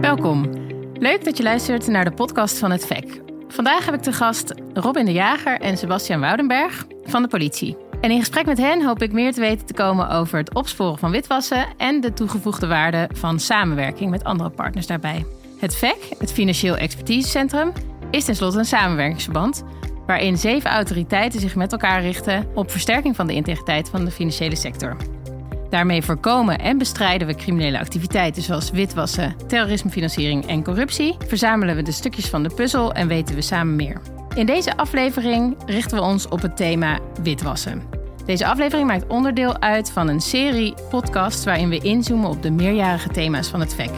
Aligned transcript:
Welkom. 0.00 0.50
Leuk 0.92 1.24
dat 1.24 1.36
je 1.36 1.42
luistert 1.42 1.86
naar 1.86 2.04
de 2.04 2.10
podcast 2.10 2.58
van 2.58 2.70
het 2.70 2.86
VEC. 2.86 3.20
Vandaag 3.48 3.84
heb 3.84 3.94
ik 3.94 4.00
te 4.00 4.12
gast 4.12 4.54
Robin 4.74 5.04
de 5.04 5.12
Jager 5.12 5.60
en 5.60 5.76
Sebastian 5.76 6.20
Woudenberg 6.20 6.86
van 7.04 7.22
de 7.22 7.28
politie. 7.28 7.76
En 8.00 8.10
in 8.10 8.18
gesprek 8.18 8.46
met 8.46 8.58
hen 8.58 8.84
hoop 8.84 9.02
ik 9.02 9.12
meer 9.12 9.32
te 9.32 9.40
weten 9.40 9.66
te 9.66 9.74
komen 9.74 10.08
over 10.10 10.38
het 10.38 10.54
opsporen 10.54 10.98
van 10.98 11.10
witwassen 11.10 11.66
en 11.76 12.00
de 12.00 12.12
toegevoegde 12.12 12.66
waarde 12.66 13.08
van 13.14 13.40
samenwerking 13.40 14.10
met 14.10 14.24
andere 14.24 14.50
partners 14.50 14.86
daarbij. 14.86 15.24
Het 15.58 15.76
VEC, 15.76 16.08
het 16.18 16.32
Financieel 16.32 16.76
Expertisecentrum, 16.76 17.72
is 18.10 18.24
tenslotte 18.24 18.58
een 18.58 18.64
samenwerkingsverband 18.64 19.64
waarin 20.06 20.38
zeven 20.38 20.70
autoriteiten 20.70 21.40
zich 21.40 21.54
met 21.54 21.72
elkaar 21.72 22.00
richten 22.00 22.48
op 22.54 22.70
versterking 22.70 23.16
van 23.16 23.26
de 23.26 23.34
integriteit 23.34 23.88
van 23.88 24.04
de 24.04 24.10
financiële 24.10 24.56
sector. 24.56 24.96
Daarmee 25.70 26.02
voorkomen 26.02 26.58
en 26.58 26.78
bestrijden 26.78 27.26
we 27.26 27.34
criminele 27.34 27.78
activiteiten 27.78 28.42
zoals 28.42 28.70
witwassen, 28.70 29.36
terrorismefinanciering 29.46 30.46
en 30.46 30.64
corruptie, 30.64 31.16
verzamelen 31.26 31.76
we 31.76 31.82
de 31.82 31.92
stukjes 31.92 32.28
van 32.28 32.42
de 32.42 32.54
puzzel 32.54 32.92
en 32.92 33.08
weten 33.08 33.34
we 33.34 33.42
samen 33.42 33.76
meer. 33.76 34.00
In 34.34 34.46
deze 34.46 34.76
aflevering 34.76 35.56
richten 35.66 35.96
we 35.96 36.04
ons 36.04 36.28
op 36.28 36.42
het 36.42 36.56
thema 36.56 36.98
witwassen. 37.22 37.82
Deze 38.24 38.46
aflevering 38.46 38.86
maakt 38.86 39.06
onderdeel 39.06 39.60
uit 39.60 39.90
van 39.90 40.08
een 40.08 40.20
serie 40.20 40.74
podcasts 40.90 41.44
waarin 41.44 41.68
we 41.68 41.78
inzoomen 41.78 42.30
op 42.30 42.42
de 42.42 42.50
meerjarige 42.50 43.08
thema's 43.08 43.48
van 43.48 43.60
het 43.60 43.74
VEC. 43.74 43.90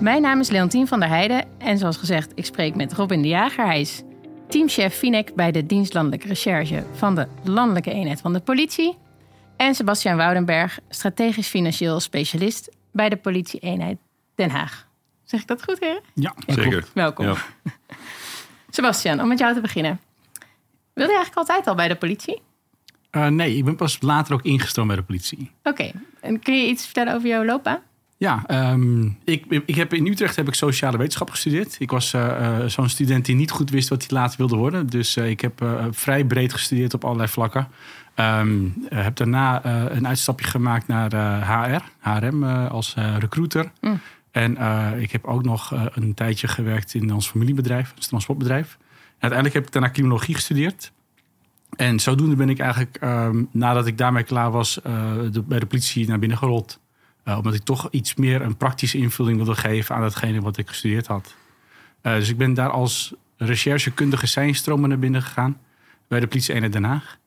Mijn 0.00 0.22
naam 0.22 0.40
is 0.40 0.50
Leontien 0.50 0.86
van 0.86 1.00
der 1.00 1.08
Heijden 1.08 1.44
en 1.58 1.78
zoals 1.78 1.96
gezegd, 1.96 2.32
ik 2.34 2.44
spreek 2.44 2.74
met 2.74 2.92
Robin 2.92 3.22
de 3.22 3.28
Jager. 3.28 3.66
Hij 3.66 3.80
is 3.80 4.02
teamchef 4.52 4.94
Finek 4.94 5.34
bij 5.34 5.52
de 5.52 5.66
dienstlandelijke 5.66 6.28
recherche 6.28 6.84
van 6.92 7.14
de 7.14 7.26
landelijke 7.44 7.90
eenheid 7.90 8.20
van 8.20 8.32
de 8.32 8.40
politie. 8.40 8.96
En 9.56 9.74
Sebastian 9.74 10.16
Woudenberg, 10.16 10.78
strategisch 10.88 11.48
financieel 11.48 12.00
specialist 12.00 12.70
bij 12.90 13.08
de 13.08 13.16
politie-eenheid 13.16 13.98
Den 14.34 14.50
Haag. 14.50 14.86
Zeg 15.24 15.40
ik 15.40 15.46
dat 15.46 15.64
goed, 15.64 15.80
heren? 15.80 16.02
Ja, 16.14 16.34
Zeker. 16.46 16.84
Welkom. 16.94 17.26
Ja. 17.26 17.36
Sebastian, 18.70 19.20
om 19.20 19.28
met 19.28 19.38
jou 19.38 19.54
te 19.54 19.60
beginnen. 19.60 20.00
Wilde 20.92 21.10
je 21.10 21.16
eigenlijk 21.16 21.48
altijd 21.48 21.66
al 21.66 21.74
bij 21.74 21.88
de 21.88 21.96
politie? 21.96 22.42
Uh, 23.12 23.26
nee, 23.26 23.56
ik 23.56 23.64
ben 23.64 23.76
pas 23.76 24.00
later 24.00 24.34
ook 24.34 24.42
ingestroomd 24.42 24.88
bij 24.88 24.96
de 24.96 25.04
politie. 25.04 25.50
Oké, 25.62 25.90
en 26.20 26.40
kun 26.40 26.56
je 26.56 26.66
iets 26.66 26.84
vertellen 26.84 27.14
over 27.14 27.28
jouw 27.28 27.44
loopbaan? 27.44 27.80
Ja, 28.22 28.70
um, 28.72 29.18
ik, 29.24 29.62
ik 29.66 29.74
heb 29.74 29.94
in 29.94 30.06
Utrecht 30.06 30.36
heb 30.36 30.48
ik 30.48 30.54
sociale 30.54 30.96
wetenschap 30.96 31.30
gestudeerd. 31.30 31.76
Ik 31.78 31.90
was 31.90 32.12
uh, 32.12 32.22
uh, 32.22 32.66
zo'n 32.66 32.88
student 32.88 33.24
die 33.24 33.34
niet 33.34 33.50
goed 33.50 33.70
wist 33.70 33.88
wat 33.88 34.06
hij 34.08 34.18
later 34.18 34.38
wilde 34.38 34.56
worden. 34.56 34.86
Dus 34.86 35.16
uh, 35.16 35.28
ik 35.28 35.40
heb 35.40 35.64
vrij 35.90 36.24
breed 36.24 36.52
gestudeerd 36.52 36.94
op 36.94 37.04
allerlei 37.04 37.28
vlakken. 37.28 37.68
Um, 38.16 38.74
heb 38.88 39.16
daarna 39.16 39.64
een 39.90 40.06
uitstapje 40.06 40.46
gemaakt 40.46 40.86
naar 40.86 41.10
HR, 41.46 41.82
HRM 41.98 42.44
als 42.44 42.94
recruiter. 43.18 43.70
Mm. 43.80 44.00
En 44.30 44.56
ik 45.00 45.12
heb 45.12 45.24
ook 45.24 45.44
nog 45.44 45.72
een 45.94 46.14
tijdje 46.14 46.48
gewerkt 46.48 46.94
in 46.94 47.14
ons 47.14 47.28
familiebedrijf, 47.28 47.92
ons 47.96 48.06
transportbedrijf. 48.06 48.76
En 48.78 49.30
uiteindelijk 49.30 49.54
heb 49.54 49.66
ik 49.66 49.72
daarna 49.72 49.90
criminologie 49.90 50.34
gestudeerd. 50.34 50.92
En 51.76 52.00
zodoende 52.00 52.36
ben 52.36 52.48
ik 52.48 52.58
eigenlijk, 52.58 52.98
um, 53.02 53.48
nadat 53.52 53.86
ik 53.86 53.98
daarmee 53.98 54.22
klaar 54.22 54.50
was, 54.50 54.80
de, 55.32 55.42
bij 55.46 55.58
de 55.58 55.66
politie 55.66 56.08
naar 56.08 56.18
binnen 56.18 56.38
gerold. 56.38 56.80
Uh, 57.24 57.36
omdat 57.36 57.54
ik 57.54 57.62
toch 57.62 57.88
iets 57.90 58.14
meer 58.14 58.42
een 58.42 58.56
praktische 58.56 58.98
invulling 58.98 59.36
wilde 59.36 59.54
geven 59.54 59.94
aan 59.94 60.00
datgene 60.00 60.40
wat 60.40 60.56
ik 60.56 60.68
gestudeerd 60.68 61.06
had. 61.06 61.34
Uh, 62.02 62.14
dus 62.14 62.28
ik 62.28 62.36
ben 62.36 62.54
daar 62.54 62.70
als 62.70 63.14
recherchekundige 63.36 64.26
zijnstromen 64.26 64.88
naar 64.88 64.98
binnen 64.98 65.22
gegaan. 65.22 65.58
Bij 66.08 66.20
de 66.20 66.26
politie 66.26 66.54
eenheid 66.54 66.72
Den 66.72 66.84
Haag. 66.84 67.18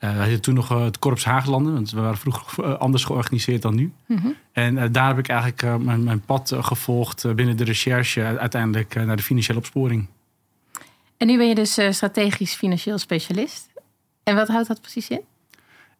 Uh, 0.00 0.12
we 0.12 0.18
hadden 0.18 0.40
toen 0.40 0.54
nog 0.54 0.68
het 0.68 0.98
Korps 0.98 1.24
Haaglanden. 1.24 1.72
Want 1.72 1.90
we 1.90 2.00
waren 2.00 2.18
vroeger 2.18 2.76
anders 2.76 3.04
georganiseerd 3.04 3.62
dan 3.62 3.74
nu. 3.74 3.92
Mm 4.06 4.16
-hmm. 4.16 4.34
En 4.52 4.92
daar 4.92 5.08
heb 5.08 5.18
ik 5.18 5.28
eigenlijk 5.28 5.84
mijn, 5.84 6.04
mijn, 6.04 6.20
pad 6.20 6.52
gevolgd 6.60 7.34
binnen 7.34 7.56
de 7.56 7.64
recherche. 7.64 8.38
Uiteindelijk 8.38 8.94
naar 8.94 9.16
de 9.16 9.22
financiële 9.22 9.58
opsporing. 9.58 10.06
En 11.16 11.26
nu 11.26 11.36
ben 11.36 11.48
je 11.48 11.54
dus 11.54 11.72
strategisch 11.90 12.54
financieel 12.54 12.98
specialist. 12.98 13.68
En 14.22 14.34
wat 14.34 14.48
houdt 14.48 14.68
dat 14.68 14.80
precies 14.80 15.08
in? 15.08 15.20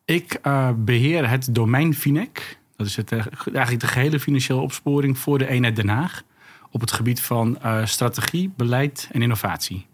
Ik 0.04 0.41
beheer 0.76 1.30
het 1.30 1.54
domein 1.54 1.94
FINEC. 1.94 2.59
Dat 2.78 2.87
is 2.87 2.97
het, 2.97 3.12
eigenlijk 3.12 3.81
de 3.81 3.87
gehele 3.87 4.21
financiële 4.21 4.61
opsporing 4.61 5.19
voor 5.19 5.39
de 5.39 5.49
eenheid 5.49 5.77
Den 5.77 5.89
Haag. 5.89 6.22
Op 6.71 6.81
het 6.81 6.93
gebied 6.93 7.21
van 7.21 7.59
uh, 7.65 7.84
strategie, 7.84 8.53
beleid 8.56 9.09
en 9.12 9.22
innovatie. 9.22 9.87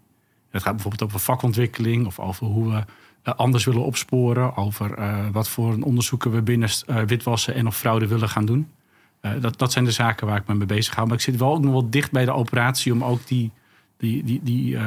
Het 0.50 0.62
gaat 0.62 0.72
bijvoorbeeld 0.72 1.02
over 1.02 1.20
vakontwikkeling 1.20 2.06
of 2.06 2.18
over 2.18 2.46
hoe 2.46 2.70
we 2.70 2.84
uh, 3.24 3.34
anders 3.34 3.64
willen 3.64 3.84
opsporen. 3.84 4.56
Over 4.56 4.94
wat 5.32 5.48
voor 5.48 5.76
onderzoeken 5.80 6.30
we 6.30 6.42
binnen 6.42 6.68
witwassen 7.06 7.54
en 7.54 7.66
of 7.66 7.76
fraude 7.76 8.06
willen 8.06 8.28
gaan 8.28 8.44
doen. 8.44 8.68
dat, 9.40 9.58
dat 9.58 9.72
zijn 9.72 9.84
de 9.84 9.90
zaken 9.90 10.26
waar 10.26 10.36
ik 10.36 10.46
me 10.46 10.54
mee 10.54 10.66
bezig 10.66 10.94
hou. 10.94 11.06
Maar 11.06 11.16
ik 11.16 11.22
zit 11.22 11.36
wel 11.36 11.52
ook 11.52 11.62
nog 11.62 11.72
wel 11.72 11.90
dicht 11.90 12.10
bij 12.10 12.24
de 12.24 12.32
operatie 12.32 12.92
om 12.92 13.04
ook 13.04 13.26
die, 13.26 13.52
die, 13.96 14.24
die, 14.24 14.40
die, 14.42 14.78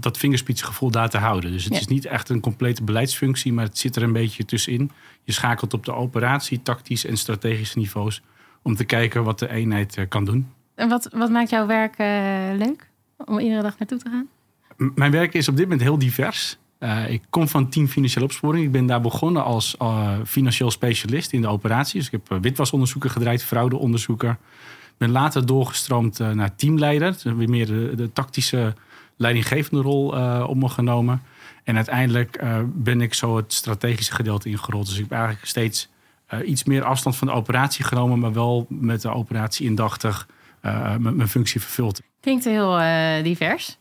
dat 0.00 0.18
vingerspitsgevoel 0.18 0.90
daar 0.90 1.10
te 1.10 1.18
houden. 1.18 1.52
Dus 1.52 1.64
het 1.64 1.72
ja. 1.72 1.78
is 1.78 1.86
niet 1.86 2.04
echt 2.04 2.28
een 2.28 2.40
complete 2.40 2.82
beleidsfunctie, 2.82 3.52
maar 3.52 3.64
het 3.64 3.78
zit 3.78 3.96
er 3.96 4.02
een 4.02 4.12
beetje 4.12 4.44
tussenin. 4.44 4.90
Je 5.24 5.32
schakelt 5.32 5.74
op 5.74 5.84
de 5.84 5.94
operatie, 5.94 6.62
tactisch 6.62 7.06
en 7.06 7.16
strategische 7.16 7.78
niveaus 7.78 8.22
om 8.62 8.74
te 8.74 8.84
kijken 8.84 9.24
wat 9.24 9.38
de 9.38 9.50
eenheid 9.50 9.96
uh, 9.96 10.04
kan 10.08 10.24
doen. 10.24 10.48
En 10.74 10.88
wat, 10.88 11.08
wat 11.12 11.30
maakt 11.30 11.50
jouw 11.50 11.66
werk 11.66 11.98
uh, 11.98 12.06
leuk 12.58 12.90
om 13.16 13.38
iedere 13.38 13.62
dag 13.62 13.78
naartoe 13.78 13.98
te 13.98 14.10
gaan? 14.10 14.28
M 14.76 14.90
mijn 14.94 15.10
werk 15.10 15.34
is 15.34 15.48
op 15.48 15.56
dit 15.56 15.64
moment 15.64 15.82
heel 15.82 15.98
divers. 15.98 16.58
Uh, 16.78 17.10
ik 17.10 17.22
kom 17.30 17.48
van 17.48 17.68
team 17.70 17.86
financiële 17.86 18.24
opsporing. 18.24 18.64
Ik 18.64 18.72
ben 18.72 18.86
daar 18.86 19.00
begonnen 19.00 19.44
als 19.44 19.76
financieel 20.24 20.70
specialist 20.70 21.32
in 21.32 21.40
de 21.40 21.48
operaties. 21.48 21.92
Dus 21.92 22.06
ik 22.12 22.20
heb 22.28 22.42
witwasonderzoeken 22.42 23.10
gedraaid, 23.10 23.44
fraudeonderzoeker. 23.44 24.38
Ben 25.00 25.10
later 25.10 25.46
doorgestroomd 25.46 26.18
naar 26.18 26.54
teamleider. 26.54 27.12
Dus 27.12 27.22
weer 27.22 27.48
meer 27.48 27.66
de, 27.96 28.10
tactische 28.12 28.74
leidinggevende 29.16 29.82
rol 29.82 30.06
op 30.46 30.56
me 30.56 30.68
genomen. 30.68 31.22
En 31.64 31.76
uiteindelijk 31.76 32.42
uh, 32.42 32.58
ben 32.66 33.00
ik 33.00 33.14
zo 33.14 33.36
het 33.36 33.52
strategische 33.52 34.12
gedeelte 34.12 34.48
ingerold. 34.48 34.86
Dus 34.86 34.94
ik 34.94 35.02
heb 35.02 35.12
eigenlijk 35.12 35.46
steeds 35.46 35.88
iets 36.44 36.64
meer 36.64 36.84
afstand 36.84 37.16
van 37.16 37.26
de 37.26 37.32
operatie 37.32 37.84
genomen, 37.84 38.18
maar 38.18 38.32
wel 38.32 38.66
met 38.68 39.02
de 39.02 39.10
operatie 39.10 39.66
indachtig 39.66 40.26
mijn 40.98 41.28
functie 41.28 41.60
vervuld. 41.60 42.00
Klinkt 42.20 42.44
heel 42.44 42.78
divers. 43.22 43.76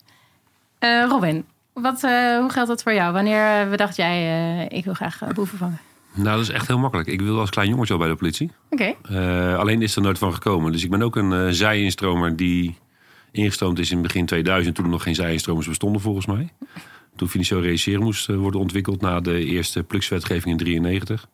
Robin, 1.10 1.46
wat, 1.74 2.02
hoe 2.02 2.50
geldt 2.50 2.70
dat 2.70 2.84
voor 2.84 2.94
jou? 2.94 3.14
Wanneer 3.14 3.70
bedacht 3.70 3.96
jij, 3.96 4.68
ik 4.68 4.86
wil 4.86 4.94
graag 4.94 5.20
boeven 5.34 5.58
vangen? 5.58 5.80
Nou, 6.14 6.36
dat 6.36 6.40
is 6.40 6.50
echt 6.50 6.68
heel 6.68 6.80
makkelijk. 6.80 7.08
Ik 7.08 7.22
wilde 7.22 7.40
als 7.40 7.50
klein 7.50 7.70
jongetje 7.70 7.94
al 7.94 8.00
bij 8.00 8.10
de 8.10 8.16
politie. 8.16 8.52
Oké. 8.70 8.96
Okay. 9.02 9.54
alleen 9.54 9.82
is 9.82 9.96
er 9.96 10.02
nooit 10.02 10.18
van 10.18 10.34
gekomen. 10.34 10.72
Dus 10.72 10.84
ik 10.84 10.90
ben 10.90 11.02
ook 11.02 11.16
een 11.16 11.54
zijinstromer 11.54 12.36
die 12.36 12.78
ingestroomd 13.32 13.80
is 13.80 13.92
in 13.92 14.02
begin 14.02 14.26
2000, 14.26 14.76
toen 14.76 14.86
er 14.86 14.92
nog 14.92 15.04
geen 15.04 15.16
zijinstromers 15.16 15.68
bestonden 15.68 16.02
volgens 16.02 16.26
mij 16.26 16.50
toen 17.20 17.30
financieel 17.30 17.62
realiseren 17.62 18.04
moest 18.04 18.30
eh, 18.30 18.36
worden 18.36 18.60
ontwikkeld 18.60 19.02
na 19.02 19.20
de 19.20 19.46
eerste 19.46 19.84
plukswetgeving 19.84 20.52
in 20.52 20.58
93. 20.58 21.28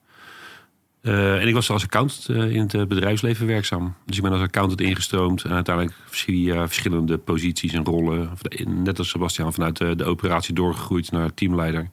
Uh, 1.02 1.42
en 1.42 1.48
ik 1.48 1.54
was 1.54 1.70
als 1.70 1.84
accountant 1.84 2.30
uh, 2.30 2.56
in 2.56 2.60
het 2.60 2.88
bedrijfsleven 2.88 3.48
werkzaam. 3.48 3.96
Dus 4.06 4.18
ik 4.18 4.24
ben 4.24 4.32
als 4.32 4.42
accountant 4.42 4.82
ingestroomd 4.82 5.44
en 5.44 5.52
uiteindelijk 5.52 5.96
via 6.06 6.66
verschillende 6.68 7.18
posities 7.18 7.74
en 7.74 7.84
rollen, 7.84 8.30
net 8.66 8.98
als 8.98 9.10
Sebastian, 9.10 9.54
vanuit 9.54 9.78
de, 9.78 9.96
de 9.96 10.04
operatie 10.04 10.54
doorgegroeid 10.54 11.12
naar 11.12 11.34
teamleider. 11.34 11.90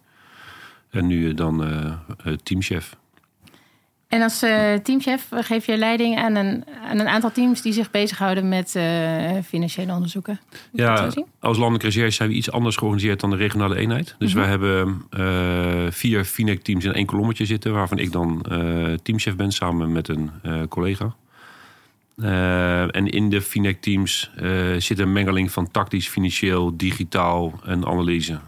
En 0.93 1.07
nu 1.07 1.35
dan 1.35 1.65
teamchef. 2.43 2.97
En 4.09 4.23
als 4.23 4.39
teamchef 4.83 5.29
geef 5.31 5.67
je 5.67 5.77
leiding 5.77 6.19
aan 6.19 6.35
een, 6.35 6.65
aan 6.89 6.99
een 6.99 7.09
aantal 7.09 7.33
teams 7.33 7.63
die 7.63 7.73
zich 7.73 7.91
bezighouden 7.91 8.49
met 8.49 8.71
financiële 9.45 9.93
onderzoeken. 9.93 10.41
Ja, 10.73 11.13
als 11.41 11.57
landelijke 11.57 11.87
recherche 11.87 12.11
zijn 12.11 12.29
we 12.29 12.35
iets 12.35 12.51
anders 12.51 12.77
georganiseerd 12.77 13.21
dan 13.21 13.31
de 13.31 13.37
regionale 13.37 13.77
eenheid. 13.77 14.15
Dus 14.19 14.35
mm 14.35 14.41
-hmm. 14.41 14.43
we 14.43 14.49
hebben 14.49 15.93
vier 15.93 16.25
FINEC-teams 16.25 16.85
in 16.85 16.93
één 16.93 17.07
kolommetje 17.07 17.45
zitten, 17.45 17.73
waarvan 17.73 17.99
ik 17.99 18.13
dan 18.13 18.47
teamchef 19.03 19.37
ben 19.37 19.53
samen 19.53 19.93
met 19.93 20.09
een 20.09 20.31
collega. 20.69 21.15
en 22.91 23.07
in 23.07 23.31
de 23.31 23.41
FINEC-teams 23.41 24.31
zit 24.79 24.99
een 24.99 25.13
mengeling 25.13 25.53
van 25.53 25.71
tactisch, 25.71 26.09
financieel, 26.09 26.77
digitaal 26.77 27.61
en 27.65 27.87
analyse 27.87 28.39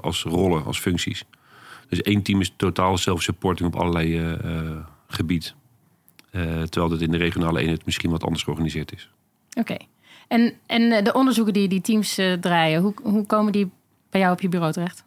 als 0.00 0.22
rollen, 0.22 0.64
als 0.64 0.78
functies. 0.78 1.24
Dus 1.88 2.02
één 2.02 2.22
team 2.22 2.40
is 2.40 2.52
totaal 2.56 2.98
self-supporting 2.98 3.74
op 3.74 3.80
allerlei 3.80 4.20
uh, 4.20 4.32
uh, 4.44 4.76
gebied. 5.08 5.54
Uh, 6.32 6.42
terwijl 6.42 6.88
dat 6.88 7.00
in 7.00 7.10
de 7.10 7.16
regionale 7.16 7.60
eenheid 7.60 7.84
misschien 7.84 8.10
wat 8.10 8.24
anders 8.24 8.42
georganiseerd 8.42 8.92
is. 8.92 9.10
Oké. 9.58 9.76
En, 10.28 10.52
en 10.66 11.04
de 11.04 11.12
onderzoeken 11.12 11.52
die 11.52 11.68
die 11.68 11.80
teams 11.80 12.20
draaien, 12.40 12.80
hoe, 12.80 12.94
hoe 13.02 13.26
komen 13.26 13.52
die 13.52 13.70
bij 14.10 14.20
jou 14.20 14.32
op 14.32 14.40
je 14.40 14.48
bureau 14.48 14.72
terecht? 14.72 15.04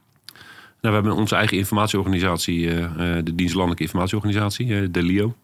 Nou, 0.82 0.96
we 0.96 1.02
hebben 1.02 1.12
onze 1.12 1.36
eigen 1.36 1.58
informatieorganisatie, 1.58 2.68
de 3.24 3.36
Dienstlandelijke 3.36 3.84
Informatieorganisatie, 3.84 4.92
de 4.92 5.04
LIO. 5.04 5.36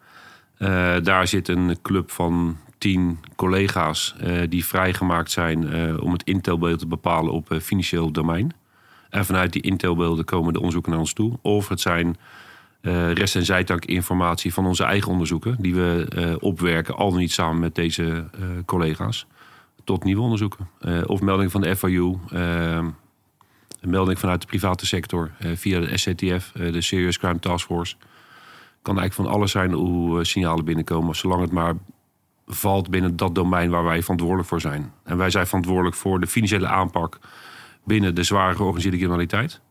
daar 1.03 1.27
zit 1.27 1.47
een 1.47 1.77
club 1.81 2.11
van 2.11 2.57
tien 2.77 3.19
collega's 3.35 4.15
die 4.49 4.65
vrijgemaakt 4.65 5.31
zijn 5.31 5.63
om 6.01 6.11
het 6.11 6.23
intelbeeld 6.23 6.79
te 6.79 6.87
bepalen 6.87 7.31
op 7.31 7.57
financieel 7.61 8.11
domein. 8.11 8.53
En 9.15 9.25
vanuit 9.25 9.53
die 9.53 9.61
intelbeelden 9.61 10.25
komen 10.25 10.53
de 10.53 10.59
onderzoeken 10.59 10.91
naar 10.91 10.99
ons 10.99 11.13
toe. 11.13 11.33
Of 11.41 11.67
het 11.67 11.81
zijn 11.81 12.17
uh, 12.81 13.11
rest- 13.11 13.35
en 13.35 13.45
zijtankinformatie 13.45 14.53
van 14.53 14.65
onze 14.65 14.83
eigen 14.83 15.11
onderzoeken... 15.11 15.55
die 15.59 15.75
we 15.75 16.07
uh, 16.15 16.35
opwerken, 16.39 16.95
al 16.95 17.13
niet 17.13 17.31
samen 17.31 17.59
met 17.59 17.75
deze 17.75 18.03
uh, 18.03 18.45
collega's... 18.65 19.25
tot 19.83 20.03
nieuwe 20.03 20.21
onderzoeken. 20.21 20.69
of 21.05 21.21
meldingen 21.21 21.51
van 21.51 21.61
de 21.61 21.75
FIU, 21.75 22.17
een 22.29 22.93
melding 23.79 24.19
vanuit 24.19 24.41
de 24.41 24.47
private 24.47 24.85
sector... 24.85 25.31
via 25.39 25.79
de 25.79 25.97
SCTF, 25.97 26.51
de 26.51 26.81
Serious 26.81 27.17
Crime 27.17 27.39
Task 27.39 27.65
Force. 27.65 27.95
kan 28.81 28.97
eigenlijk 28.99 29.29
van 29.29 29.39
alles 29.39 29.51
zijn 29.51 29.71
hoe 29.71 30.23
signalen 30.25 30.65
binnenkomen... 30.65 31.15
zolang 31.15 31.41
het 31.41 31.51
maar 31.51 31.73
valt 32.47 32.89
binnen 32.89 33.15
dat 33.15 33.35
domein 33.35 33.69
waar 33.69 33.83
wij 33.83 34.01
verantwoordelijk 34.01 34.47
voor 34.47 34.61
zijn. 34.61 34.91
En 35.03 35.17
wij 35.17 35.29
zijn 35.29 35.47
verantwoordelijk 35.47 35.95
voor 35.95 36.19
de 36.19 36.27
financiële 36.27 36.67
aanpak... 36.67 37.19
binnen 37.85 38.15
de 38.15 38.23
zware 38.23 38.55
georganiseerde 38.55 38.97
criminaliteit... 38.97 39.61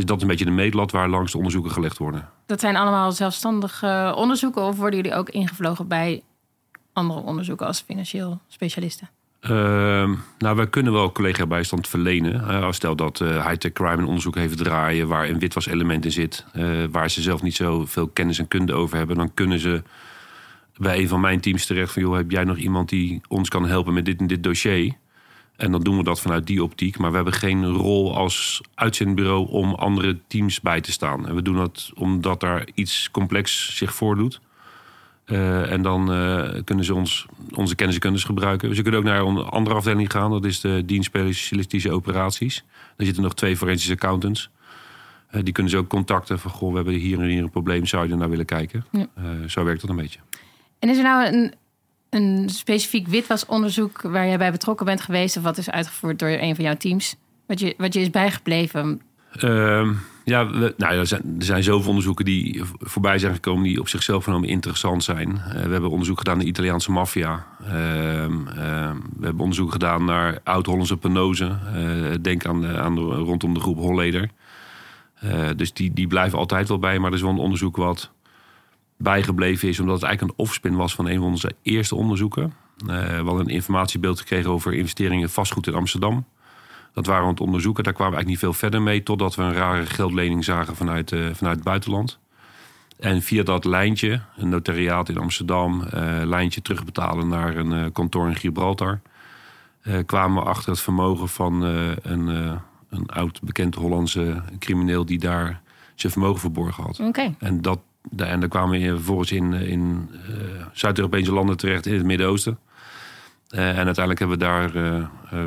Dus 0.00 0.08
dat 0.08 0.16
is 0.16 0.22
een 0.22 0.28
beetje 0.28 0.44
de 0.44 0.50
meetlat 0.50 0.90
waar 0.90 1.08
langs 1.08 1.32
de 1.32 1.36
onderzoeken 1.36 1.70
gelegd 1.70 1.98
worden. 1.98 2.28
Dat 2.46 2.60
zijn 2.60 2.76
allemaal 2.76 3.12
zelfstandige 3.12 4.12
onderzoeken 4.16 4.62
of 4.62 4.76
worden 4.76 5.00
jullie 5.00 5.16
ook 5.16 5.28
ingevlogen 5.28 5.88
bij 5.88 6.22
andere 6.92 7.20
onderzoeken 7.20 7.66
als 7.66 7.80
financieel 7.80 8.40
specialisten? 8.48 9.08
Uh, 9.42 9.50
nou, 10.38 10.56
wij 10.56 10.66
kunnen 10.66 10.92
wel 10.92 11.12
collega-bijstand 11.12 11.88
verlenen. 11.88 12.34
Uh, 12.34 12.72
stel 12.72 12.96
dat 12.96 13.20
uh, 13.20 13.46
high-tech 13.46 13.72
crime 13.72 13.96
een 13.96 14.04
onderzoek 14.04 14.34
heeft 14.34 14.56
draaien 14.56 15.08
waar 15.08 15.28
een 15.28 15.38
witwaselement 15.38 16.04
in 16.04 16.12
zit, 16.12 16.46
uh, 16.54 16.84
waar 16.90 17.10
ze 17.10 17.22
zelf 17.22 17.42
niet 17.42 17.56
zo 17.56 17.86
veel 17.86 18.08
kennis 18.08 18.38
en 18.38 18.48
kunde 18.48 18.72
over 18.72 18.96
hebben, 18.96 19.16
dan 19.16 19.34
kunnen 19.34 19.58
ze 19.58 19.82
bij 20.76 20.98
een 20.98 21.08
van 21.08 21.20
mijn 21.20 21.40
teams 21.40 21.66
terecht 21.66 21.92
van 21.92 22.02
joh, 22.02 22.16
heb 22.16 22.30
jij 22.30 22.44
nog 22.44 22.56
iemand 22.56 22.88
die 22.88 23.20
ons 23.28 23.48
kan 23.48 23.66
helpen 23.66 23.94
met 23.94 24.04
dit 24.04 24.20
en 24.20 24.26
dit 24.26 24.42
dossier? 24.42 24.96
En 25.60 25.72
dan 25.72 25.82
doen 25.82 25.96
we 25.96 26.02
dat 26.02 26.20
vanuit 26.20 26.46
die 26.46 26.62
optiek. 26.62 26.98
Maar 26.98 27.10
we 27.10 27.16
hebben 27.16 27.34
geen 27.34 27.66
rol 27.66 28.16
als 28.16 28.60
uitzendbureau 28.74 29.48
om 29.48 29.74
andere 29.74 30.18
teams 30.26 30.60
bij 30.60 30.80
te 30.80 30.92
staan. 30.92 31.28
En 31.28 31.34
we 31.34 31.42
doen 31.42 31.56
dat 31.56 31.90
omdat 31.94 32.40
daar 32.40 32.68
iets 32.74 33.10
complex 33.10 33.76
zich 33.76 33.94
voordoet. 33.94 34.40
Uh, 35.26 35.72
en 35.72 35.82
dan 35.82 36.12
uh, 36.12 36.62
kunnen 36.64 36.84
ze 36.84 36.94
ons, 36.94 37.26
onze 37.54 37.74
kennis 37.74 37.94
en 37.94 38.00
kundes 38.00 38.24
gebruiken. 38.24 38.74
Ze 38.74 38.82
kunnen 38.82 39.00
ook 39.00 39.06
naar 39.06 39.20
een 39.20 39.36
andere 39.36 39.76
afdeling 39.76 40.10
gaan. 40.10 40.30
Dat 40.30 40.44
is 40.44 40.60
de 40.60 40.82
dienst 40.84 41.08
specialistische 41.08 41.92
operaties. 41.92 42.64
Daar 42.96 43.06
zitten 43.06 43.22
nog 43.22 43.34
twee 43.34 43.56
forensische 43.56 43.92
accountants. 43.92 44.50
Uh, 45.30 45.42
die 45.42 45.52
kunnen 45.52 45.72
ze 45.72 45.78
ook 45.78 45.88
contacten 45.88 46.38
van... 46.38 46.50
goh, 46.50 46.70
we 46.70 46.76
hebben 46.76 46.94
hier 46.94 47.20
en 47.20 47.28
hier 47.28 47.42
een 47.42 47.50
probleem. 47.50 47.86
Zou 47.86 48.06
je 48.06 48.12
er 48.12 48.18
naar 48.18 48.30
willen 48.30 48.46
kijken? 48.46 48.84
Ja. 48.90 49.06
zo 49.46 49.64
werkt 49.64 49.80
dat 49.80 49.90
een 49.90 49.96
beetje. 49.96 50.18
En 50.78 50.88
is 50.88 50.96
er 50.96 51.02
nou 51.02 51.26
een 51.26 51.54
een 52.10 52.48
specifiek 52.48 53.08
witwasonderzoek 53.08 54.02
waar 54.02 54.26
jij 54.26 54.38
bij 54.38 54.50
betrokken 54.50 54.86
bent 54.86 55.00
geweest 55.00 55.36
of 55.36 55.42
wat 55.42 55.58
is 55.58 55.70
uitgevoerd 55.70 56.18
door 56.18 56.28
een 56.28 56.54
van 56.54 56.64
jouw 56.64 56.76
teams? 56.76 57.16
Wat 57.46 57.60
je, 57.60 57.74
wat 57.76 57.94
je 57.94 58.00
is 58.00 58.10
bijgebleven? 58.10 59.00
Uh, 59.44 59.90
ja, 60.24 60.42
nou, 60.76 60.94
er, 60.94 61.06
zijn, 61.06 61.22
er 61.38 61.44
zijn 61.44 61.62
zoveel 61.62 61.88
onderzoeken 61.88 62.24
die 62.24 62.62
voorbij 62.78 63.18
zijn 63.18 63.34
gekomen 63.34 63.64
die 63.64 63.80
op 63.80 63.88
zichzelf 63.88 64.24
genomen 64.24 64.48
interessant 64.48 65.04
zijn. 65.04 65.28
Uh, 65.28 65.52
we 65.52 65.58
hebben 65.58 65.90
onderzoek 65.90 66.18
gedaan 66.18 66.34
naar 66.34 66.44
de 66.44 66.50
Italiaanse 66.50 66.90
maffia. 66.90 67.46
Uh, 67.60 67.68
we 67.68 69.20
hebben 69.20 69.40
onderzoek 69.40 69.72
gedaan 69.72 70.04
naar 70.04 70.40
oud-Hollandse 70.44 70.96
penose. 70.96 71.58
Eh, 71.74 72.14
denk 72.20 72.46
aan, 72.46 72.98
rondom 72.98 73.54
de 73.54 73.60
groep 73.60 73.78
Holleder. 73.78 74.30
dus 75.56 75.72
die, 75.72 75.92
die 75.92 76.06
blijven 76.06 76.38
altijd 76.38 76.68
wel 76.68 76.78
bij, 76.78 76.98
maar 76.98 77.10
er 77.10 77.16
is 77.16 77.22
wel 77.22 77.30
een 77.30 77.38
onderzoek 77.38 77.76
wat 77.76 78.10
bijgebleven 79.02 79.68
is, 79.68 79.80
omdat 79.80 79.94
het 79.94 80.04
eigenlijk 80.04 80.38
een 80.38 80.44
offspin 80.44 80.76
was 80.76 80.94
van 80.94 81.06
een 81.06 81.18
van 81.18 81.26
onze 81.26 81.52
eerste 81.62 81.94
onderzoeken. 81.94 82.52
Uh, 82.86 82.86
we 82.96 83.24
hadden 83.24 83.40
een 83.40 83.54
informatiebeeld 83.54 84.18
gekregen 84.18 84.50
over 84.50 84.74
investeringen 84.74 85.30
vastgoed 85.30 85.66
in 85.66 85.74
Amsterdam. 85.74 86.24
Dat 86.92 87.06
waren 87.06 87.22
we 87.22 87.28
aan 87.28 87.34
het 87.34 87.42
onderzoeken. 87.42 87.84
Daar 87.84 87.92
kwamen 87.92 88.12
we 88.12 88.18
eigenlijk 88.18 88.44
niet 88.44 88.58
veel 88.58 88.68
verder 88.68 88.82
mee, 88.82 89.02
totdat 89.02 89.34
we 89.34 89.42
een 89.42 89.52
rare 89.52 89.86
geldlening 89.86 90.44
zagen 90.44 90.76
vanuit, 90.76 91.12
uh, 91.12 91.28
vanuit 91.32 91.54
het 91.54 91.64
buitenland. 91.64 92.18
En 92.98 93.22
via 93.22 93.42
dat 93.42 93.64
lijntje, 93.64 94.20
een 94.36 94.48
notariaat 94.48 95.08
in 95.08 95.18
Amsterdam, 95.18 95.80
uh, 95.80 96.20
lijntje 96.24 96.62
terugbetalen 96.62 97.28
naar 97.28 97.56
een 97.56 97.92
kantoor 97.92 98.28
in 98.28 98.36
Gibraltar, 98.36 99.00
kwamen 100.06 100.42
we 100.42 100.48
achter 100.48 100.70
het 100.70 100.80
vermogen 100.80 101.28
van 101.28 101.62
een, 101.62 102.26
een 102.88 103.06
oud 103.06 103.40
bekend 103.42 103.74
Hollandse 103.74 104.42
crimineel 104.58 105.04
die 105.04 105.18
daar 105.18 105.60
zijn 105.94 106.12
vermogen 106.12 106.40
verborgen 106.40 106.82
had. 106.82 107.00
Okay. 107.00 107.34
En 107.38 107.62
dat 107.62 107.78
en 108.16 108.40
dan 108.40 108.48
kwamen 108.48 108.80
we 108.80 108.86
vervolgens 108.86 109.32
in, 109.32 109.52
in 109.52 110.10
uh, 110.12 110.66
Zuid-Europese 110.72 111.32
landen 111.32 111.56
terecht 111.56 111.86
in 111.86 111.94
het 111.94 112.04
Midden-Oosten. 112.04 112.58
Uh, 113.50 113.68
en 113.68 113.86
uiteindelijk 113.86 114.18
hebben 114.18 114.38
we 114.38 114.44
daar 114.44 114.70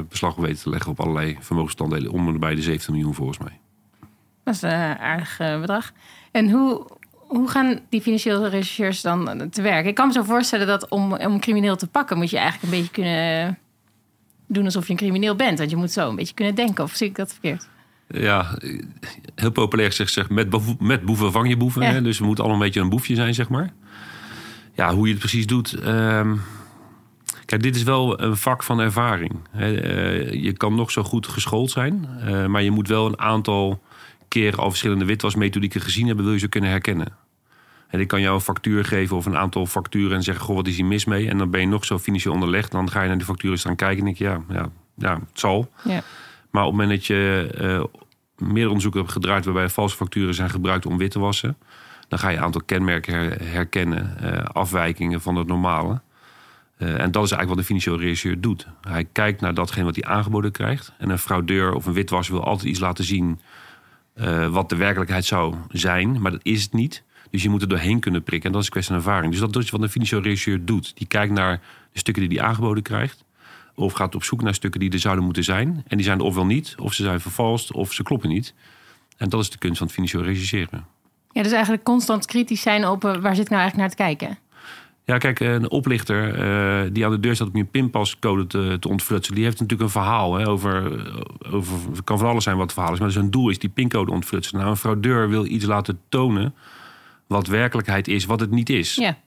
beslag 0.09 0.35
weten 0.35 0.63
te 0.63 0.69
leggen 0.69 0.91
op 0.91 0.99
allerlei 0.99 1.37
vermogensstanddelen. 1.39 2.11
Om 2.11 2.39
bij 2.39 2.55
de 2.55 2.61
17 2.61 2.93
miljoen 2.93 3.13
volgens 3.13 3.37
mij. 3.37 3.59
Dat 4.43 4.53
is 4.53 4.61
een 4.61 4.97
aardig 4.97 5.37
bedrag. 5.37 5.91
En 6.31 6.49
hoe, 6.49 6.87
hoe 7.11 7.49
gaan 7.49 7.79
die 7.89 8.01
financiële 8.01 8.49
rechercheurs 8.49 9.01
dan 9.01 9.49
te 9.49 9.61
werk? 9.61 9.85
Ik 9.85 9.95
kan 9.95 10.07
me 10.07 10.13
zo 10.13 10.23
voorstellen 10.23 10.67
dat 10.67 10.89
om, 10.89 11.13
om 11.13 11.33
een 11.33 11.39
crimineel 11.39 11.75
te 11.75 11.87
pakken... 11.87 12.17
moet 12.17 12.29
je 12.29 12.37
eigenlijk 12.37 12.73
een 12.73 12.79
beetje 12.79 12.91
kunnen 12.91 13.57
doen 14.47 14.65
alsof 14.65 14.85
je 14.85 14.91
een 14.91 14.97
crimineel 14.97 15.35
bent. 15.35 15.57
Want 15.57 15.69
je 15.69 15.75
moet 15.75 15.91
zo 15.91 16.09
een 16.09 16.15
beetje 16.15 16.33
kunnen 16.33 16.55
denken. 16.55 16.83
Of 16.83 16.93
zie 16.93 17.07
ik 17.07 17.15
dat 17.15 17.31
verkeerd? 17.31 17.67
Ja, 18.07 18.57
heel 19.35 19.51
populair 19.51 19.89
gezegd, 19.89 20.11
zeg, 20.11 20.29
met, 20.29 20.79
met 20.79 21.05
boeven 21.05 21.31
vang 21.31 21.47
je 21.47 21.57
boeven. 21.57 21.81
Hè? 21.81 22.01
Dus 22.01 22.19
we 22.19 22.25
moeten 22.25 22.43
allemaal 22.43 22.61
een 22.61 22.67
beetje 22.67 22.83
een 22.83 22.89
boefje 22.89 23.15
zijn, 23.15 23.33
zeg 23.33 23.49
maar. 23.49 23.73
Ja, 24.75 24.93
hoe 24.93 25.05
je 25.05 25.11
het 25.11 25.19
precies 25.19 25.47
doet. 25.47 25.85
Um, 25.85 26.41
kijk, 27.45 27.63
dit 27.63 27.75
is 27.75 27.83
wel 27.83 28.21
een 28.21 28.37
vak 28.37 28.63
van 28.63 28.79
ervaring. 28.79 29.35
Hè? 29.51 29.71
Uh, 29.71 30.43
je 30.43 30.53
kan 30.53 30.75
nog 30.75 30.91
zo 30.91 31.03
goed 31.03 31.27
geschoold 31.27 31.71
zijn, 31.71 32.07
uh, 32.27 32.45
maar 32.45 32.63
je 32.63 32.71
moet 32.71 32.87
wel 32.87 33.05
een 33.05 33.19
aantal 33.19 33.81
keren 34.27 34.59
al 34.59 34.69
verschillende 34.69 35.05
witwasmethodieken 35.05 35.81
gezien 35.81 36.07
hebben, 36.07 36.25
wil 36.25 36.33
je 36.33 36.39
ze 36.39 36.47
kunnen 36.47 36.69
herkennen. 36.69 37.21
En 37.87 37.99
ik 37.99 38.07
kan 38.07 38.21
jou 38.21 38.35
een 38.35 38.41
factuur 38.41 38.85
geven 38.85 39.17
of 39.17 39.25
een 39.25 39.37
aantal 39.37 39.65
facturen 39.65 40.17
en 40.17 40.23
zeggen: 40.23 40.45
Goh, 40.45 40.55
wat 40.55 40.67
is 40.67 40.75
hier 40.75 40.85
mis 40.85 41.05
mee? 41.05 41.29
En 41.29 41.37
dan 41.37 41.49
ben 41.49 41.61
je 41.61 41.67
nog 41.67 41.85
zo 41.85 41.99
financieel 41.99 42.33
onderlegd. 42.33 42.71
Dan 42.71 42.91
ga 42.91 43.01
je 43.01 43.07
naar 43.07 43.17
die 43.17 43.25
facturen 43.25 43.59
staan 43.59 43.75
kijken 43.75 43.97
en 43.97 44.05
denk 44.05 44.17
je: 44.17 44.23
ja, 44.23 44.41
ja, 44.49 44.69
ja 44.95 45.13
het 45.13 45.39
zal. 45.39 45.71
Ja. 45.83 46.01
Maar 46.53 46.63
op 46.63 46.71
het 46.71 46.79
moment 46.79 46.99
dat 46.99 47.05
je 47.05 47.49
uh, 47.61 47.83
meerdere 48.37 48.67
onderzoeken 48.67 48.99
hebt 48.99 49.11
gedraaid 49.11 49.45
waarbij 49.45 49.69
valse 49.69 49.95
facturen 49.95 50.33
zijn 50.33 50.49
gebruikt 50.49 50.85
om 50.85 50.97
wit 50.97 51.11
te 51.11 51.19
wassen, 51.19 51.57
dan 52.07 52.19
ga 52.19 52.29
je 52.29 52.37
een 52.37 52.43
aantal 52.43 52.61
kenmerken 52.65 53.43
herkennen, 53.47 54.17
uh, 54.23 54.43
afwijkingen 54.43 55.21
van 55.21 55.35
het 55.35 55.47
normale. 55.47 56.01
Uh, 56.77 56.87
en 56.87 57.11
dat 57.11 57.23
is 57.23 57.31
eigenlijk 57.31 57.47
wat 57.47 57.57
de 57.57 57.63
financieel 57.63 57.99
regisseur 57.99 58.41
doet. 58.41 58.67
Hij 58.81 59.05
kijkt 59.11 59.41
naar 59.41 59.53
datgene 59.53 59.85
wat 59.85 59.95
hij 59.95 60.05
aangeboden 60.05 60.51
krijgt. 60.51 60.93
En 60.97 61.09
een 61.09 61.17
fraudeur 61.17 61.73
of 61.73 61.85
een 61.85 61.93
witwasser 61.93 62.33
wil 62.33 62.43
altijd 62.43 62.69
iets 62.69 62.79
laten 62.79 63.03
zien 63.03 63.39
wat 64.49 64.69
de 64.69 64.75
werkelijkheid 64.75 65.25
zou 65.25 65.55
zijn, 65.69 66.21
maar 66.21 66.31
dat 66.31 66.43
is 66.43 66.63
het 66.63 66.73
niet. 66.73 67.03
Dus 67.29 67.43
je 67.43 67.49
moet 67.49 67.61
er 67.61 67.67
doorheen 67.67 67.99
kunnen 67.99 68.23
prikken. 68.23 68.47
En 68.47 68.51
dat 68.51 68.61
is 68.61 68.67
een 68.67 68.73
kwestie 68.73 68.95
van 68.95 69.03
ervaring. 69.03 69.31
Dus 69.31 69.41
dat 69.41 69.63
is 69.63 69.69
wat 69.69 69.81
een 69.81 69.89
financieel 69.89 70.21
regisseur 70.21 70.65
doet. 70.65 70.97
Die 70.97 71.07
kijkt 71.07 71.33
naar 71.33 71.61
de 71.91 71.99
stukken 71.99 72.29
die 72.29 72.37
hij 72.37 72.47
aangeboden 72.47 72.83
krijgt. 72.83 73.23
Of 73.75 73.93
gaat 73.93 74.15
op 74.15 74.23
zoek 74.23 74.41
naar 74.41 74.53
stukken 74.53 74.79
die 74.79 74.91
er 74.91 74.99
zouden 74.99 75.23
moeten 75.23 75.43
zijn. 75.43 75.83
En 75.87 75.97
die 75.97 76.05
zijn 76.05 76.19
er 76.19 76.25
ofwel 76.25 76.45
niet, 76.45 76.75
of 76.79 76.93
ze 76.93 77.03
zijn 77.03 77.19
vervalst, 77.19 77.73
of 77.73 77.93
ze 77.93 78.03
kloppen 78.03 78.29
niet. 78.29 78.53
En 79.17 79.29
dat 79.29 79.41
is 79.41 79.49
de 79.49 79.57
kunst 79.57 79.77
van 79.77 79.85
het 79.85 79.95
financieel 79.95 80.23
regisseren. 80.23 80.85
Ja, 81.31 81.43
dus 81.43 81.51
eigenlijk 81.51 81.83
constant 81.83 82.25
kritisch 82.25 82.61
zijn 82.61 82.87
op 82.87 83.05
eh, 83.05 83.15
waar 83.15 83.35
zit 83.35 83.45
ik 83.45 83.49
nou 83.49 83.61
eigenlijk 83.61 83.75
naar 83.75 83.89
te 83.89 83.95
kijken. 83.95 84.37
Ja, 85.05 85.17
kijk, 85.17 85.39
een 85.39 85.69
oplichter 85.69 86.39
uh, 86.85 86.89
die 86.93 87.05
aan 87.05 87.11
de 87.11 87.19
deur 87.19 87.35
staat 87.35 87.47
om 87.47 87.57
je 87.57 87.65
pinpascode 87.65 88.47
te, 88.47 88.77
te 88.79 88.89
ontflutsen, 88.89 89.35
die 89.35 89.43
heeft 89.43 89.59
natuurlijk 89.59 89.81
een 89.81 90.01
verhaal 90.01 90.33
hè, 90.33 90.47
over, 90.47 91.05
eh, 91.05 91.53
over. 91.53 91.77
Het 91.89 92.03
kan 92.03 92.17
van 92.17 92.27
alles 92.27 92.43
zijn 92.43 92.55
wat 92.55 92.65
het 92.65 92.73
verhaal 92.73 92.93
is, 92.93 92.99
maar 92.99 93.11
zijn 93.11 93.31
doel 93.31 93.49
is 93.49 93.59
die 93.59 93.69
pincode 93.69 94.11
ontflutsen. 94.11 94.57
Nou, 94.57 94.69
een 94.69 94.77
fraudeur 94.77 95.29
wil 95.29 95.45
iets 95.45 95.65
laten 95.65 95.99
tonen 96.09 96.55
wat 97.27 97.47
werkelijkheid 97.47 98.07
is, 98.07 98.25
wat 98.25 98.39
het 98.39 98.51
niet 98.51 98.69
is. 98.69 98.95
Ja. 98.95 99.17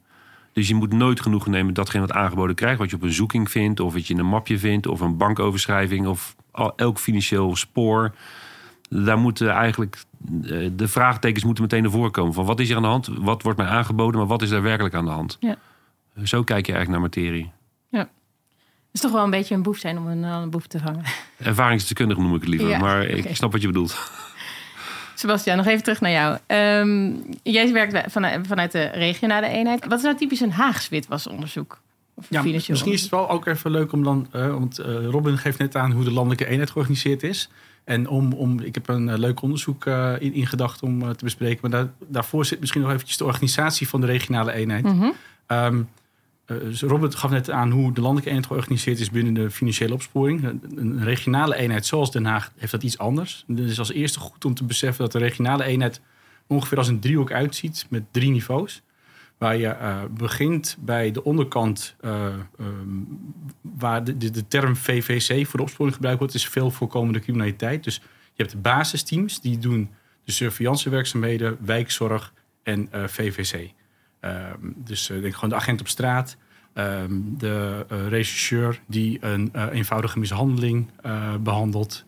Dus 0.57 0.69
je 0.69 0.75
moet 0.75 0.93
nooit 0.93 1.21
genoegen 1.21 1.51
nemen 1.51 1.75
datgene 1.75 2.07
wat 2.07 2.17
aangeboden 2.17 2.55
krijgt, 2.55 2.79
wat 2.79 2.91
je 2.91 2.97
op 2.97 3.03
een 3.03 3.13
zoeking 3.13 3.51
vindt, 3.51 3.81
of 3.81 3.93
wat 3.93 4.07
je 4.07 4.15
in 4.15 4.21
een 4.21 4.27
mapje 4.27 4.59
vindt, 4.59 4.87
of 4.87 5.01
een 5.01 5.17
bankoverschrijving, 5.17 6.07
of 6.07 6.37
elk 6.77 6.99
financieel 6.99 7.57
spoor. 7.57 8.15
Daar 8.89 9.19
moeten 9.19 9.51
eigenlijk 9.51 9.97
eh, 10.43 10.71
de 10.73 10.89
vraagtekens 10.89 11.45
moeten 11.45 11.63
meteen 11.63 11.83
naar 11.83 11.91
voren 11.91 12.11
komen. 12.11 12.35
Van 12.35 12.45
wat 12.45 12.61
is 12.61 12.71
er 12.71 12.77
aan 12.77 12.83
de 12.83 12.89
hand? 12.89 13.07
Wat 13.07 13.43
wordt 13.43 13.59
mij 13.59 13.67
aangeboden, 13.67 14.19
maar 14.19 14.29
wat 14.29 14.43
is 14.43 14.51
er 14.51 14.63
werkelijk 14.63 14.95
aan 14.95 15.05
de 15.05 15.11
hand? 15.11 15.37
Ja. 15.41 15.57
Zo 16.25 16.43
kijk 16.45 16.67
je 16.67 16.73
eigenlijk 16.73 17.03
naar 17.03 17.11
materie. 17.11 17.53
Ja. 17.89 17.99
Het 17.99 18.09
is 18.93 19.01
toch 19.01 19.13
wel 19.13 19.25
een 19.25 19.31
beetje 19.31 19.55
een 19.55 19.63
boef 19.63 19.79
zijn 19.79 19.99
om 19.99 20.07
een, 20.07 20.23
een 20.23 20.51
boef 20.51 20.67
te 20.67 20.79
vangen. 20.79 21.05
Ervaringsdeskundige 21.39 22.21
noem 22.21 22.35
ik 22.35 22.41
het 22.41 22.51
liever, 22.51 22.81
maar 22.81 23.05
ik 23.05 23.37
snap 23.37 23.53
wat 23.53 23.61
je 23.61 23.67
bedoelt. 23.67 24.11
Sebastian, 25.19 25.57
nog 25.57 25.67
even 25.67 25.83
terug 25.83 26.01
naar 26.01 26.11
jou. 26.11 26.39
Um, 26.83 27.25
jij 27.43 27.73
werkt 27.73 28.13
vanuit, 28.13 28.47
vanuit 28.47 28.73
de 28.73 28.85
regionale 28.85 29.49
eenheid. 29.49 29.87
Wat 29.87 29.99
is 29.99 30.05
nou 30.05 30.17
typisch 30.17 30.41
een 30.41 30.53
Haags 30.53 30.89
witwasonderzoek? 30.89 31.81
Ja, 32.29 32.43
misschien 32.43 32.93
is 32.93 33.03
het 33.03 33.11
wel 33.11 33.31
ook 33.31 33.47
even 33.47 33.71
leuk 33.71 33.93
om 33.93 34.05
dan... 34.05 34.27
Uh, 34.37 34.49
want 34.49 34.81
uh, 34.81 34.87
Robin 35.05 35.39
geeft 35.39 35.59
net 35.59 35.77
aan 35.77 35.93
hoe 35.93 36.05
de 36.05 36.13
landelijke 36.13 36.47
eenheid 36.47 36.71
georganiseerd 36.71 37.23
is. 37.23 37.49
En 37.85 38.09
om, 38.09 38.33
om, 38.33 38.61
ik 38.61 38.75
heb 38.75 38.89
een 38.89 39.09
uh, 39.09 39.17
leuk 39.17 39.43
onderzoek 39.43 39.87
in, 40.19 40.33
in 40.33 40.49
om 40.81 41.17
te 41.17 41.25
bespreken. 41.25 41.59
Maar 41.63 41.71
daar, 41.71 41.93
daarvoor 42.09 42.45
zit 42.45 42.61
misschien 42.61 42.81
nog 42.81 42.93
eventjes 42.93 43.17
de 43.17 43.25
organisatie 43.25 43.89
van 43.89 44.01
de 44.01 44.07
regionale 44.07 44.53
eenheid. 44.53 44.85
Mm 44.85 45.01
-hmm. 45.01 45.13
um, 45.47 45.89
Robert 46.81 47.15
gaf 47.15 47.31
net 47.31 47.51
aan 47.51 47.71
hoe 47.71 47.93
de 47.93 48.01
landelijke 48.01 48.29
eenheid 48.29 48.47
georganiseerd 48.47 49.01
is 49.01 49.11
binnen 49.11 49.35
de 49.35 49.51
financiële 49.51 49.95
opsporing. 49.95 50.61
Een 50.75 51.05
regionale 51.05 51.57
eenheid 51.57 51.87
zoals 51.87 52.11
Den 52.11 52.25
Haag 52.25 52.53
heeft 52.57 52.73
dat 52.73 52.83
iets 52.83 52.99
anders. 52.99 53.45
Het 53.47 53.59
is 53.59 53.79
als 53.79 53.93
eerste 53.93 54.19
goed 54.19 54.45
om 54.45 54.55
te 54.55 54.65
beseffen 54.65 55.05
dat 55.05 55.13
de 55.13 55.19
regionale 55.19 55.65
eenheid 55.65 56.01
ongeveer 56.47 56.79
als 56.79 56.89
een 56.89 57.01
driehoek 57.01 57.33
uitziet 57.33 57.87
met 57.89 58.03
drie 58.11 58.31
niveaus. 58.31 58.83
Waar 59.39 59.57
je 59.57 59.67
uh, 59.67 60.03
begint 60.11 60.77
bij 60.81 61.11
de 61.11 61.25
onderkant, 61.25 61.97
uh, 62.01 62.35
um, 62.61 63.35
waar 63.61 64.05
de, 64.05 64.17
de, 64.17 64.49
term 64.49 64.77
VVC 64.77 65.47
voor 65.47 65.59
de 65.59 65.65
opsporing 65.65 65.95
gebruikt 65.95 66.19
wordt, 66.19 66.35
is 66.35 66.49
veel 66.49 66.71
voorkomende 66.71 67.21
criminaliteit. 67.21 67.85
Dus 67.85 67.95
je 68.35 68.43
hebt 68.43 68.51
de 68.51 68.59
basisteams, 68.59 69.41
die 69.41 69.59
doen 69.59 69.91
de 70.25 70.33
surveillancewerkzaamheden, 70.33 71.57
wijkzorg 71.61 72.33
en 72.63 72.89
VVC. 72.93 73.73
Dus 74.61 75.07
denk 75.07 75.35
gewoon 75.35 75.51
de 75.51 75.57
agent 75.57 75.81
op 75.81 75.89
straat, 75.89 76.37
um, 76.75 77.35
de 77.39 77.87
regisseur 78.09 78.81
die 78.87 79.19
een 79.21 79.71
eenvoudige 79.71 80.19
mishandeling 80.19 80.91
behandelt, 81.41 82.05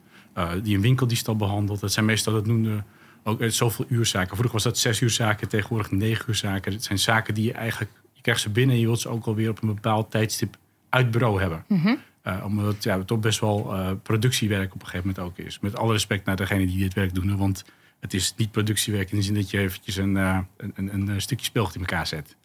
die 0.62 0.76
een 0.76 0.82
winkeldiefstal 0.82 1.36
behandelt. 1.36 1.80
Dat 1.80 1.92
zijn 1.92 2.04
meestal, 2.04 2.32
dat 2.32 2.46
noemde 2.46 2.82
ook 3.28 3.40
eh, 3.40 3.50
zoveel 3.50 3.84
uurzaken. 3.88 4.36
Vroeger 4.36 4.52
was 4.52 4.62
dat 4.62 4.78
zes 4.78 5.00
uur 5.00 5.10
zaken, 5.10 5.48
tegenwoordig 5.48 5.90
negen 5.90 6.24
uur 6.28 6.34
zaken. 6.34 6.72
Het 6.72 6.84
zijn 6.84 6.98
zaken 6.98 7.34
die 7.34 7.44
je 7.44 7.52
eigenlijk, 7.52 7.90
je 8.12 8.22
krijgt 8.22 8.40
ze 8.40 8.50
binnen 8.50 8.74
en 8.74 8.80
je 8.80 8.86
wilt 8.86 9.00
ze 9.00 9.08
ook 9.08 9.26
alweer 9.26 9.50
op 9.50 9.62
een 9.62 9.74
bepaald 9.74 10.10
tijdstip 10.10 10.56
uit 10.88 11.10
bureau 11.10 11.40
hebben. 11.40 11.64
Mm 11.68 11.98
omdat 12.44 12.82
ja, 12.82 12.98
het 12.98 13.06
toch 13.06 13.20
best 13.20 13.40
wel 13.40 13.74
uh, 13.74 13.90
productiewerk 14.02 14.74
op 14.74 14.80
een 14.80 14.86
gegeven 14.86 15.06
moment 15.06 15.26
ook 15.26 15.46
is. 15.46 15.58
Met 15.60 15.76
alle 15.76 15.92
respect 15.92 16.24
naar 16.24 16.36
degene 16.36 16.66
die 16.66 16.78
dit 16.78 16.94
werk 16.94 17.14
doen. 17.14 17.36
Want 17.36 17.64
het 18.00 18.14
is 18.14 18.34
niet 18.36 18.50
productiewerk 18.50 19.10
in 19.10 19.16
de 19.16 19.22
zin 19.22 19.34
dat 19.34 19.50
je 19.50 19.58
eventjes 19.58 19.96
een, 19.96 20.16
uh, 20.16 20.38
een, 20.56 20.72
een, 20.74 21.08
een, 21.08 21.20
stukje 21.20 21.44
speelgoed 21.44 21.74
in 21.74 21.80
elkaar 21.80 22.06
zet. 22.06 22.36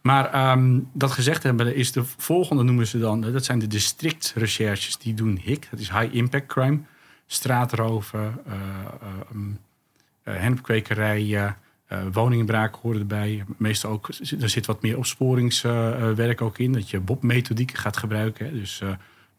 Maar 0.00 0.50
um, 0.52 0.90
dat 0.92 1.10
gezegd 1.10 1.42
hebben, 1.42 1.74
is 1.74 1.92
de 1.92 2.04
volgende 2.04 2.62
noemen 2.62 2.86
ze 2.86 2.98
dan, 2.98 3.20
dat 3.20 3.44
zijn 3.44 3.58
de 3.58 3.66
districtrecherches 3.66 4.96
die 4.96 5.14
doen 5.14 5.38
HIC. 5.42 5.66
Dat 5.70 5.80
is 5.80 5.90
High 5.90 6.14
Impact 6.14 6.46
Crime. 6.46 6.80
Straatroven, 7.26 8.38
um, 9.32 9.58
uh, 10.24 10.34
hennepkwekerijen, 10.36 11.56
uh, 11.88 11.98
woningenbraken 12.12 12.80
horen 12.82 13.00
erbij. 13.00 13.44
Meestal 13.56 13.90
ook, 13.90 14.08
er 14.40 14.48
zit 14.48 14.66
wat 14.66 14.82
meer 14.82 14.98
opsporingswerk 14.98 16.40
ook 16.40 16.58
in. 16.58 16.72
Dat 16.72 16.90
je 16.90 17.00
Bob-methodieken 17.00 17.78
gaat 17.78 17.96
gebruiken. 17.96 18.52
Dus 18.52 18.82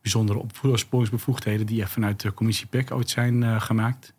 bijzondere 0.02 0.46
opsporingsbevoegdheden 0.62 1.66
die 1.66 1.86
vanuit 1.86 2.22
de 2.22 2.34
commissie 2.34 2.68
PEC 2.68 2.92
ooit 2.92 3.10
zijn 3.10 3.62
gemaakt. 3.62 4.15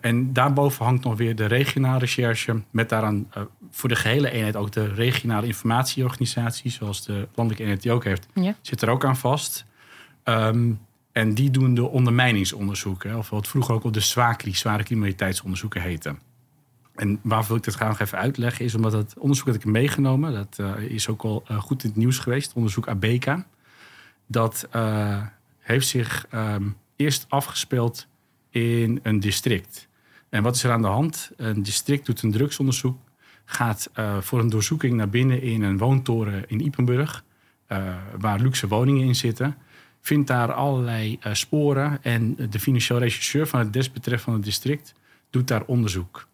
En 0.00 0.32
daarboven 0.32 0.84
hangt 0.84 1.04
nog 1.04 1.16
weer 1.16 1.36
de 1.36 1.46
regionale 1.46 1.98
recherche. 1.98 2.62
Met 2.70 2.88
daaraan 2.88 3.30
voor 3.70 3.88
de 3.88 3.96
gehele 3.96 4.30
eenheid 4.30 4.56
ook 4.56 4.72
de 4.72 4.86
regionale 4.86 5.46
informatieorganisatie. 5.46 6.70
Zoals 6.70 7.04
de 7.04 7.28
landelijke 7.34 7.62
eenheid 7.62 7.82
die 7.82 7.92
ook 7.92 8.04
heeft. 8.04 8.26
Ja. 8.34 8.54
Zit 8.60 8.82
er 8.82 8.88
ook 8.88 9.04
aan 9.04 9.16
vast. 9.16 9.64
Um, 10.24 10.80
en 11.12 11.34
die 11.34 11.50
doen 11.50 11.74
de 11.74 11.88
ondermijningsonderzoeken, 11.88 13.18
of 13.18 13.30
wat 13.30 13.48
vroeger 13.48 13.74
ook 13.74 13.82
al 13.82 13.92
de 13.92 14.00
SWACRI, 14.00 14.54
zware 14.54 14.82
criminaliteitsonderzoeken 14.82 15.82
heette. 15.82 16.14
En 16.94 17.18
waarvoor 17.22 17.56
ik 17.56 17.62
dit 17.62 17.74
graag 17.74 17.88
nog 17.88 18.00
even 18.00 18.18
uitleggen, 18.18 18.64
is 18.64 18.74
omdat 18.74 18.92
het 18.92 19.18
onderzoek 19.18 19.46
dat 19.46 19.54
ik 19.54 19.62
heb 19.62 19.72
meegenomen, 19.72 20.32
dat 20.32 20.56
uh, 20.60 20.90
is 20.90 21.08
ook 21.08 21.22
al 21.22 21.44
goed 21.58 21.82
in 21.82 21.88
het 21.88 21.98
nieuws 21.98 22.18
geweest, 22.18 22.52
onderzoek 22.54 22.88
ABK. 22.88 23.36
Dat 24.26 24.68
heeft 25.58 25.86
zich 25.88 26.26
um, 26.34 26.76
eerst 26.96 27.26
afgespeeld 27.28 28.06
in 28.60 29.00
een 29.02 29.20
district. 29.20 29.88
En 30.28 30.42
wat 30.42 30.54
is 30.56 30.64
er 30.64 30.70
aan 30.70 30.82
de 30.82 30.88
hand? 30.88 31.30
Een 31.36 31.62
district 31.62 32.06
doet 32.06 32.22
een 32.22 32.32
drugsonderzoek, 32.32 32.98
gaat 33.44 33.90
voor 34.20 34.40
een 34.40 34.48
doorzoeking 34.48 34.94
naar 34.94 35.08
binnen 35.08 35.42
in 35.42 35.62
een 35.62 35.78
woontoren 35.78 36.44
in 36.48 36.64
Ipenburg, 36.64 37.24
waar 38.18 38.40
luxe 38.40 38.68
woningen 38.68 39.06
in 39.06 39.14
zitten 39.14 39.56
vindt 40.06 40.26
daar 40.26 40.52
allerlei 40.52 41.18
uh, 41.26 41.34
sporen. 41.34 42.02
En 42.02 42.36
de 42.50 42.60
financieel 42.60 42.98
regisseur 42.98 43.46
van 43.46 43.58
het 43.58 43.72
desbetreffende 43.72 44.40
district 44.40 44.94
doet 45.30 45.48
daar 45.48 45.64
onderzoek. 45.64 46.26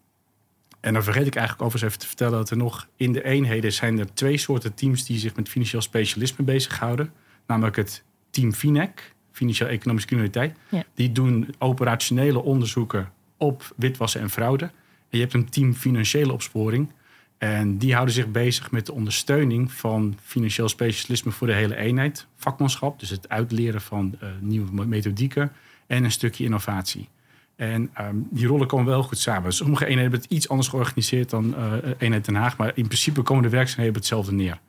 En 0.79 0.93
dan 0.93 1.03
vergeet 1.03 1.27
ik 1.27 1.35
eigenlijk 1.35 1.65
overigens 1.65 1.91
even 1.91 1.99
te 1.99 2.07
vertellen 2.07 2.37
dat 2.37 2.49
er 2.49 2.57
nog 2.57 2.87
in 2.95 3.11
de 3.11 3.23
eenheden 3.23 3.73
zijn 3.73 3.99
er 3.99 4.13
twee 4.13 4.37
soorten 4.37 4.73
teams 4.73 5.05
die 5.05 5.17
zich 5.17 5.35
met 5.35 5.49
financieel 5.49 5.81
specialisme 5.81 6.43
bezighouden. 6.43 7.13
Namelijk 7.47 7.75
het 7.75 8.03
team 8.29 8.53
FINEC, 8.53 9.12
financieel 9.33 9.69
economische 9.69 10.07
criminaliteit. 10.07 10.55
Die 10.93 11.11
doen 11.11 11.55
operationele 11.57 12.41
onderzoeken 12.41 13.11
op 13.37 13.73
witwassen 13.75 14.21
en 14.21 14.29
fraude. 14.29 14.65
En 14.65 14.71
je 15.09 15.19
hebt 15.19 15.33
een 15.33 15.49
team 15.49 15.73
financiële 15.73 16.33
opsporing. 16.33 16.91
En 17.37 17.77
die 17.77 17.93
houden 17.93 18.13
zich 18.13 18.31
bezig 18.31 18.71
met 18.71 18.85
de 18.85 18.93
ondersteuning 18.93 19.71
van 19.71 20.17
financieel 20.21 20.69
specialisme 20.69 21.31
voor 21.31 21.47
de 21.47 21.53
hele 21.53 21.75
eenheid. 21.75 22.27
Vakmanschap, 22.35 22.99
dus 22.99 23.09
het 23.09 23.29
uitleren 23.29 23.81
van 23.81 24.15
uh, 24.23 24.29
nieuwe 24.39 24.85
methodieken 24.85 25.51
en 25.87 26.03
een 26.03 26.11
stukje 26.11 26.43
innovatie. 26.43 27.09
En 27.55 27.91
um, 28.01 28.27
die 28.31 28.47
rollen 28.47 28.67
komen 28.67 28.85
wel 28.85 29.03
goed 29.03 29.17
samen. 29.17 29.53
Sommige 29.53 29.83
eenheden 29.83 30.11
hebben 30.11 30.21
het 30.21 30.31
iets 30.31 30.49
anders 30.49 30.67
georganiseerd 30.67 31.29
dan 31.29 31.55
uh, 31.57 31.73
eenheid 31.97 32.25
Den 32.25 32.35
Haag. 32.35 32.57
Maar 32.57 32.71
in 32.75 32.85
principe 32.85 33.21
komen 33.21 33.43
de 33.43 33.49
werkzaamheden 33.49 33.95
op 33.95 34.01
hetzelfde 34.01 34.33
neer. 34.33 34.59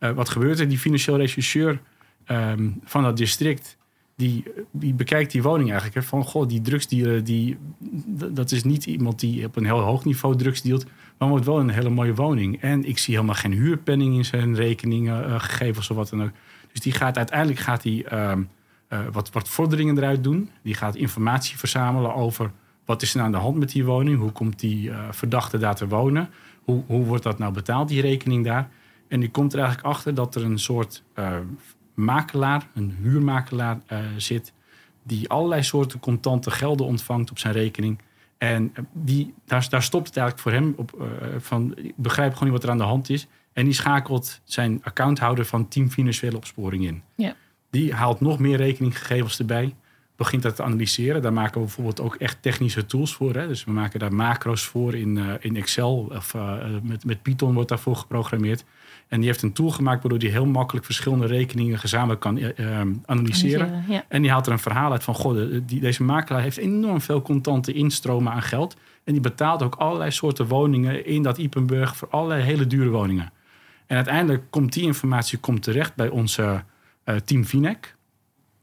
Uh, 0.00 0.10
wat 0.10 0.28
gebeurt 0.28 0.60
er? 0.60 0.68
Die 0.68 0.78
financieel 0.78 1.16
regisseur 1.16 1.80
um, 2.26 2.80
van 2.84 3.02
dat 3.02 3.16
district... 3.16 3.76
Die, 4.18 4.44
die, 4.70 4.94
bekijkt 4.94 5.32
die 5.32 5.42
woning 5.42 5.68
eigenlijk. 5.68 5.98
Hè, 5.98 6.02
van, 6.02 6.24
goh, 6.24 6.48
die 6.48 6.60
drugsdealer, 6.60 7.24
die, 7.24 7.56
dat 8.30 8.50
is 8.50 8.64
niet 8.64 8.86
iemand 8.86 9.20
die 9.20 9.44
op 9.44 9.56
een 9.56 9.64
heel 9.64 9.80
hoog 9.80 10.04
niveau 10.04 10.36
drugs 10.36 10.62
dealt 10.62 10.86
maar 11.18 11.28
wordt 11.28 11.44
wel 11.44 11.60
een 11.60 11.68
hele 11.68 11.88
mooie 11.88 12.14
woning. 12.14 12.60
En 12.60 12.84
ik 12.84 12.98
zie 12.98 13.14
helemaal 13.14 13.34
geen 13.34 13.52
huurpenning 13.52 14.16
in 14.16 14.24
zijn 14.24 14.54
rekeningen 14.54 15.28
uh, 15.28 15.40
gegeven 15.40 15.82
of 15.82 15.88
wat 15.88 16.08
dan 16.08 16.22
ook. 16.22 16.30
Dus 16.72 16.80
die 16.80 16.92
gaat 16.92 17.16
uiteindelijk 17.16 17.58
gaat 17.58 17.82
die, 17.82 18.04
uh, 18.12 18.32
uh, 18.92 18.98
wat, 19.12 19.32
wat 19.32 19.48
vorderingen 19.48 19.98
eruit 19.98 20.24
doen. 20.24 20.50
Die 20.62 20.74
gaat 20.74 20.96
informatie 20.96 21.58
verzamelen 21.58 22.14
over 22.14 22.50
wat 22.84 23.02
is 23.02 23.14
er 23.14 23.20
aan 23.20 23.32
de 23.32 23.38
hand 23.38 23.56
met 23.56 23.70
die 23.70 23.84
woning. 23.84 24.18
Hoe 24.18 24.32
komt 24.32 24.60
die 24.60 24.90
eh, 24.90 24.98
verdachte 25.10 25.58
daar 25.58 25.74
te 25.74 25.88
wonen? 25.88 26.30
Hoe, 26.64 26.82
hoe 26.86 27.04
wordt 27.04 27.22
dat 27.22 27.38
nou 27.38 27.52
betaald, 27.52 27.88
die 27.88 28.00
rekening 28.00 28.44
daar? 28.44 28.68
En 29.08 29.20
die 29.20 29.30
komt 29.30 29.52
er 29.52 29.58
eigenlijk 29.58 29.88
achter 29.88 30.14
dat 30.14 30.34
er 30.34 30.44
een 30.44 30.58
soort 30.58 31.02
makelaar, 31.98 32.68
een 32.74 32.96
huurmakelaar 33.00 33.78
zit... 34.16 34.52
die 35.02 35.28
allerlei 35.28 35.62
soorten 35.62 36.00
contante 36.00 36.50
gelden 36.50 36.86
ontvangt 36.86 37.30
op 37.30 37.38
zijn 37.38 37.52
rekening... 37.52 37.98
En 38.38 38.72
die, 38.92 39.34
daar, 39.44 39.66
daar 39.70 39.82
stopt 39.82 40.06
het 40.06 40.16
eigenlijk 40.16 40.48
voor 40.48 40.58
hem 40.58 40.74
op. 40.76 41.00
Uh, 41.00 41.28
van, 41.38 41.72
ik 41.76 41.92
begrijp 41.96 42.32
gewoon 42.32 42.48
niet 42.48 42.58
wat 42.58 42.62
er 42.62 42.70
aan 42.70 42.78
de 42.78 42.84
hand 42.84 43.10
is. 43.10 43.26
En 43.52 43.64
die 43.64 43.74
schakelt 43.74 44.40
zijn 44.44 44.80
accounthouder 44.82 45.44
van 45.44 45.68
Team 45.68 45.90
Financiële 45.90 46.36
Opsporing 46.36 46.84
in. 46.84 47.02
Ja. 47.14 47.34
Die 47.70 47.94
haalt 47.94 48.20
nog 48.20 48.38
meer 48.38 48.56
rekeninggegevens 48.56 49.38
erbij. 49.38 49.74
Begint 50.16 50.42
dat 50.42 50.56
te 50.56 50.62
analyseren. 50.62 51.22
Daar 51.22 51.32
maken 51.32 51.54
we 51.54 51.66
bijvoorbeeld 51.66 52.00
ook 52.00 52.14
echt 52.14 52.42
technische 52.42 52.86
tools 52.86 53.14
voor. 53.14 53.34
Hè? 53.34 53.48
Dus 53.48 53.64
we 53.64 53.70
maken 53.70 53.98
daar 53.98 54.14
macro's 54.14 54.64
voor 54.64 54.94
in, 54.94 55.16
uh, 55.16 55.32
in 55.40 55.56
Excel. 55.56 56.10
Of 56.14 56.34
uh, 56.34 56.54
met, 56.82 57.04
met 57.04 57.22
Python 57.22 57.54
wordt 57.54 57.68
daarvoor 57.68 57.96
geprogrammeerd. 57.96 58.64
En 59.08 59.18
die 59.18 59.28
heeft 59.28 59.42
een 59.42 59.52
tool 59.52 59.70
gemaakt 59.70 60.02
waardoor 60.02 60.20
hij 60.20 60.30
heel 60.30 60.46
makkelijk 60.46 60.86
verschillende 60.86 61.26
rekeningen 61.26 61.78
gezamenlijk 61.78 62.20
kan 62.20 62.36
uh, 62.38 62.80
analyseren. 63.04 63.84
En 64.08 64.22
die 64.22 64.30
haalt 64.30 64.46
er 64.46 64.52
een 64.52 64.58
verhaal 64.58 64.92
uit 64.92 65.04
van: 65.04 65.14
goh, 65.14 65.60
die, 65.66 65.80
deze 65.80 66.02
makelaar 66.02 66.42
heeft 66.42 66.56
enorm 66.56 67.00
veel 67.00 67.22
contante 67.22 67.72
instromen 67.72 68.32
aan 68.32 68.42
geld. 68.42 68.76
En 69.04 69.12
die 69.12 69.22
betaalt 69.22 69.62
ook 69.62 69.74
allerlei 69.74 70.10
soorten 70.10 70.46
woningen 70.46 71.06
in 71.06 71.22
dat 71.22 71.38
Ipenburg 71.38 71.96
voor 71.96 72.08
allerlei 72.10 72.42
hele 72.42 72.66
dure 72.66 72.88
woningen. 72.88 73.32
En 73.86 73.96
uiteindelijk 73.96 74.44
komt 74.50 74.72
die 74.72 74.84
informatie 74.84 75.38
komt 75.38 75.62
terecht 75.62 75.94
bij 75.94 76.08
onze 76.08 76.64
uh, 77.04 77.16
team 77.16 77.44
Vinec. 77.44 77.96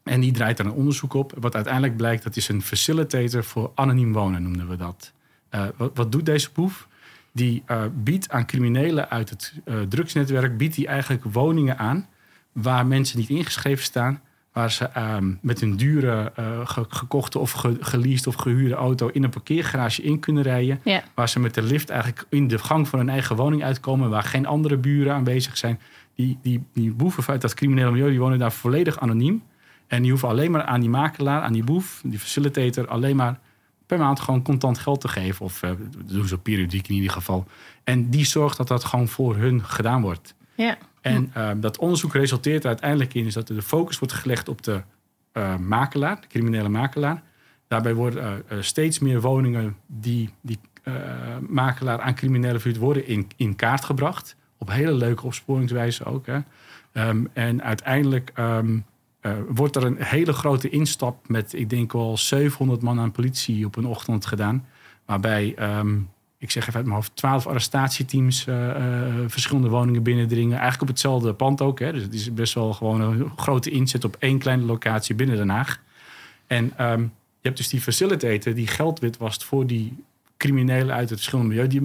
En 0.04 0.20
die 0.20 0.32
draait 0.32 0.60
er 0.60 0.66
een 0.66 0.72
onderzoek 0.72 1.14
op. 1.14 1.34
Wat 1.40 1.56
uiteindelijk 1.56 1.98
blijkt, 1.98 2.24
dat 2.24 2.36
is 2.36 2.48
een 2.48 2.62
facilitator 2.62 3.44
voor 3.44 3.72
anoniem 3.76 4.14
wonen, 4.14 4.44
noemden 4.44 4.68
we 4.68 4.76
dat. 4.76 5.14
Uh, 5.56 5.66
wat, 5.78 5.92
wat 5.94 6.12
doet 6.12 6.26
deze 6.26 6.50
boef? 6.54 6.88
Die 7.36 7.64
uh, 7.68 7.84
biedt 7.94 8.30
aan 8.30 8.46
criminelen 8.46 9.10
uit 9.10 9.30
het 9.30 9.54
uh, 9.66 9.82
drugsnetwerk 9.82 10.58
biedt 10.58 10.76
die 10.76 10.88
eigenlijk 10.88 11.24
woningen 11.24 11.78
aan 11.78 12.08
waar 12.52 12.86
mensen 12.86 13.20
niet 13.20 13.30
ingeschreven 13.30 13.84
staan, 13.84 14.22
waar 14.54 14.72
ze 14.72 14.90
uh, 14.98 15.18
met 15.42 15.62
een 15.62 15.78
dure 15.78 16.32
uh, 16.40 16.60
gekochte 16.90 17.40
of 17.40 17.52
ge 17.52 17.78
geleased 17.80 18.28
of 18.28 18.36
gehuurde 18.36 18.76
auto 18.76 19.08
in 19.08 19.24
een 19.24 19.30
parkeergarage 19.30 20.02
in 20.02 20.20
kunnen 20.20 20.44
rijden, 20.44 20.80
ja. 20.84 21.04
waar 21.14 21.30
ze 21.30 21.40
met 21.40 21.54
de 21.54 21.62
lift 21.62 21.90
eigenlijk 21.90 22.26
in 22.30 22.48
de 22.48 22.58
gang 22.58 22.88
van 22.88 23.00
hun 23.00 23.10
eigen 23.10 23.36
woning 23.36 23.64
uitkomen, 23.64 24.10
waar 24.10 24.24
geen 24.24 24.46
andere 24.46 24.78
buren 24.78 25.14
aanwezig 25.14 25.58
zijn. 25.58 25.80
Die, 26.16 26.38
die, 26.42 26.64
die 26.74 26.92
boeven 26.92 27.28
uit 27.28 27.42
dat 27.42 27.54
criminele 27.54 27.92
milieu 27.92 28.10
die 28.10 28.20
wonen 28.20 28.40
daar 28.40 28.52
volledig 28.52 29.00
anoniem. 29.00 29.44
En 29.88 30.02
die 30.02 30.12
hoeven 30.12 30.30
alleen 30.30 30.52
maar 30.52 30.64
aan 30.64 30.80
die 30.80 30.90
makelaar, 30.90 31.42
aan 31.42 31.54
die 31.54 31.64
boef, 31.64 32.02
die 32.06 32.20
facilitator, 32.20 32.88
alleen 32.88 33.16
maar 33.16 33.40
per 33.86 33.98
maand 33.98 34.20
gewoon 34.20 34.42
contant 34.42 34.78
geld 34.78 35.02
te 35.02 35.08
geven. 35.08 35.46
Of 35.46 35.64
uh, 35.64 35.72
doen 36.06 36.28
ze 36.28 36.38
periodiek 36.38 36.88
in 36.88 36.96
ieder 36.96 37.12
geval. 37.12 37.46
En 37.84 38.10
die 38.10 38.26
zorgt 38.26 38.58
dat 38.58 38.68
dat 38.68 38.84
gewoon 38.84 39.08
voor 39.08 39.36
hun 39.36 39.66
gedaan 39.66 40.02
wordt. 40.02 40.36
Ja. 40.56 40.78
En 41.02 41.32
uh, 41.38 41.52
dat 41.58 41.78
onderzoek 41.78 42.14
resulteert 42.14 42.66
uiteindelijk 42.66 43.14
in 43.14 43.26
is 43.26 43.34
dat 43.34 43.50
er 43.50 43.56
de 43.56 43.62
focus 43.62 44.00
wordt 44.00 44.14
gelegd 44.14 44.50
op 44.50 44.64
de 44.64 44.82
uh, 45.34 45.58
makelaar, 45.58 46.22
de 46.22 46.28
criminele 46.28 46.70
makelaar. 46.70 47.24
Daarbij 47.68 47.94
worden 47.94 48.44
steeds 48.60 49.00
meer 49.00 49.22
woningen 49.22 49.76
die 49.88 50.30
die 50.42 50.60
makelaar 51.40 52.02
aan 52.02 52.16
criminelen 52.16 52.62
verhuurd 52.62 52.82
worden 52.82 53.08
in, 53.08 53.28
in 53.36 53.56
kaart 53.56 53.86
gebracht. 53.86 54.36
Op 54.58 54.70
hele 54.72 54.94
leuke 54.94 55.26
opsporingswijze 55.26 56.06
ook. 56.06 56.26
Hè. 56.26 56.40
Ehm, 56.96 57.26
en 57.34 57.64
uiteindelijk 57.64 58.32
ehm, 58.34 58.78
eh, 59.26 59.34
wordt 59.50 59.76
er 59.76 59.84
een 59.84 59.98
hele 60.00 60.34
grote 60.34 60.70
instap 60.70 61.28
met, 61.28 61.54
ik 61.54 61.70
denk 61.70 61.94
wel 61.94 62.18
700 62.18 62.82
man 62.82 63.00
aan 63.00 63.12
politie 63.12 63.66
op 63.66 63.76
een 63.76 63.86
ochtend 63.86 64.26
gedaan. 64.26 64.66
Waarbij, 65.06 65.54
ehm, 65.56 65.98
ik 66.38 66.52
zeg 66.52 66.64
even 66.64 66.76
uit 66.76 66.86
mijn 66.86 66.96
hoofd, 66.98 67.16
12 67.16 67.48
arrestatieteams 67.48 68.46
uh, 68.46 68.68
uh, 68.68 68.76
verschillende 69.28 69.70
woningen 69.70 70.04
binnendringen. 70.04 70.54
Eigenlijk 70.54 70.82
op 70.82 70.88
hetzelfde 70.88 71.34
pand 71.34 71.62
ook. 71.62 71.80
Hè. 71.80 71.94
Dus 71.94 72.04
het 72.04 72.14
is 72.14 72.34
best 72.34 72.54
wel 72.54 72.74
gewoon 72.74 73.02
een 73.02 73.32
grote 73.36 73.70
inzet 73.70 74.04
op 74.04 74.16
één 74.20 74.38
kleine 74.38 74.64
locatie 74.64 75.16
binnen 75.16 75.36
Den 75.38 75.50
Haag. 75.50 75.82
En 76.48 76.92
um, 76.92 77.02
je 77.40 77.42
hebt 77.42 77.58
dus 77.58 77.70
die 77.70 77.82
facilitator 77.82 78.54
die 78.54 78.68
geld 78.68 79.00
witwast 79.00 79.44
voor 79.44 79.68
die 79.68 80.04
criminelen 80.38 80.96
uit 80.96 81.10
het 81.10 81.18
verschillende 81.20 81.50
milieu. 81.54 81.68
Die 81.68 81.82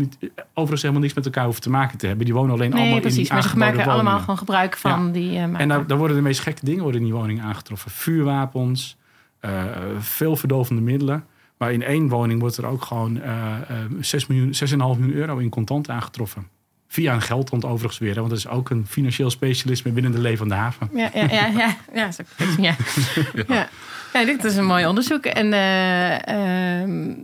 overigens 0.48 0.80
helemaal 0.82 1.02
niks 1.02 1.14
met 1.14 1.24
elkaar 1.24 1.44
hoeven 1.44 1.62
te 1.62 1.70
maken 1.70 1.98
te 1.98 2.06
hebben. 2.06 2.24
Die 2.24 2.34
wonen 2.34 2.54
alleen 2.54 2.70
nee, 2.70 2.80
allemaal 2.80 3.00
precies, 3.00 3.18
in 3.18 3.24
die 3.24 3.32
maar 3.32 3.42
ze 3.42 3.48
maken 3.56 3.74
woningen. 3.74 3.94
allemaal 3.94 4.18
gewoon 4.20 4.38
gebruik 4.38 4.76
van 4.76 5.06
Ja. 5.06 5.12
die... 5.12 5.30
uh, 5.32 5.60
En 5.60 5.68
daar, 5.68 5.86
daar 5.86 5.98
worden 5.98 6.16
de 6.16 6.22
meest 6.22 6.40
gekke 6.40 6.64
dingen 6.64 6.82
worden 6.82 7.00
in 7.00 7.06
die 7.06 7.16
woning 7.16 7.42
aangetroffen. 7.42 7.90
Vuurwapens, 7.90 8.96
uh, 9.40 9.64
veel 9.98 10.36
verdovende 10.36 10.82
middelen. 10.82 11.24
Maar 11.56 11.72
in 11.72 11.82
één 11.82 12.08
woning 12.08 12.40
wordt 12.40 12.56
er 12.56 12.66
ook 12.66 12.82
gewoon 12.84 13.16
uh, 13.16 13.24
uh, 13.70 14.00
6 14.00 14.26
miljoen, 14.26 14.52
6,5 14.68 14.76
miljoen 14.76 15.12
euro 15.12 15.36
in 15.38 15.48
contant 15.48 15.90
aangetroffen. 15.90 16.46
Via 16.92 17.14
een 17.14 17.22
geldhond 17.22 17.64
overigens 17.64 17.98
weer. 17.98 18.14
Hè, 18.14 18.20
want 18.20 18.30
dat 18.30 18.38
is 18.38 18.48
ook 18.48 18.70
een 18.70 18.86
financieel 18.86 19.30
specialisme 19.30 19.90
binnen 19.92 20.12
de 20.12 20.18
levende 20.18 20.54
haven. 20.54 20.90
Ja, 20.94 21.10
ja, 21.14 21.26
ja. 21.30 21.46
ja, 21.46 21.76
ja, 21.94 22.12
zo, 22.12 22.22
ja. 22.60 22.76
ja. 23.34 23.44
ja. 23.46 23.68
ja 24.12 24.24
dit 24.24 24.44
is 24.44 24.56
een 24.56 24.66
mooi 24.66 24.86
onderzoek. 24.86 25.24
En, 25.24 25.46
uh, 25.46 26.28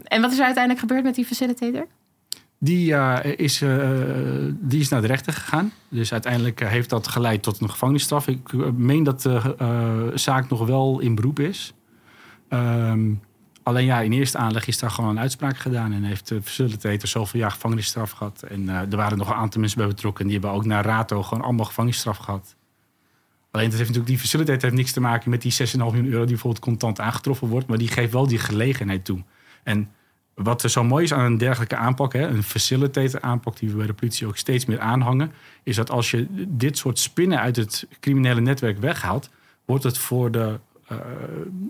en 0.05 0.21
wat 0.21 0.33
is 0.33 0.39
er 0.39 0.45
uiteindelijk 0.45 0.79
gebeurd 0.79 1.05
met 1.05 1.15
die 1.15 1.25
facilitator? 1.25 1.87
Die, 2.59 2.93
uh, 2.93 3.19
is, 3.37 3.63
uh, 3.63 3.91
die 4.53 4.81
is 4.81 4.89
naar 4.89 5.01
de 5.01 5.07
rechter 5.07 5.33
gegaan. 5.33 5.73
Dus 5.89 6.13
uiteindelijk 6.13 6.61
heeft 6.69 6.91
dat 6.91 7.09
geleid 7.09 7.43
tot 7.43 7.61
een 7.61 7.71
gevangenisstraf. 7.71 8.29
Ik 8.29 8.53
meen 8.77 9.03
dat 9.03 9.23
de 9.23 10.13
zaak 10.15 10.49
nog 10.49 10.67
wel 10.67 11.01
in 11.01 11.15
beroep 11.15 11.39
is. 11.39 11.75
Um, 12.49 13.21
alleen 13.67 13.85
ja, 13.85 14.01
in 14.01 14.13
eerste 14.13 14.39
aanleg 14.39 14.67
is 14.67 14.79
daar 14.79 14.91
gewoon 14.91 15.11
een 15.11 15.19
uitspraak 15.19 15.59
gedaan. 15.59 15.93
En 15.93 16.03
heeft 16.03 16.29
de 16.29 16.43
facilitator 16.43 17.09
zoveel 17.09 17.41
jaar 17.41 17.51
gevangenisstraf 17.51 18.11
gehad. 18.11 18.43
En 18.43 18.63
uh, 18.63 18.81
er 18.81 18.97
waren 18.97 19.19
nog 19.19 19.29
een 19.29 19.35
aantal 19.35 19.61
mensen 19.61 19.79
bij 19.79 19.89
betrokken. 19.89 20.21
En 20.21 20.31
die 20.31 20.41
hebben 20.41 20.57
ook 20.57 20.65
naar 20.65 20.85
Rato 20.85 21.23
gewoon 21.23 21.45
allemaal 21.45 21.65
gevangenisstraf 21.65 22.17
gehad. 22.17 22.57
Alleen 23.51 23.71
dat 23.71 23.79
heeft 23.79 23.89
natuurlijk, 23.89 24.07
die 24.07 24.19
facilitator 24.19 24.63
heeft 24.63 24.75
niks 24.75 24.93
te 24.93 25.01
maken 25.01 25.31
met 25.31 25.43
die 25.43 25.53
6,5 25.53 25.77
miljoen 25.77 26.07
euro 26.07 26.19
die 26.19 26.27
bijvoorbeeld 26.27 26.65
contant 26.65 27.01
aangetroffen 27.01 27.49
wordt. 27.49 27.67
Maar 27.67 27.79
die 27.79 27.89
geeft 27.89 28.13
wel 28.13 28.27
die 28.27 28.39
gelegenheid 28.39 29.05
toe. 29.05 29.23
En 29.63 29.91
wat 30.35 30.63
er 30.63 30.71
zo 30.71 30.85
mooi 30.85 31.05
is 31.05 31.13
aan 31.13 31.25
een 31.25 31.39
dergelijke 31.39 31.77
aanpak, 31.77 32.13
hè, 32.13 32.27
een 32.27 32.43
facilitator 32.43 33.21
aanpak 33.21 33.59
die 33.59 33.71
we 33.71 33.77
bij 33.77 33.87
de 33.87 33.95
politie 33.95 34.27
ook 34.27 34.37
steeds 34.37 34.67
meer 34.67 34.81
aanhangen, 34.81 35.33
is 35.63 35.77
dat 35.77 35.91
als 35.91 36.11
je 36.11 36.27
dit 36.49 36.79
soort 36.79 36.99
spinnen 36.99 37.41
uit 37.41 37.57
het 37.57 37.87
criminele 38.01 38.41
netwerk 38.41 38.79
weghaalt, 38.79 39.31
wordt 39.65 39.85
het 39.85 39.99
voor 39.99 40.31
de, 40.31 40.61
uh, 40.93 40.99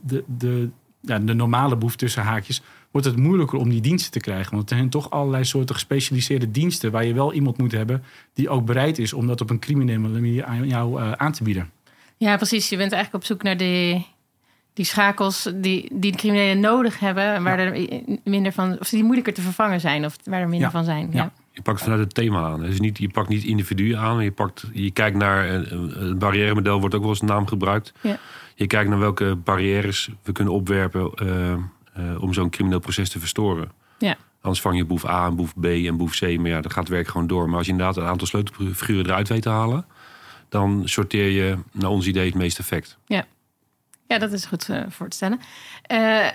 de, 0.02 0.24
de, 0.26 0.70
ja, 1.06 1.18
de 1.18 1.34
normale 1.34 1.76
boef 1.76 1.96
tussen 1.96 2.22
haakjes, 2.22 2.62
wordt 2.90 3.06
het 3.06 3.16
moeilijker 3.16 3.58
om 3.58 3.68
die 3.68 3.80
diensten 3.80 4.12
te 4.12 4.20
krijgen. 4.20 4.54
Want 4.54 4.70
er 4.70 4.76
zijn 4.76 4.90
toch 4.90 5.10
allerlei 5.10 5.44
soorten 5.44 5.74
gespecialiseerde 5.74 6.50
diensten 6.50 6.90
waar 6.90 7.04
je 7.04 7.14
wel 7.14 7.32
iemand 7.32 7.58
moet 7.58 7.72
hebben 7.72 8.02
die 8.34 8.48
ook 8.48 8.64
bereid 8.64 8.98
is 8.98 9.12
om 9.12 9.26
dat 9.26 9.40
op 9.40 9.50
een 9.50 9.58
criminele 9.58 9.98
manier 9.98 10.44
aan 10.44 10.68
jou 10.68 11.00
uh, 11.00 11.12
aan 11.12 11.32
te 11.32 11.42
bieden. 11.42 11.70
Ja, 12.16 12.36
precies. 12.36 12.68
Je 12.68 12.76
bent 12.76 12.92
eigenlijk 12.92 13.24
op 13.24 13.28
zoek 13.30 13.42
naar 13.42 13.56
de, 13.56 14.02
die 14.72 14.84
schakels 14.84 15.42
die, 15.54 15.88
die 15.92 16.10
de 16.10 16.18
criminelen 16.18 16.60
nodig 16.60 16.98
hebben, 16.98 17.42
waar 17.42 17.60
ja. 17.60 17.72
er 17.72 18.00
minder 18.24 18.52
van, 18.52 18.78
of 18.78 18.88
die 18.88 19.02
moeilijker 19.02 19.34
te 19.34 19.40
vervangen 19.40 19.80
zijn, 19.80 20.04
of 20.04 20.16
waar 20.24 20.40
er 20.40 20.48
minder 20.48 20.66
ja. 20.66 20.70
van 20.70 20.84
zijn. 20.84 21.08
Ja. 21.12 21.22
ja. 21.22 21.32
Je 21.52 21.62
pakt 21.62 21.82
vanuit 21.82 22.00
het 22.00 22.14
thema 22.14 22.42
aan. 22.42 22.60
Dus 22.60 22.80
niet, 22.80 22.98
je 22.98 23.08
pakt 23.08 23.28
niet 23.28 23.44
individuen 23.44 23.98
aan, 23.98 24.24
je, 24.24 24.32
pakt, 24.32 24.64
je 24.72 24.90
kijkt 24.90 25.16
naar 25.16 25.48
het 25.48 26.18
barrièremodel, 26.18 26.80
wordt 26.80 26.94
ook 26.94 27.00
wel 27.00 27.10
eens 27.10 27.20
een 27.20 27.26
naam 27.26 27.46
gebruikt. 27.46 27.92
Ja. 28.00 28.18
Je 28.58 28.66
kijkt 28.66 28.88
naar 28.90 28.98
welke 28.98 29.34
barrières 29.34 30.10
we 30.22 30.32
kunnen 30.32 30.52
opwerpen 30.52 31.10
uh, 31.22 31.52
uh, 31.98 32.22
om 32.22 32.32
zo'n 32.32 32.50
crimineel 32.50 32.80
proces 32.80 33.08
te 33.08 33.18
verstoren. 33.18 33.70
Ja. 33.98 34.16
Anders 34.40 34.60
vang 34.60 34.76
je 34.76 34.84
boef 34.84 35.06
A 35.06 35.26
en 35.26 35.36
boef 35.36 35.54
B 35.60 35.64
en 35.64 35.96
boef 35.96 36.18
C, 36.18 36.20
maar 36.20 36.48
ja, 36.48 36.60
dan 36.60 36.70
gaat 36.70 36.82
het 36.82 36.92
werk 36.92 37.08
gewoon 37.08 37.26
door. 37.26 37.48
Maar 37.48 37.56
als 37.56 37.66
je 37.66 37.72
inderdaad 37.72 37.96
een 37.96 38.08
aantal 38.08 38.26
sleutelfiguren 38.26 39.06
eruit 39.06 39.28
weet 39.28 39.42
te 39.42 39.48
halen, 39.48 39.86
dan 40.48 40.82
sorteer 40.84 41.30
je 41.30 41.58
naar 41.72 41.90
ons 41.90 42.06
idee 42.06 42.26
het 42.26 42.34
meest 42.34 42.58
effect. 42.58 42.98
Ja, 43.06 43.24
ja 44.06 44.18
dat 44.18 44.32
is 44.32 44.46
goed 44.46 44.68
uh, 44.68 44.82
voor 44.88 45.08
te 45.08 45.16
stellen. 45.16 45.40
Uh, 45.92 46.28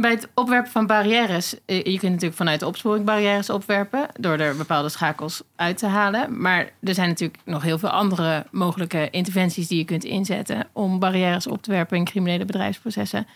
bij 0.00 0.10
het 0.10 0.28
opwerpen 0.34 0.70
van 0.70 0.86
barrières, 0.86 1.54
uh, 1.54 1.76
je 1.76 1.98
kunt 1.98 2.12
natuurlijk 2.12 2.34
vanuit 2.34 2.60
de 2.60 2.66
opsporing 2.66 3.04
barrières 3.04 3.50
opwerpen 3.50 4.08
door 4.20 4.38
er 4.38 4.56
bepaalde 4.56 4.88
schakels 4.88 5.42
uit 5.56 5.78
te 5.78 5.86
halen. 5.86 6.40
Maar 6.40 6.70
er 6.82 6.94
zijn 6.94 7.08
natuurlijk 7.08 7.40
nog 7.44 7.62
heel 7.62 7.78
veel 7.78 7.88
andere 7.88 8.46
mogelijke 8.50 9.10
interventies 9.10 9.68
die 9.68 9.78
je 9.78 9.84
kunt 9.84 10.04
inzetten 10.04 10.66
om 10.72 10.98
barrières 10.98 11.46
op 11.46 11.62
te 11.62 11.70
werpen 11.70 11.96
in 11.96 12.04
criminele 12.04 12.44
bedrijfsprocessen. 12.44 13.26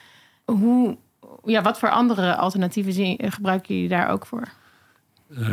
Hoe, 0.45 0.97
ja, 1.45 1.63
wat 1.63 1.79
voor 1.79 1.91
andere 1.91 2.37
alternatieven 2.37 2.93
zie, 2.93 3.31
gebruiken 3.31 3.75
jullie 3.75 3.91
daar 3.91 4.09
ook 4.09 4.27
voor? 4.27 4.49
Uh, 5.29 5.49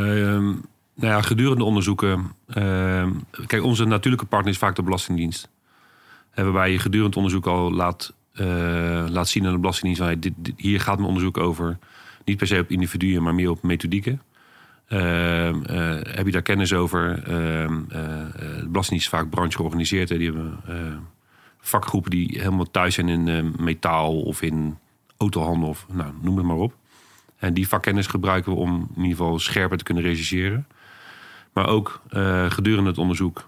nou 0.94 1.14
ja, 1.14 1.22
gedurende 1.22 1.64
onderzoeken. 1.64 2.32
Uh, 2.48 3.08
kijk, 3.46 3.64
onze 3.64 3.86
natuurlijke 3.86 4.26
partner 4.26 4.52
is 4.52 4.60
vaak 4.60 4.76
de 4.76 4.84
Belastingdienst. 4.84 5.50
En 6.32 6.44
waarbij 6.44 6.72
je 6.72 6.80
gedurende 6.80 7.18
onderzoek 7.18 7.46
al 7.46 7.72
laat, 7.72 8.14
laat 9.10 9.28
zien 9.28 9.46
aan 9.46 9.54
de 9.54 9.60
Belastingdienst: 9.60 10.22
dit, 10.22 10.34
hier 10.56 10.80
gaat 10.80 10.96
mijn 10.96 11.08
onderzoek 11.08 11.38
over. 11.38 11.78
Niet 12.26 12.38
per 12.38 12.48
se 12.48 12.60
op 12.60 12.70
individuen, 12.70 13.24
maar 13.24 13.36
meer 13.36 13.50
op 13.50 13.64
methodieken. 13.64 14.22
Uh, 14.90 15.52
heb 16.02 16.26
je 16.26 16.32
daar 16.32 16.42
kennis 16.42 16.74
over? 16.74 17.24
Ehm, 17.24 17.82
de 17.88 18.68
Belastingdienst 18.68 18.92
is 18.92 19.10
vaak 19.10 19.30
branche 19.30 19.58
georganiseerd. 19.58 20.10
Hè. 20.10 20.18
Die 20.18 20.32
hebben 20.32 20.60
vakgroepen 21.60 22.12
die 22.12 22.40
helemaal 22.40 22.72
thuis 22.72 22.96
zijn 22.96 23.10
in 23.10 23.54
metaal 23.58 24.22
of 24.22 24.42
in 24.42 24.78
autohandel, 25.18 25.70
of 25.70 25.86
nou, 25.92 26.14
noem 26.22 26.38
het 26.38 26.46
maar 26.46 26.56
op. 26.56 26.76
En 27.38 27.54
die 27.54 27.68
vakkennis 27.68 28.08
gebruiken 28.08 28.52
we 28.52 28.58
om 28.58 28.90
in 28.96 29.02
ieder 29.02 29.18
geval 29.18 29.40
scherper 29.40 29.78
te 29.78 29.84
kunnen 29.84 30.04
rechercheren. 30.04 30.68
Maar 31.54 31.68
ook 31.68 32.02
gedurende 32.50 32.90
het 32.90 33.00
onderzoek 33.00 33.48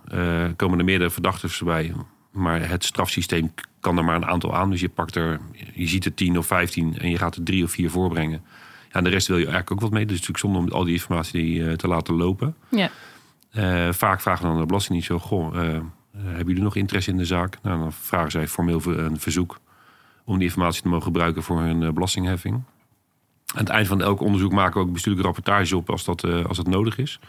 komen 0.56 0.80
er 0.80 0.86
meerdere 0.86 1.10
verdachten 1.10 1.50
voorbij. 1.50 1.94
Maar 2.32 2.70
het 2.70 2.84
strafsysteem 2.84 3.54
kan 3.82 3.98
er 3.98 4.04
maar 4.04 4.16
een 4.16 4.26
aantal 4.26 4.56
aan. 4.56 4.70
Dus 4.70 4.82
je 4.82 4.90
pakt 4.90 5.16
er, 5.16 5.40
je 5.74 5.88
ziet 5.88 6.06
er 6.06 6.14
10 6.14 6.38
of 6.38 6.46
15 6.46 6.98
en 6.98 7.10
je 7.10 7.18
gaat 7.18 7.36
er 7.36 7.44
drie 7.44 7.64
of 7.64 7.72
vier 7.72 7.90
voorbrengen. 7.90 8.44
Ja, 8.90 8.98
en 8.98 9.04
de 9.04 9.10
rest 9.10 9.28
wil 9.28 9.38
je 9.38 9.44
eigenlijk 9.44 9.72
ook 9.72 9.82
wat 9.82 9.92
mee. 9.92 10.06
Dus 10.06 10.14
natuurlijk 10.14 10.40
zonde 10.40 10.60
om 10.60 10.70
al 10.70 10.84
die 10.84 10.94
informatie 10.94 11.54
uh, 11.54 11.74
te 11.74 11.88
laten 11.88 12.16
lopen. 12.16 12.56
Ja. 12.70 12.90
vaak 13.94 14.22
vragen 14.22 14.46
dan 14.46 14.60
de 14.60 14.66
Belastingdienst 14.66 15.08
zo: 15.08 15.20
Goh, 15.20 15.54
hebben 16.14 16.48
jullie 16.48 16.64
nog 16.64 16.76
interesse 16.76 17.12
in 17.12 17.18
de 17.18 17.26
zaak? 17.26 17.58
Nou, 17.62 17.80
dan 17.80 17.94
vragen 17.94 18.32
zij 18.32 18.48
formeel 18.48 18.82
een 18.86 19.20
verzoek 19.20 19.60
om 20.26 20.38
die 20.38 20.48
informatie 20.48 20.82
te 20.82 20.88
mogen 20.88 21.04
gebruiken 21.04 21.44
voor 21.44 21.60
hun 21.60 21.94
belastingheffing. 21.94 22.54
Aan 22.54 23.60
het 23.60 23.70
eind 23.70 23.88
van 23.88 24.02
elk 24.02 24.22
onderzoek 24.22 24.52
maken 24.52 24.82
we 24.82 24.88
ook 24.88 24.94
bestuurlijke 24.94 25.28
rapportages 25.28 25.74
op 25.74 25.90
als 25.90 26.04
dat, 26.04 26.24
als 26.24 26.58
dat 26.58 26.68
nodig 26.68 26.98
is. 26.98 27.20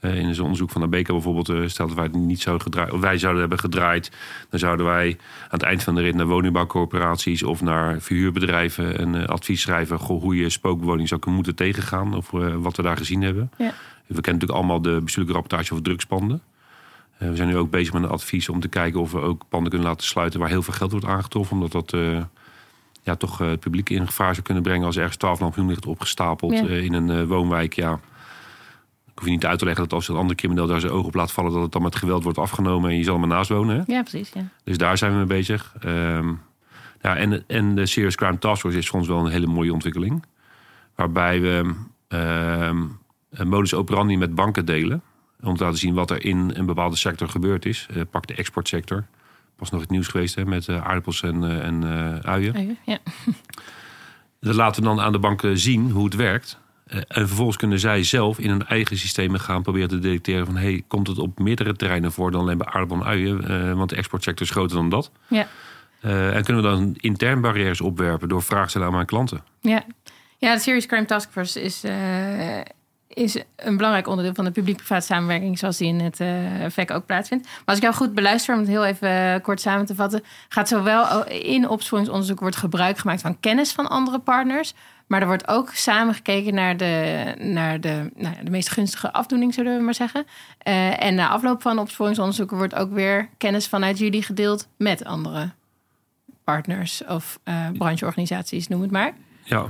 Uh, 0.00 0.18
in 0.18 0.34
zo'n 0.34 0.44
onderzoek 0.44 0.70
van 0.70 0.82
Abeka 0.82 1.12
bijvoorbeeld, 1.12 1.48
uh, 1.48 1.68
stel 1.68 1.86
dat 1.86 1.96
wij 1.96 2.04
het 2.04 2.14
niet 2.14 2.40
zouden 2.40 2.64
gedraaid, 2.64 2.92
of 2.92 3.00
wij 3.00 3.18
zouden 3.18 3.40
hebben 3.40 3.58
gedraaid, 3.58 4.10
dan 4.50 4.58
zouden 4.58 4.86
wij 4.86 5.16
aan 5.42 5.48
het 5.48 5.62
eind 5.62 5.82
van 5.82 5.94
de 5.94 6.00
rit 6.00 6.14
naar 6.14 6.26
woningbouwcorporaties 6.26 7.42
of 7.42 7.62
naar 7.62 8.00
verhuurbedrijven 8.00 9.02
een 9.02 9.26
advies 9.26 9.60
schrijven 9.60 9.98
goh, 9.98 10.22
hoe 10.22 10.36
je 10.36 10.48
spookbewoning 10.50 11.08
zou 11.08 11.20
moeten 11.26 11.54
tegengaan 11.54 12.14
of 12.14 12.30
wat 12.56 12.76
we 12.76 12.82
daar 12.82 12.96
gezien 12.96 13.22
hebben. 13.22 13.50
Ja. 13.56 13.64
We 14.06 14.20
kennen 14.20 14.32
natuurlijk 14.32 14.52
allemaal 14.58 14.82
de 14.82 15.00
bestuurlijke 15.00 15.40
rapportage 15.40 15.72
over 15.72 15.84
drugspanden. 15.84 16.42
we 17.16 17.36
zijn 17.36 17.48
nu 17.48 17.56
ook 17.56 17.70
bezig 17.70 17.92
met 17.92 18.02
een 18.02 18.08
advies 18.08 18.48
om 18.48 18.60
te 18.60 18.68
kijken 18.68 19.00
of 19.00 19.12
we 19.12 19.20
ook 19.20 19.42
panden 19.48 19.70
kunnen 19.70 19.88
laten 19.88 20.06
sluiten 20.06 20.40
waar 20.40 20.48
heel 20.48 20.62
veel 20.62 20.74
geld 20.74 20.90
wordt 20.90 21.06
aangetroffen, 21.06 21.56
omdat 21.56 21.72
dat 21.72 21.96
ja, 23.02 23.16
toch 23.16 23.38
het 23.38 23.60
publiek 23.60 23.90
in 23.90 24.06
gevaar 24.06 24.32
zou 24.34 24.46
kunnen 24.46 24.62
brengen 24.62 24.86
als 24.86 24.96
er 24.96 25.02
ergens 25.02 25.38
12,5 25.40 25.44
miljoen 25.44 25.68
ligt 25.68 25.86
opgestapeld 25.86 26.52
Ja. 26.52 26.66
in 26.66 26.92
een 26.92 27.26
woonwijk. 27.26 27.72
Ja, 27.72 28.00
hoef 29.18 29.26
je 29.26 29.32
niet 29.34 29.46
uit 29.46 29.58
te 29.58 29.64
leggen 29.64 29.82
dat 29.82 29.92
als 29.92 30.08
een 30.08 30.16
andere 30.16 30.34
crimineel 30.34 30.66
daar 30.66 30.80
zijn 30.80 30.92
oog 30.92 31.06
op 31.06 31.14
laat 31.14 31.32
vallen, 31.32 31.52
dat 31.52 31.62
het 31.62 31.72
dan 31.72 31.82
met 31.82 31.96
geweld 31.96 32.22
wordt 32.22 32.38
afgenomen 32.38 32.90
en 32.90 32.96
je 32.96 33.04
zal 33.04 33.18
maar 33.18 33.28
naast 33.28 33.50
wonen. 33.50 33.76
Hè? 33.76 33.94
Ja, 33.94 34.02
precies. 34.02 34.30
Ja. 34.34 34.48
Dus 34.64 34.78
daar 34.78 34.98
zijn 34.98 35.10
we 35.10 35.16
mee 35.16 35.26
bezig. 35.26 35.74
Um, 35.84 36.40
ja, 37.02 37.16
en, 37.16 37.44
en 37.46 37.74
de 37.74 37.86
Serious 37.86 38.14
Crime 38.14 38.38
Task 38.38 38.60
Force 38.60 38.78
is 38.78 38.88
voor 38.88 38.98
ons 38.98 39.08
wel 39.08 39.18
een 39.18 39.32
hele 39.32 39.46
mooie 39.46 39.72
ontwikkeling. 39.72 40.24
Waarbij 40.94 41.40
we 41.40 41.74
um, 42.08 42.98
een 43.30 43.48
modus 43.48 43.74
operandi 43.74 44.16
met 44.16 44.34
banken 44.34 44.64
delen. 44.64 45.02
Om 45.42 45.56
te 45.56 45.64
laten 45.64 45.78
zien 45.78 45.94
wat 45.94 46.10
er 46.10 46.24
in 46.24 46.50
een 46.54 46.66
bepaalde 46.66 46.96
sector 46.96 47.28
gebeurd 47.28 47.66
is. 47.66 47.88
pak 48.10 48.26
de 48.26 48.34
exportsector 48.34 49.04
pas 49.58 49.70
nog 49.70 49.80
het 49.80 49.90
nieuws 49.90 50.08
geweest 50.08 50.34
hè, 50.34 50.44
met 50.44 50.66
uh, 50.66 50.86
aardappels 50.86 51.22
en, 51.22 51.42
uh, 51.42 51.64
en 51.64 51.82
uh, 51.82 52.18
uien. 52.18 52.54
Uien, 52.54 52.78
ja. 52.84 52.98
Dat 54.40 54.54
laten 54.54 54.82
we 54.82 54.88
dan 54.88 55.00
aan 55.00 55.12
de 55.12 55.18
banken 55.18 55.58
zien 55.58 55.90
hoe 55.90 56.04
het 56.04 56.14
werkt. 56.14 56.58
En 56.88 57.26
vervolgens 57.26 57.56
kunnen 57.56 57.78
zij 57.78 58.02
zelf 58.02 58.38
in 58.38 58.50
hun 58.50 58.66
eigen 58.66 58.98
systemen 58.98 59.40
gaan 59.40 59.62
proberen 59.62 59.88
te 59.88 59.98
detecteren 59.98 60.46
van... 60.46 60.56
hey, 60.56 60.84
komt 60.88 61.06
het 61.06 61.18
op 61.18 61.38
meerdere 61.38 61.76
terreinen 61.76 62.12
voor 62.12 62.30
dan 62.30 62.40
alleen 62.40 62.58
bij 62.58 62.66
aardappel 62.66 62.96
en 62.96 63.04
uien? 63.04 63.76
want 63.76 63.90
de 63.90 63.96
exportsector 63.96 64.46
is 64.46 64.52
groter 64.52 64.76
dan 64.76 64.88
dat. 64.88 65.10
Ja. 65.28 65.46
en 66.32 66.44
kunnen 66.44 66.62
we 66.62 66.68
dan 66.68 66.94
intern 66.96 67.40
barrières 67.40 67.80
opwerpen 67.80 68.28
door 68.28 68.42
vraag 68.42 68.62
te 68.62 68.68
stellen 68.68 68.86
aan 68.86 68.92
mijn 68.94 69.06
klanten? 69.06 69.42
Ja, 69.60 69.84
ja 70.38 70.54
de 70.54 70.60
Serious 70.60 70.86
Crime 70.86 71.04
Task 71.04 71.30
Force 71.30 71.62
is, 71.62 71.84
is 73.08 73.42
een 73.56 73.76
belangrijk 73.76 74.06
onderdeel 74.06 74.34
van 74.34 74.44
de 74.44 74.50
publiek-privaat 74.50 75.04
samenwerking, 75.04 75.58
zoals 75.58 75.76
die 75.76 75.88
in 75.88 76.00
het 76.00 76.16
VEC 76.72 76.90
ook 76.90 77.06
plaatsvindt. 77.06 77.44
Maar 77.44 77.62
als 77.64 77.76
ik 77.76 77.82
jou 77.82 77.94
goed 77.94 78.14
beluister, 78.14 78.54
om 78.54 78.60
het 78.60 78.68
heel 78.68 78.84
even 78.84 79.40
kort 79.40 79.60
samen 79.60 79.86
te 79.86 79.94
vatten, 79.94 80.22
gaat 80.48 80.68
zowel 80.68 81.26
in 81.26 81.68
opsporingsonderzoek 81.68 82.40
wordt 82.40 82.56
gebruik 82.56 82.98
gemaakt 82.98 83.20
van 83.20 83.40
kennis 83.40 83.72
van 83.72 83.88
andere 83.88 84.18
partners, 84.18 84.74
maar 85.08 85.20
er 85.20 85.26
wordt 85.26 85.48
ook 85.48 85.70
samen 85.74 86.14
gekeken 86.14 86.54
naar 86.54 86.76
de, 86.76 87.34
naar 87.38 87.80
de, 87.80 88.10
nou, 88.14 88.34
de 88.44 88.50
meest 88.50 88.70
gunstige 88.70 89.12
afdoening, 89.12 89.54
zullen 89.54 89.76
we 89.76 89.82
maar 89.82 89.94
zeggen. 89.94 90.26
Uh, 90.68 91.04
en 91.04 91.14
na 91.14 91.28
afloop 91.28 91.62
van 91.62 91.78
opsporingsonderzoeken 91.78 92.56
wordt 92.56 92.74
ook 92.74 92.92
weer 92.92 93.28
kennis 93.38 93.68
vanuit 93.68 93.98
jullie 93.98 94.22
gedeeld 94.22 94.68
met 94.76 95.04
andere 95.04 95.50
partners 96.44 97.04
of 97.04 97.38
uh, 97.44 97.66
brancheorganisaties, 97.78 98.68
noem 98.68 98.80
het 98.80 98.90
maar. 98.90 99.14
Ja. 99.44 99.66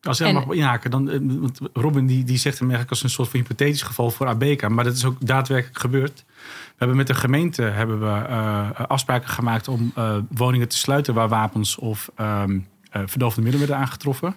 Als 0.00 0.20
ik 0.20 0.32
mag 0.32 0.50
inhaken, 0.50 0.90
dan, 0.90 1.10
eh, 1.10 1.18
want 1.20 1.60
Robin 1.72 2.06
die, 2.06 2.24
die 2.24 2.38
zegt 2.38 2.58
hem 2.58 2.68
eigenlijk 2.68 2.90
als 2.90 3.02
een 3.02 3.10
soort 3.10 3.28
van 3.28 3.40
hypothetisch 3.40 3.82
geval 3.82 4.10
voor 4.10 4.26
ABK, 4.26 4.68
maar 4.68 4.84
dat 4.84 4.94
is 4.94 5.04
ook 5.04 5.16
daadwerkelijk 5.26 5.78
gebeurd. 5.78 6.24
We 6.26 6.74
hebben 6.76 6.96
met 6.96 7.06
de 7.06 7.14
gemeente 7.14 7.62
hebben 7.62 8.00
we, 8.00 8.26
uh, 8.28 8.70
afspraken 8.70 9.28
gemaakt 9.28 9.68
om 9.68 9.92
uh, 9.98 10.16
woningen 10.28 10.68
te 10.68 10.76
sluiten 10.76 11.14
waar 11.14 11.28
wapens 11.28 11.78
of 11.78 12.10
um, 12.20 12.66
verdovende 12.90 13.42
middelen 13.42 13.58
werden 13.58 13.76
aangetroffen. 13.76 14.34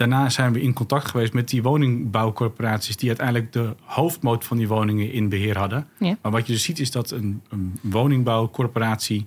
Daarna 0.00 0.28
zijn 0.28 0.52
we 0.52 0.60
in 0.60 0.72
contact 0.72 1.08
geweest 1.08 1.32
met 1.32 1.48
die 1.48 1.62
woningbouwcorporaties 1.62 2.96
die 2.96 3.08
uiteindelijk 3.08 3.52
de 3.52 3.74
hoofdmoot 3.84 4.44
van 4.44 4.56
die 4.56 4.68
woningen 4.68 5.12
in 5.12 5.28
beheer 5.28 5.58
hadden. 5.58 5.88
Ja. 5.98 6.16
Maar 6.22 6.32
wat 6.32 6.46
je 6.46 6.52
dus 6.52 6.62
ziet 6.62 6.78
is 6.78 6.90
dat 6.90 7.10
een, 7.10 7.42
een 7.48 7.78
woningbouwcorporatie 7.80 9.26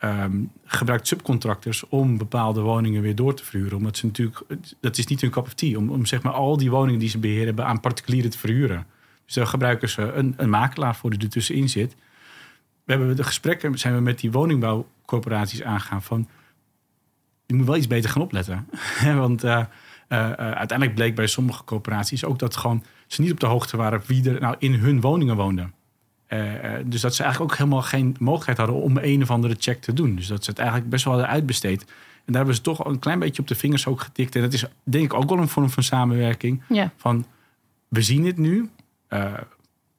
um, 0.00 0.50
gebruikt 0.64 1.06
subcontractors 1.06 1.88
om 1.88 2.18
bepaalde 2.18 2.60
woningen 2.60 3.02
weer 3.02 3.14
door 3.14 3.34
te 3.34 3.44
verhuren. 3.44 3.76
Omdat 3.76 3.96
ze 3.96 4.06
natuurlijk, 4.06 4.44
dat 4.80 4.98
is 4.98 5.06
niet 5.06 5.20
hun 5.20 5.30
cup 5.30 5.44
of 5.46 5.54
tea, 5.54 5.78
om, 5.78 5.90
om 5.90 6.06
zeg 6.06 6.22
maar 6.22 6.32
al 6.32 6.56
die 6.56 6.70
woningen 6.70 7.00
die 7.00 7.08
ze 7.08 7.18
beheren 7.18 7.46
hebben 7.46 7.66
aan 7.66 7.80
particulieren 7.80 8.30
te 8.30 8.38
verhuren. 8.38 8.86
Dus 9.24 9.34
daar 9.34 9.46
gebruiken 9.46 9.88
ze 9.88 10.02
een, 10.02 10.34
een 10.36 10.50
makelaar 10.50 10.96
voor 10.96 11.10
die 11.10 11.20
er 11.20 11.28
tussenin 11.28 11.68
zit. 11.68 11.96
We 12.84 12.92
hebben 12.92 13.16
de 13.16 13.24
gesprekken 13.24 13.78
zijn 13.78 13.94
we 13.94 14.00
met 14.00 14.18
die 14.18 14.32
woningbouwcorporaties 14.32 15.62
aangegaan 15.62 16.02
van 16.02 16.28
je 17.46 17.54
moet 17.54 17.66
wel 17.66 17.76
iets 17.76 17.86
beter 17.86 18.10
gaan 18.10 18.22
opletten. 18.22 18.68
Want 19.24 19.44
uh, 19.44 19.50
uh, 19.50 19.64
uiteindelijk 20.08 20.94
bleek 20.94 21.14
bij 21.14 21.26
sommige 21.26 21.64
corporaties 21.64 22.24
ook 22.24 22.38
dat 22.38 22.56
gewoon 22.56 22.84
ze 23.06 23.20
niet 23.20 23.32
op 23.32 23.40
de 23.40 23.46
hoogte 23.46 23.76
waren 23.76 24.02
wie 24.06 24.30
er 24.30 24.40
nou 24.40 24.54
in 24.58 24.74
hun 24.74 25.00
woningen 25.00 25.36
woonden. 25.36 25.74
Uh, 26.28 26.40
dus 26.84 27.00
dat 27.00 27.14
ze 27.14 27.22
eigenlijk 27.22 27.52
ook 27.52 27.58
helemaal 27.58 27.82
geen 27.82 28.16
mogelijkheid 28.18 28.58
hadden 28.58 28.76
om 28.76 28.98
een 29.02 29.22
of 29.22 29.30
andere 29.30 29.56
check 29.58 29.80
te 29.80 29.92
doen. 29.92 30.14
Dus 30.14 30.26
dat 30.26 30.44
ze 30.44 30.50
het 30.50 30.58
eigenlijk 30.58 30.90
best 30.90 31.04
wel 31.04 31.12
hadden 31.12 31.32
uitbesteed. 31.32 31.80
En 31.80 32.32
daar 32.32 32.36
hebben 32.36 32.54
ze 32.54 32.60
toch 32.60 32.84
een 32.84 32.98
klein 32.98 33.18
beetje 33.18 33.42
op 33.42 33.48
de 33.48 33.54
vingers 33.54 33.86
ook 33.86 34.00
getikt. 34.00 34.36
En 34.36 34.42
dat 34.42 34.52
is 34.52 34.64
denk 34.82 35.04
ik 35.04 35.14
ook 35.14 35.28
wel 35.28 35.38
een 35.38 35.48
vorm 35.48 35.70
van 35.70 35.82
samenwerking. 35.82 36.62
Ja. 36.68 36.92
Van, 36.96 37.26
we 37.88 38.02
zien 38.02 38.26
het 38.26 38.38
nu. 38.38 38.70
Uh, 39.08 39.32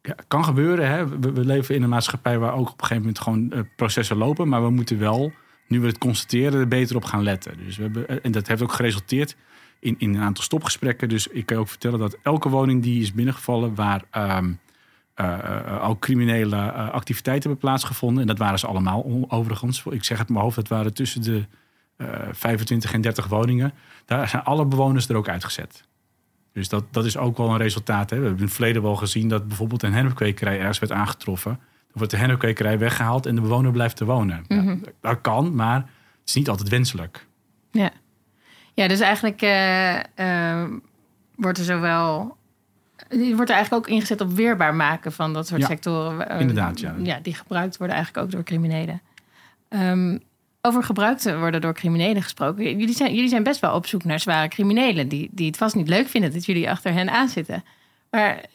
ja, 0.02 0.16
kan 0.28 0.44
gebeuren. 0.44 0.90
Hè? 0.90 1.20
We, 1.20 1.32
we, 1.32 1.46
leven 1.46 1.76
in 1.76 1.84
een 1.84 1.90
maatschappij 1.90 2.40
waar 2.40 2.54
ook 2.54 2.70
op 2.70 2.82
een 2.82 2.88
gegeven 2.88 2.98
moment 2.98 3.20
gewoon 3.20 3.52
uh, 3.54 3.60
processen 3.76 4.18
lopen. 4.18 4.48
Maar 4.48 4.64
we 4.64 4.70
moeten 4.70 5.00
wel, 5.00 5.32
nu 5.68 5.80
we 5.80 5.88
het 5.88 5.98
constateren, 5.98 6.60
er 6.60 6.68
beter 6.68 6.96
op 6.96 7.04
gaan 7.04 7.24
letten. 7.24 7.58
Dus 7.58 7.78
we 7.78 7.84
hebben, 7.84 8.24
en 8.24 8.32
dat 8.32 8.48
heeft 8.48 8.62
ook 8.62 8.74
geresulteerd 8.74 9.36
in, 9.80 9.96
in 9.98 10.16
een 10.16 10.22
aantal 10.22 10.44
stopgesprekken. 10.44 11.10
Dus 11.10 11.28
ik 11.28 11.46
kan 11.46 11.58
ook 11.58 11.68
vertellen 11.68 12.00
dat 12.00 12.18
elke 12.24 12.50
woning 12.50 12.84
die 12.84 13.02
is 13.02 13.14
binnengevallen 13.14 13.76
waar... 13.76 14.04
Um, 14.18 14.60
uh, 15.22 15.90
ook 15.90 16.00
criminele 16.00 16.56
uh, 16.56 16.90
activiteiten 16.90 17.50
hebben 17.50 17.70
plaatsgevonden. 17.70 18.22
En 18.22 18.28
dat 18.28 18.38
waren 18.38 18.60
ze 18.60 18.68
allemaal 18.68 19.26
overigens. 19.28 19.84
Ik 19.90 20.04
zeg 20.04 20.18
het 20.18 20.30
mijn 20.30 20.42
hoofd, 20.44 20.56
dat 20.56 20.68
waren 20.68 20.94
tussen 20.94 21.22
de 21.22 21.46
25 22.32 22.94
en 22.94 23.02
30 23.02 23.28
woningen. 23.28 23.74
Daar 24.06 24.28
zijn 24.30 24.44
alle 24.44 24.66
bewoners 24.66 25.10
er 25.10 25.16
ook 25.16 25.30
uitgezet. 25.30 25.84
Dus 26.54 26.70
dat, 26.70 26.84
dat 26.92 27.06
is 27.06 27.18
ook 27.18 27.38
wel 27.38 27.50
een 27.50 27.58
resultaat. 27.58 28.10
Hè. 28.10 28.16
We 28.16 28.22
hebben 28.22 28.40
in 28.40 28.46
het 28.46 28.56
verleden 28.56 28.82
wel 28.82 28.96
gezien 28.96 29.30
dat 29.30 29.48
bijvoorbeeld 29.48 29.84
een 29.84 29.94
hennepkwekerij 29.94 30.60
ergens 30.60 30.80
werd 30.80 30.92
aangetroffen. 30.92 31.52
Dan 31.52 31.94
wordt 31.94 32.12
de 32.12 32.18
hennepkwekerij 32.18 32.80
weggehaald 32.80 33.26
en 33.26 33.36
de 33.36 33.42
bewoner 33.42 33.72
blijft 33.72 33.96
te 33.96 34.06
wonen. 34.06 34.46
Mm 34.48 34.60
-hmm. 34.60 34.82
ja, 34.84 34.92
dat 35.02 35.22
kan, 35.22 35.56
maar 35.56 35.76
het 35.76 36.30
is 36.30 36.34
niet 36.34 36.50
altijd 36.50 36.70
wenselijk. 36.70 37.28
Ja, 37.72 37.92
ja 38.76 38.88
dus 38.88 39.00
eigenlijk 39.00 39.40
wordt 41.36 41.58
er 41.58 41.64
zowel 41.64 42.38
wordt 43.10 43.50
er 43.50 43.56
eigenlijk 43.56 43.74
ook 43.74 43.88
ingezet 43.88 44.22
op 44.22 44.32
weerbaar 44.32 44.76
maken 44.76 45.12
van 45.12 45.34
dat 45.34 45.48
soort 45.48 45.62
ja, 45.62 45.68
sectoren. 45.68 46.32
Uh, 46.32 46.40
inderdaad, 46.40 46.80
ja. 46.80 46.96
ja. 47.04 47.20
Die 47.22 47.36
gebruikt 47.36 47.78
worden 47.78 47.96
eigenlijk 47.96 48.26
ook 48.26 48.32
door 48.32 48.44
criminelen. 48.44 49.02
Um, 49.70 50.20
over 50.62 50.84
gebruikt 50.84 51.22
te 51.22 51.38
worden 51.38 51.62
door 51.62 51.74
criminelen 51.74 52.22
gesproken. 52.22 52.64
Jullie 52.64 52.96
zijn, 52.96 53.14
jullie 53.14 53.30
zijn 53.30 53.44
best 53.44 53.60
wel 53.60 53.76
op 53.76 53.86
zoek 53.86 54.04
naar 54.04 54.20
zware 54.20 54.48
criminelen... 54.48 55.08
Die, 55.08 55.30
die 55.32 55.48
het 55.48 55.58
vast 55.58 55.76
niet 55.76 55.88
leuk 55.88 56.08
vinden 56.08 56.34
dat 56.34 56.46
jullie 56.46 56.70
achter 56.70 56.94
hen 56.94 57.10
aanzitten. 57.10 57.64
Maar 58.10 58.46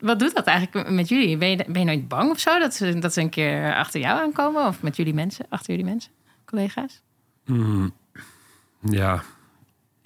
wat 0.00 0.18
doet 0.18 0.34
dat 0.34 0.44
eigenlijk 0.46 0.90
met 0.90 1.08
jullie? 1.08 1.36
Ben 1.36 1.50
je, 1.50 1.64
ben 1.68 1.80
je 1.80 1.84
nooit 1.84 2.08
bang 2.08 2.30
of 2.30 2.38
zo 2.38 2.58
dat 2.58 2.74
ze, 2.74 2.98
dat 2.98 3.12
ze 3.12 3.20
een 3.20 3.30
keer 3.30 3.74
achter 3.74 4.00
jou 4.00 4.20
aankomen? 4.20 4.66
Of 4.66 4.82
met 4.82 4.96
jullie 4.96 5.14
mensen, 5.14 5.46
achter 5.48 5.70
jullie 5.70 5.90
mensen, 5.90 6.10
collega's? 6.44 7.00
Mm, 7.44 7.92
ja, 8.80 9.22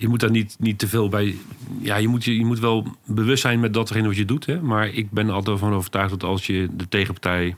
je 0.00 0.08
moet 0.08 0.20
daar 0.20 0.30
niet, 0.30 0.56
niet 0.58 0.78
te 0.78 0.88
veel 0.88 1.08
bij. 1.08 1.36
Ja, 1.80 1.96
je 1.96 2.08
moet, 2.08 2.24
je, 2.24 2.44
moet 2.44 2.58
wel 2.58 2.96
bewust 3.06 3.42
zijn 3.42 3.60
met 3.60 3.74
datgene 3.74 4.06
wat 4.06 4.16
je 4.16 4.24
doet. 4.24 4.46
Hè? 4.46 4.60
Maar 4.60 4.88
ik 4.88 5.10
ben 5.10 5.30
altijd 5.30 5.58
van 5.58 5.72
overtuigd 5.72 6.10
dat 6.10 6.22
als 6.22 6.46
je 6.46 6.68
de 6.72 6.88
tegenpartij 6.88 7.56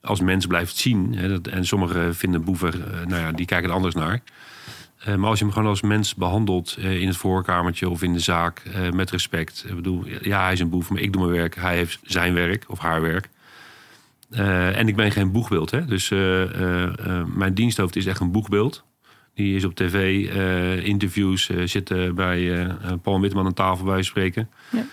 als 0.00 0.20
mens 0.20 0.46
blijft 0.46 0.76
zien. 0.76 1.14
Hè, 1.14 1.28
dat, 1.28 1.46
en 1.46 1.66
sommigen 1.66 2.14
vinden 2.14 2.44
boeven, 2.44 2.74
uh, 2.74 3.06
nou 3.06 3.22
ja, 3.22 3.32
die 3.32 3.46
kijken 3.46 3.68
er 3.68 3.74
anders 3.74 3.94
naar. 3.94 4.22
Uh, 5.08 5.14
maar 5.14 5.28
als 5.28 5.38
je 5.38 5.44
hem 5.44 5.54
gewoon 5.54 5.68
als 5.68 5.80
mens 5.80 6.14
behandelt 6.14 6.76
uh, 6.78 7.00
in 7.00 7.06
het 7.06 7.16
voorkamertje 7.16 7.88
of 7.88 8.02
in 8.02 8.12
de 8.12 8.18
zaak 8.18 8.62
met 8.92 9.10
respect. 9.10 9.64
Ik 9.68 9.74
bedoel, 9.74 10.04
ja, 10.22 10.42
hij 10.42 10.52
is 10.52 10.60
een 10.60 10.70
boef, 10.70 10.90
maar 10.90 11.00
ik 11.00 11.12
doe 11.12 11.22
mijn 11.22 11.34
werk. 11.34 11.54
Hij 11.54 11.76
heeft 11.76 12.00
zijn 12.02 12.34
werk 12.34 12.64
of 12.68 12.78
haar 12.78 13.00
werk. 13.00 13.28
en 14.30 14.88
ik 14.88 14.96
ben 14.96 15.12
geen 15.12 15.32
boegbeeld. 15.32 15.70
Hè? 15.70 15.84
Dus 15.84 16.08
mijn 17.34 17.54
diensthoofd 17.54 17.96
is 17.96 18.06
echt 18.06 18.20
een 18.20 18.32
boegbeeld. 18.32 18.84
Die 19.34 19.56
is 19.56 19.64
op 19.64 19.74
tv, 19.74 19.94
uh, 20.34 20.86
interviews, 20.86 21.48
uh, 21.48 21.66
zitten 21.66 22.14
bij 22.14 22.40
uh, 22.40 22.74
Paul 23.02 23.20
Witteman 23.20 23.46
aan 23.46 23.54
tafel 23.54 23.84
bij 23.84 24.02
spreken. 24.02 24.50
Ja, 24.70 24.84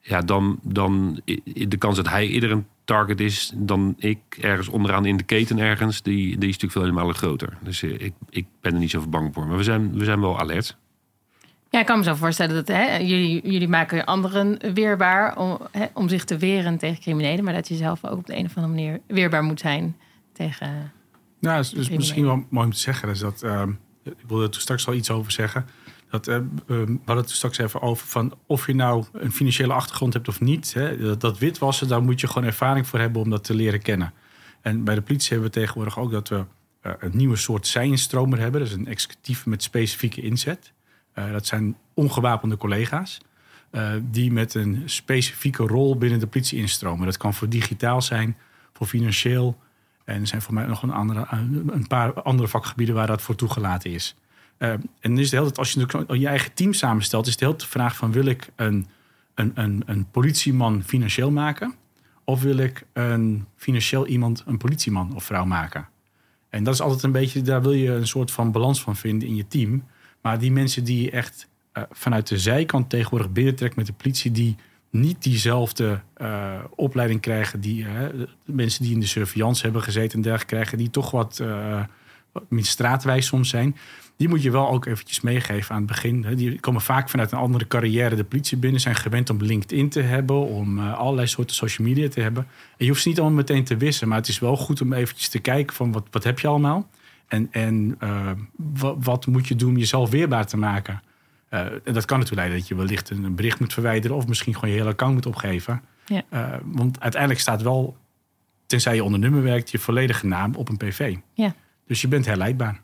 ja 0.00 0.20
dan, 0.20 0.58
dan 0.62 1.20
de 1.52 1.76
kans 1.78 1.96
dat 1.96 2.08
hij 2.08 2.28
eerder 2.28 2.50
een 2.50 2.66
target 2.84 3.20
is 3.20 3.52
dan 3.54 3.94
ik 3.98 4.18
ergens 4.40 4.68
onderaan 4.68 5.04
in 5.04 5.16
de 5.16 5.22
keten 5.22 5.58
ergens, 5.58 6.02
die, 6.02 6.14
die 6.14 6.48
is 6.48 6.58
natuurlijk 6.58 6.72
veel 6.72 6.82
helemaal 6.82 7.12
groter. 7.12 7.56
Dus 7.60 7.82
ik, 7.82 8.12
ik 8.30 8.46
ben 8.60 8.72
er 8.72 8.78
niet 8.78 8.90
zo 8.90 9.06
bang 9.08 9.34
voor. 9.34 9.46
Maar 9.46 9.56
we 9.56 9.62
zijn, 9.62 9.98
we 9.98 10.04
zijn 10.04 10.20
wel 10.20 10.38
alert. 10.38 10.76
Ja, 11.70 11.80
ik 11.80 11.86
kan 11.86 11.98
me 11.98 12.04
zo 12.04 12.14
voorstellen 12.14 12.54
dat 12.54 12.68
hè, 12.68 12.96
jullie, 12.96 13.50
jullie 13.50 13.68
maken 13.68 14.04
anderen 14.04 14.74
weerbaar 14.74 15.36
om, 15.38 15.58
hè, 15.70 15.86
om 15.92 16.08
zich 16.08 16.24
te 16.24 16.36
weren 16.36 16.78
tegen 16.78 17.00
criminelen, 17.00 17.44
maar 17.44 17.54
dat 17.54 17.68
je 17.68 17.74
zelf 17.74 18.04
ook 18.04 18.18
op 18.18 18.26
de 18.26 18.36
een 18.36 18.44
of 18.44 18.56
andere 18.56 18.74
manier 18.74 19.00
weerbaar 19.06 19.42
moet 19.42 19.60
zijn 19.60 19.96
tegen 20.32 20.92
nou, 21.40 21.58
is, 21.58 21.72
is 21.72 21.88
misschien 21.88 22.24
wel 22.24 22.44
mooi 22.48 22.66
om 22.66 22.72
te 22.72 22.78
zeggen. 22.78 23.08
Is 23.08 23.18
dat, 23.18 23.42
uh, 23.42 23.62
ik 24.02 24.14
wilde 24.26 24.46
er 24.46 24.60
straks 24.60 24.86
al 24.86 24.94
iets 24.94 25.10
over 25.10 25.32
zeggen. 25.32 25.66
Dat, 26.10 26.28
uh, 26.28 26.38
we 26.66 26.98
hadden 27.04 27.24
het 27.24 27.30
straks 27.30 27.58
even 27.58 27.82
over 27.82 28.06
van 28.06 28.34
of 28.46 28.66
je 28.66 28.74
nou 28.74 29.04
een 29.12 29.32
financiële 29.32 29.72
achtergrond 29.72 30.12
hebt 30.12 30.28
of 30.28 30.40
niet. 30.40 30.72
Hè, 30.72 30.98
dat, 30.98 31.20
dat 31.20 31.38
witwassen, 31.38 31.88
daar 31.88 32.02
moet 32.02 32.20
je 32.20 32.26
gewoon 32.26 32.48
ervaring 32.48 32.86
voor 32.86 32.98
hebben 32.98 33.22
om 33.22 33.30
dat 33.30 33.44
te 33.44 33.54
leren 33.54 33.82
kennen. 33.82 34.12
En 34.60 34.84
bij 34.84 34.94
de 34.94 35.02
politie 35.02 35.28
hebben 35.30 35.48
we 35.48 35.54
tegenwoordig 35.54 35.98
ook 35.98 36.10
dat 36.10 36.28
we 36.28 36.44
uh, 36.82 36.92
een 36.98 37.16
nieuwe 37.16 37.36
soort 37.36 37.66
zijinstromer 37.66 38.38
hebben. 38.38 38.60
Dat 38.60 38.68
is 38.70 38.76
een 38.76 38.86
executief 38.86 39.46
met 39.46 39.62
specifieke 39.62 40.20
inzet. 40.20 40.72
Uh, 41.14 41.32
dat 41.32 41.46
zijn 41.46 41.76
ongewapende 41.94 42.56
collega's. 42.56 43.20
Uh, 43.72 43.92
die 44.02 44.32
met 44.32 44.54
een 44.54 44.82
specifieke 44.84 45.62
rol 45.62 45.98
binnen 45.98 46.18
de 46.18 46.26
politie 46.26 46.58
instromen. 46.58 47.06
Dat 47.06 47.16
kan 47.16 47.34
voor 47.34 47.48
digitaal 47.48 48.02
zijn, 48.02 48.36
voor 48.72 48.86
financieel, 48.86 49.60
en 50.06 50.20
er 50.20 50.26
zijn 50.26 50.42
voor 50.42 50.54
mij 50.54 50.66
nog 50.66 50.82
een, 50.82 50.92
andere, 50.92 51.26
een 51.66 51.86
paar 51.86 52.22
andere 52.22 52.48
vakgebieden 52.48 52.94
waar 52.94 53.06
dat 53.06 53.22
voor 53.22 53.34
toegelaten 53.34 53.90
is. 53.90 54.16
Uh, 54.58 54.72
en 55.00 55.18
is 55.18 55.30
de 55.30 55.36
hele 55.36 55.52
tijd, 55.52 55.58
als 55.58 55.72
je 55.72 56.18
je 56.18 56.28
eigen 56.28 56.54
team 56.54 56.72
samenstelt, 56.72 57.26
is 57.26 57.32
het 57.32 57.40
heel 57.40 57.56
de 57.56 57.66
vraag 57.66 57.96
van 57.96 58.12
wil 58.12 58.26
ik 58.26 58.48
een, 58.56 58.86
een, 59.34 59.52
een, 59.54 59.82
een 59.86 60.10
politieman 60.10 60.82
financieel 60.82 61.30
maken? 61.30 61.74
Of 62.24 62.42
wil 62.42 62.56
ik 62.56 62.86
een 62.92 63.46
financieel 63.56 64.06
iemand 64.06 64.42
een 64.46 64.56
politieman 64.56 65.14
of 65.14 65.24
vrouw 65.24 65.44
maken? 65.44 65.88
En 66.48 66.64
dat 66.64 66.74
is 66.74 66.80
altijd 66.80 67.02
een 67.02 67.12
beetje, 67.12 67.42
daar 67.42 67.62
wil 67.62 67.72
je 67.72 67.90
een 67.90 68.06
soort 68.06 68.30
van 68.30 68.52
balans 68.52 68.82
van 68.82 68.96
vinden 68.96 69.28
in 69.28 69.36
je 69.36 69.48
team. 69.48 69.84
Maar 70.20 70.38
die 70.38 70.52
mensen 70.52 70.84
die 70.84 71.02
je 71.02 71.10
echt 71.10 71.48
uh, 71.74 71.82
vanuit 71.90 72.28
de 72.28 72.38
zijkant 72.38 72.90
tegenwoordig 72.90 73.32
binnentrekt 73.32 73.76
met 73.76 73.86
de 73.86 73.92
politie, 73.92 74.30
die 74.30 74.56
niet 75.00 75.22
diezelfde 75.22 76.00
uh, 76.22 76.54
opleiding 76.74 77.20
krijgen 77.20 77.60
die 77.60 77.84
uh, 77.84 77.88
mensen 78.44 78.82
die 78.82 78.92
in 78.92 79.00
de 79.00 79.06
surveillance 79.06 79.62
hebben 79.62 79.82
gezeten 79.82 80.16
en 80.16 80.22
dergelijke 80.22 80.54
krijgen, 80.54 80.78
die 80.78 80.90
toch 80.90 81.10
wat, 81.10 81.38
uh, 81.42 81.82
straatwijs 82.50 83.26
soms 83.26 83.48
zijn. 83.48 83.76
Die 84.16 84.28
moet 84.28 84.42
je 84.42 84.50
wel 84.50 84.68
ook 84.68 84.86
eventjes 84.86 85.20
meegeven 85.20 85.74
aan 85.74 85.80
het 85.80 85.90
begin. 85.90 86.26
Die 86.34 86.60
komen 86.60 86.80
vaak 86.80 87.08
vanuit 87.08 87.32
een 87.32 87.38
andere 87.38 87.66
carrière 87.66 88.16
de 88.16 88.24
politie 88.24 88.56
binnen, 88.56 88.80
zijn 88.80 88.94
gewend 88.94 89.30
om 89.30 89.42
LinkedIn 89.42 89.88
te 89.88 90.00
hebben, 90.00 90.46
om 90.46 90.78
allerlei 90.78 91.26
soorten 91.26 91.56
social 91.56 91.88
media 91.88 92.08
te 92.08 92.20
hebben. 92.20 92.46
En 92.76 92.84
je 92.84 92.88
hoeft 92.88 93.02
ze 93.02 93.08
niet 93.08 93.18
allemaal 93.18 93.36
meteen 93.36 93.64
te 93.64 93.76
wissen, 93.76 94.08
maar 94.08 94.18
het 94.18 94.28
is 94.28 94.38
wel 94.38 94.56
goed 94.56 94.80
om 94.80 94.92
eventjes 94.92 95.28
te 95.28 95.38
kijken 95.38 95.76
van 95.76 95.92
wat, 95.92 96.06
wat 96.10 96.24
heb 96.24 96.38
je 96.38 96.46
allemaal 96.46 96.88
en, 97.28 97.48
en 97.50 97.98
wat, 98.56 98.96
wat 99.00 99.26
moet 99.26 99.48
je 99.48 99.56
doen 99.56 99.70
om 99.70 99.76
jezelf 99.76 100.10
weerbaar 100.10 100.46
te 100.46 100.56
maken. 100.56 101.02
Uh, 101.50 101.60
en 101.60 101.92
dat 101.92 102.04
kan 102.04 102.18
natuurlijk 102.18 102.34
leiden 102.34 102.58
dat 102.58 102.68
je 102.68 102.74
wellicht 102.74 103.10
een 103.10 103.34
bericht 103.34 103.60
moet 103.60 103.72
verwijderen 103.72 104.16
of 104.16 104.26
misschien 104.26 104.54
gewoon 104.54 104.70
je 104.70 104.76
hele 104.76 104.90
account 104.90 105.14
moet 105.14 105.26
opgeven. 105.26 105.82
Ja. 106.06 106.22
Uh, 106.32 106.54
want 106.64 107.00
uiteindelijk 107.00 107.40
staat 107.42 107.62
wel, 107.62 107.96
tenzij 108.66 108.94
je 108.94 109.04
onder 109.04 109.18
nummer 109.20 109.42
werkt, 109.42 109.70
je 109.70 109.78
volledige 109.78 110.26
naam 110.26 110.54
op 110.54 110.68
een 110.68 110.76
PV. 110.76 111.16
Ja. 111.34 111.54
Dus 111.86 112.00
je 112.00 112.08
bent 112.08 112.26
herleidbaar. 112.26 112.80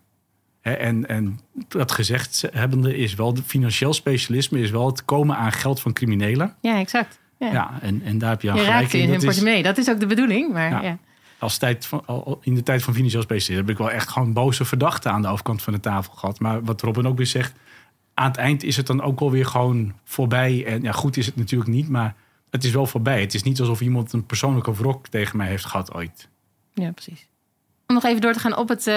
Hè, 0.60 0.72
en, 0.72 1.08
en 1.08 1.40
dat 1.68 1.92
gezegd 1.92 2.44
hebbende 2.52 2.96
is 2.96 3.14
wel, 3.14 3.34
de 3.34 3.42
financieel 3.42 3.92
specialisme 3.92 4.60
is 4.60 4.70
wel 4.70 4.86
het 4.86 5.04
komen 5.04 5.36
aan 5.36 5.52
geld 5.52 5.80
van 5.80 5.92
criminelen. 5.92 6.54
Ja, 6.60 6.78
exact. 6.78 7.20
Ja, 7.38 7.52
Ja, 7.52 7.78
en, 7.80 8.02
en 8.04 8.18
daar 8.18 8.30
heb 8.30 8.42
je 8.42 8.50
aan 8.50 8.56
je 8.56 8.62
gelijk 8.62 8.80
raakt 8.80 8.94
in 8.94 9.08
hun 9.08 9.20
portemonnee. 9.20 9.62
Dat 9.62 9.78
is 9.78 9.88
ook 9.90 10.00
de 10.00 10.06
bedoeling. 10.06 10.52
Maar 10.52 10.84
ja. 10.84 10.98
Als 11.38 11.58
tijd 11.58 11.86
van, 11.86 12.02
al- 12.06 12.38
in 12.42 12.54
de 12.54 12.62
tijd 12.62 12.82
van 12.82 12.94
financieel 12.94 13.22
specialist 13.22 13.60
heb 13.66 13.70
ik 13.70 13.78
wel 13.78 13.90
echt 13.90 14.08
gewoon 14.08 14.32
boze 14.32 14.64
verdachten 14.64 15.12
aan 15.12 15.22
de 15.22 15.28
overkant 15.28 15.62
van 15.62 15.72
de 15.72 15.80
tafel 15.80 16.12
gehad. 16.12 16.40
Maar 16.40 16.64
wat 16.64 16.80
Robin 16.80 17.06
ook 17.06 17.16
weer 17.16 17.26
zegt, 17.26 17.52
aan 18.14 18.28
het 18.28 18.36
eind 18.36 18.62
is 18.62 18.76
het 18.76 18.86
dan 18.86 19.02
ook 19.02 19.20
wel 19.20 19.30
weer 19.30 19.46
gewoon 19.46 19.92
voorbij. 20.04 20.64
En 20.66 20.82
ja, 20.82 20.92
goed 20.92 21.16
is 21.16 21.26
het 21.26 21.36
natuurlijk 21.36 21.70
niet, 21.70 21.88
maar 21.88 22.14
het 22.50 22.64
is 22.64 22.70
wel 22.72 22.86
voorbij. 22.86 23.20
Het 23.20 23.34
is 23.34 23.42
niet 23.42 23.60
alsof 23.60 23.80
iemand 23.80 24.12
een 24.12 24.26
persoonlijke 24.26 24.74
wrok 24.74 25.08
tegen 25.08 25.36
mij 25.36 25.46
heeft 25.48 25.64
gehad 25.64 25.94
ooit. 25.94 26.28
Ja, 26.74 26.90
precies. 26.90 27.26
Om 27.86 27.94
nog 27.94 28.04
even 28.04 28.20
door 28.20 28.32
te 28.32 28.38
gaan 28.38 28.56
op 28.56 28.68
het 28.68 28.78
eh, 28.78 28.94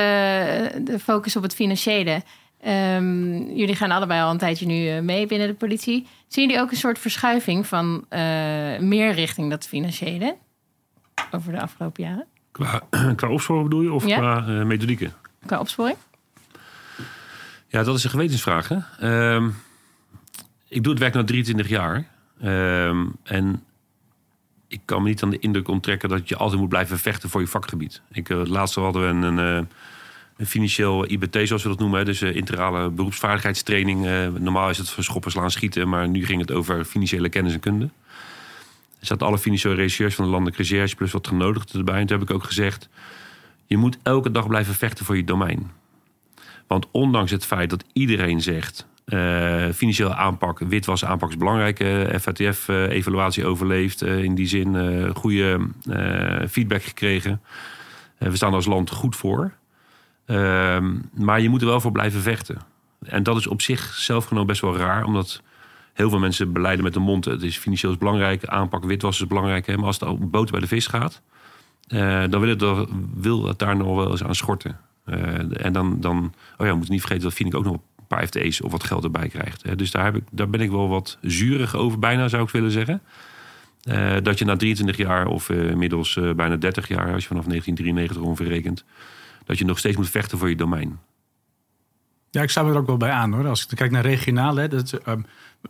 de 0.83 0.99
focus 1.01 1.35
op 1.35 1.43
het 1.43 1.55
financiële. 1.55 2.21
Ehm, 2.61 3.33
jullie 3.33 3.75
gaan 3.75 3.91
allebei 3.91 4.21
al 4.21 4.31
een 4.31 4.37
tijdje 4.37 4.65
nu 4.65 4.87
eh, 4.89 5.01
mee 5.01 5.25
binnen 5.27 5.47
de 5.47 5.53
politie. 5.53 6.07
Zien 6.27 6.45
jullie 6.47 6.61
ook 6.61 6.71
een 6.71 6.77
soort 6.77 6.99
verschuiving 6.99 7.67
van 7.67 8.05
eh, 8.09 8.19
meer 8.79 9.11
richting 9.11 9.49
dat 9.49 9.67
financiële 9.67 10.37
over 11.31 11.51
de 11.51 11.61
afgelopen 11.61 12.03
jaren 12.03 12.25
Qua, 12.51 12.81
qua 13.15 13.29
opsporen 13.29 13.63
bedoel 13.63 13.81
je? 13.81 13.93
Of 13.93 14.07
Ja. 14.07 14.17
qua 14.17 14.63
methodieken? 14.63 15.13
qua 15.45 15.59
opsporing? 15.59 15.97
Ja, 17.75 17.83
dat 17.83 17.95
is 17.95 18.03
een 18.03 18.09
gewetensvraag. 18.09 18.67
Hè? 18.67 18.77
Ehm, 18.99 19.49
ik 20.67 20.83
doe 20.83 20.91
het 20.91 21.01
werk 21.01 21.13
nu 21.13 21.23
23 21.23 21.67
jaar. 21.67 22.07
Ehm, 22.41 23.05
en 23.23 23.63
ik 24.67 24.81
kan 24.85 25.01
me 25.01 25.07
niet 25.07 25.23
aan 25.23 25.29
de 25.29 25.39
indruk 25.39 25.67
onttrekken 25.67 26.09
dat 26.09 26.29
je 26.29 26.35
altijd 26.35 26.59
moet 26.59 26.69
blijven 26.69 26.99
vechten 26.99 27.29
voor 27.29 27.41
je 27.41 27.47
vakgebied. 27.47 28.01
Ik, 28.11 28.29
eh, 28.29 28.45
laatste 28.45 28.79
hadden 28.79 29.01
we 29.01 29.07
een, 29.07 29.21
een, 29.21 29.39
eh, 29.39 29.67
een 30.37 30.45
financieel 30.45 31.11
IBT, 31.11 31.47
zoals 31.47 31.63
we 31.63 31.69
dat 31.69 31.79
noemen. 31.79 32.05
Dus 32.05 32.21
eh, 32.21 32.35
integrale 32.35 32.89
beroepsvaardigheidstraining. 32.89 34.05
Normaal 34.39 34.69
is 34.69 34.77
het 34.77 34.89
voor 34.89 35.03
schoppen, 35.03 35.31
slaan, 35.31 35.51
schieten. 35.51 35.89
Maar 35.89 36.09
nu 36.09 36.25
ging 36.25 36.41
het 36.41 36.51
over 36.51 36.85
financiële 36.85 37.29
kennis 37.29 37.53
en 37.53 37.59
kunde. 37.59 37.89
Er 38.99 39.05
zaten 39.05 39.27
alle 39.27 39.37
financiële 39.37 39.75
recherches 39.75 40.15
van 40.15 40.25
de 40.25 40.31
landelijke 40.31 40.61
recherche... 40.61 40.95
plus 40.95 41.11
wat 41.11 41.27
genodigden 41.27 41.79
erbij. 41.79 41.99
En 41.99 42.07
toen 42.07 42.19
heb 42.19 42.29
ik 42.29 42.35
ook 42.35 42.43
gezegd... 42.43 42.89
je 43.65 43.77
moet 43.77 43.97
elke 44.03 44.31
dag 44.31 44.47
blijven 44.47 44.73
vechten 44.73 45.05
voor 45.05 45.17
je 45.17 45.23
domein. 45.23 45.71
Want 46.67 46.87
ondanks 46.91 47.31
het 47.31 47.45
feit 47.45 47.69
dat 47.69 47.83
iedereen 47.93 48.41
zegt... 48.41 48.87
eh 49.05 49.69
financiële 49.73 50.15
aanpak, 50.15 50.59
witwas 50.59 51.05
aanpak 51.05 51.29
is 51.29 51.37
belangrijk. 51.37 51.79
eh, 51.79 52.19
FATF-evaluatie 52.19 53.45
overleefd. 53.45 54.01
eh, 54.01 54.23
in 54.23 54.35
die 54.35 54.47
zin 54.47 54.75
goede 55.15 55.67
feedback 56.49 56.83
gekregen. 56.83 57.41
We 58.17 58.35
staan 58.35 58.53
als 58.53 58.65
land 58.65 58.89
goed 58.89 59.15
voor. 59.15 59.51
Ehm, 60.25 60.93
maar 61.13 61.41
je 61.41 61.49
moet 61.49 61.61
er 61.61 61.67
wel 61.67 61.81
voor 61.81 61.91
blijven 61.91 62.21
vechten. 62.21 62.57
En 63.05 63.23
dat 63.23 63.37
is 63.37 63.47
op 63.47 63.61
zichzelf 63.61 64.25
genomen 64.25 64.47
best 64.47 64.61
wel 64.61 64.77
raar. 64.77 65.03
Omdat 65.03 65.41
heel 65.93 66.09
veel 66.09 66.19
mensen 66.19 66.53
beleiden 66.53 66.83
met 66.83 66.93
de 66.93 66.99
mond... 66.99 67.25
het 67.25 67.43
is 67.43 67.57
financieel 67.57 67.91
is 67.91 67.97
belangrijk, 67.97 68.45
aanpak 68.45 68.83
witwas 68.83 69.21
is 69.21 69.27
belangrijk. 69.27 69.65
Hè, 69.65 69.75
maar 69.77 69.85
als 69.85 69.99
het 69.99 70.31
boter 70.31 70.51
bij 70.51 70.59
de 70.59 70.67
vis 70.67 70.87
gaat... 70.87 71.21
dan 72.29 72.39
wil 72.39 72.49
het, 72.49 72.89
wil 73.13 73.47
het 73.47 73.59
daar 73.59 73.75
nog 73.75 73.95
wel 73.95 74.11
eens 74.11 74.23
aan 74.23 74.35
schorten. 74.35 74.79
Eh, 75.05 75.65
en 75.65 75.73
dan, 75.73 76.01
dan, 76.01 76.17
oh 76.57 76.65
ja, 76.65 76.71
we 76.71 76.75
moeten 76.75 76.91
niet 76.91 77.01
vergeten 77.01 77.23
dat 77.23 77.33
Finek 77.33 77.55
ook 77.55 77.63
nog 77.63 77.73
een 77.73 78.07
paar 78.07 78.27
FTE's 78.27 78.61
of 78.61 78.71
wat 78.71 78.83
geld 78.83 79.03
erbij 79.03 79.27
krijgt. 79.27 79.77
Dus 79.77 79.91
daar, 79.91 80.05
heb 80.05 80.15
ik, 80.15 80.23
daar 80.31 80.49
ben 80.49 80.61
ik 80.61 80.69
wel 80.69 80.89
wat 80.89 81.17
zurig 81.21 81.75
over, 81.75 81.99
bijna 81.99 82.27
zou 82.27 82.43
ik 82.43 82.49
willen 82.49 82.71
zeggen. 82.71 83.01
Eh, 83.83 84.15
dat 84.23 84.39
je 84.39 84.45
na 84.45 84.55
23 84.55 84.97
jaar 84.97 85.27
of 85.27 85.49
eh, 85.49 85.69
inmiddels 85.69 86.19
bijna 86.35 86.55
30 86.55 86.87
jaar, 86.87 87.13
als 87.13 87.21
je 87.21 87.27
vanaf 87.27 87.45
1993 87.45 88.17
ongeveer 88.17 88.83
dat 89.45 89.57
je 89.57 89.65
nog 89.65 89.79
steeds 89.79 89.97
moet 89.97 90.09
vechten 90.09 90.37
voor 90.37 90.49
je 90.49 90.55
domein. 90.55 90.99
Ja, 92.29 92.41
ik 92.41 92.49
sta 92.49 92.65
er 92.65 92.77
ook 92.77 92.87
wel 92.87 92.97
bij 92.97 93.11
aan 93.11 93.33
hoor. 93.33 93.47
Als 93.47 93.65
ik 93.65 93.77
kijk 93.77 93.91
naar 93.91 94.05
regionaal, 94.05 94.55
hè, 94.55 94.67
dat, 94.67 94.93
ehm, 94.93 95.21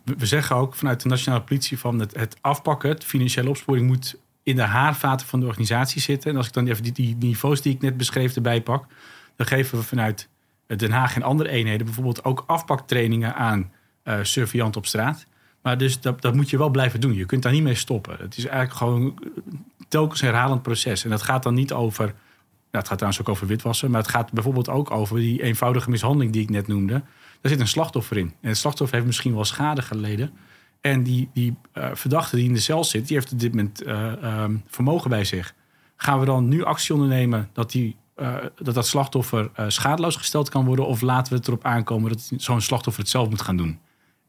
we 0.04 0.16
we 0.18 0.26
zeggen 0.26 0.56
ook 0.56 0.76
vanuit 0.76 1.02
de 1.02 1.10
nationale 1.10 1.44
politie 1.44 1.80
van 1.80 2.00
het, 2.00 2.16
het 2.16 2.38
afpakken, 2.42 2.90
het 2.90 3.04
financiële 3.04 3.50
opsporing 3.50 3.88
moet 3.88 4.16
in 4.44 4.56
de 4.56 4.62
haarvaten 4.62 5.28
van 5.28 5.40
de 5.40 5.46
organisatie 5.46 6.02
zitten. 6.02 6.32
En 6.32 6.38
als 6.38 6.48
ik 6.48 6.54
dan 6.54 6.68
even 6.68 6.84
die, 6.84 6.94
die 6.94 7.16
niveaus 7.20 7.62
die 7.62 7.74
ik 7.74 7.82
net 7.82 7.98
beschreef 7.98 8.36
erbij 8.36 8.62
pak, 8.62 8.86
dan 9.36 9.48
geven 9.48 9.78
we 9.78 9.84
vanuit 9.84 10.30
Den 10.76 10.92
Haag 10.92 11.16
en 11.16 11.24
andere 11.24 11.50
eenheden 11.50 11.86
bijvoorbeeld 11.86 12.24
ook 12.24 12.44
afpaktrainingen 12.48 13.36
aan 13.36 13.72
eh 14.04 14.20
surveillanten 14.22 14.82
op 14.82 14.88
straat. 14.88 15.26
Maar 15.62 15.78
dus 15.78 16.02
dat, 16.02 16.22
dat 16.22 16.36
moet 16.36 16.50
je 16.50 16.58
wel 16.58 16.70
blijven 16.70 17.02
doen. 17.02 17.14
Je 17.14 17.26
kunt 17.26 17.44
daar 17.44 17.52
niet 17.52 17.64
mee 17.64 17.76
stoppen. 17.76 18.18
Het 18.20 18.38
is 18.38 18.46
eigenlijk 18.46 18.78
gewoon 18.78 19.20
telkens 19.88 20.22
een 20.22 20.28
herhalend 20.28 20.62
proces. 20.62 21.04
En 21.04 21.10
dat 21.10 21.22
gaat 21.22 21.44
dan 21.44 21.54
niet 21.54 21.74
over 21.74 22.06
nou, 22.06 22.88
het 22.88 22.88
gaat 22.88 22.98
trouwens 22.98 23.22
ook 23.22 23.30
over 23.30 23.48
witwassen. 23.48 23.92
Maar 23.92 24.02
het 24.02 24.10
gaat 24.10 24.32
bijvoorbeeld 24.32 24.70
ook 24.70 24.92
over 24.92 25.18
die 25.18 25.44
eenvoudige 25.44 25.90
mishandeling 25.90 26.32
die 26.32 26.42
ik 26.42 26.50
net 26.50 26.68
noemde. 26.68 26.94
Daar 27.42 27.52
zit 27.52 27.60
een 27.60 27.68
slachtoffer 27.68 28.18
in. 28.18 28.34
En 28.42 28.50
het 28.50 28.58
slachtoffer 28.58 28.96
heeft 28.96 29.08
misschien 29.08 29.34
wel 29.34 29.46
schade 29.46 29.82
geleden. 29.82 30.32
En 30.82 31.04
die, 31.04 31.30
die 31.34 31.56
eh, 31.72 31.90
verdachte 31.94 32.36
die 32.36 32.46
in 32.46 32.54
de 32.54 32.60
cel 32.60 32.84
zit, 32.84 33.08
die 33.08 33.18
heeft 33.18 33.32
op 33.32 33.40
dit 33.40 33.50
moment 33.50 33.82
eh, 33.82 34.24
ehm, 34.24 34.58
vermogen 34.68 35.10
bij 35.10 35.24
zich. 35.24 35.54
Gaan 35.96 36.20
we 36.20 36.26
dan 36.26 36.48
nu 36.48 36.64
actie 36.64 36.94
ondernemen 36.94 37.50
dat 37.54 37.72
die, 37.72 37.96
eh, 38.16 38.36
dat, 38.56 38.76
dat 38.76 38.88
slachtoffer 38.88 39.50
eh, 39.54 39.66
schadeloos 39.68 40.16
gesteld 40.16 40.50
kan 40.50 40.66
worden? 40.66 40.88
Of 40.88 41.02
laten 41.02 41.32
we 41.32 41.38
het 41.38 41.48
erop 41.48 41.64
aankomen 41.64 42.10
dat 42.10 42.32
zo'n 42.38 42.62
slachtoffer 42.62 43.02
het 43.02 43.12
zelf 43.12 43.30
moet 43.30 43.42
gaan 43.42 43.58
doen? 43.58 43.80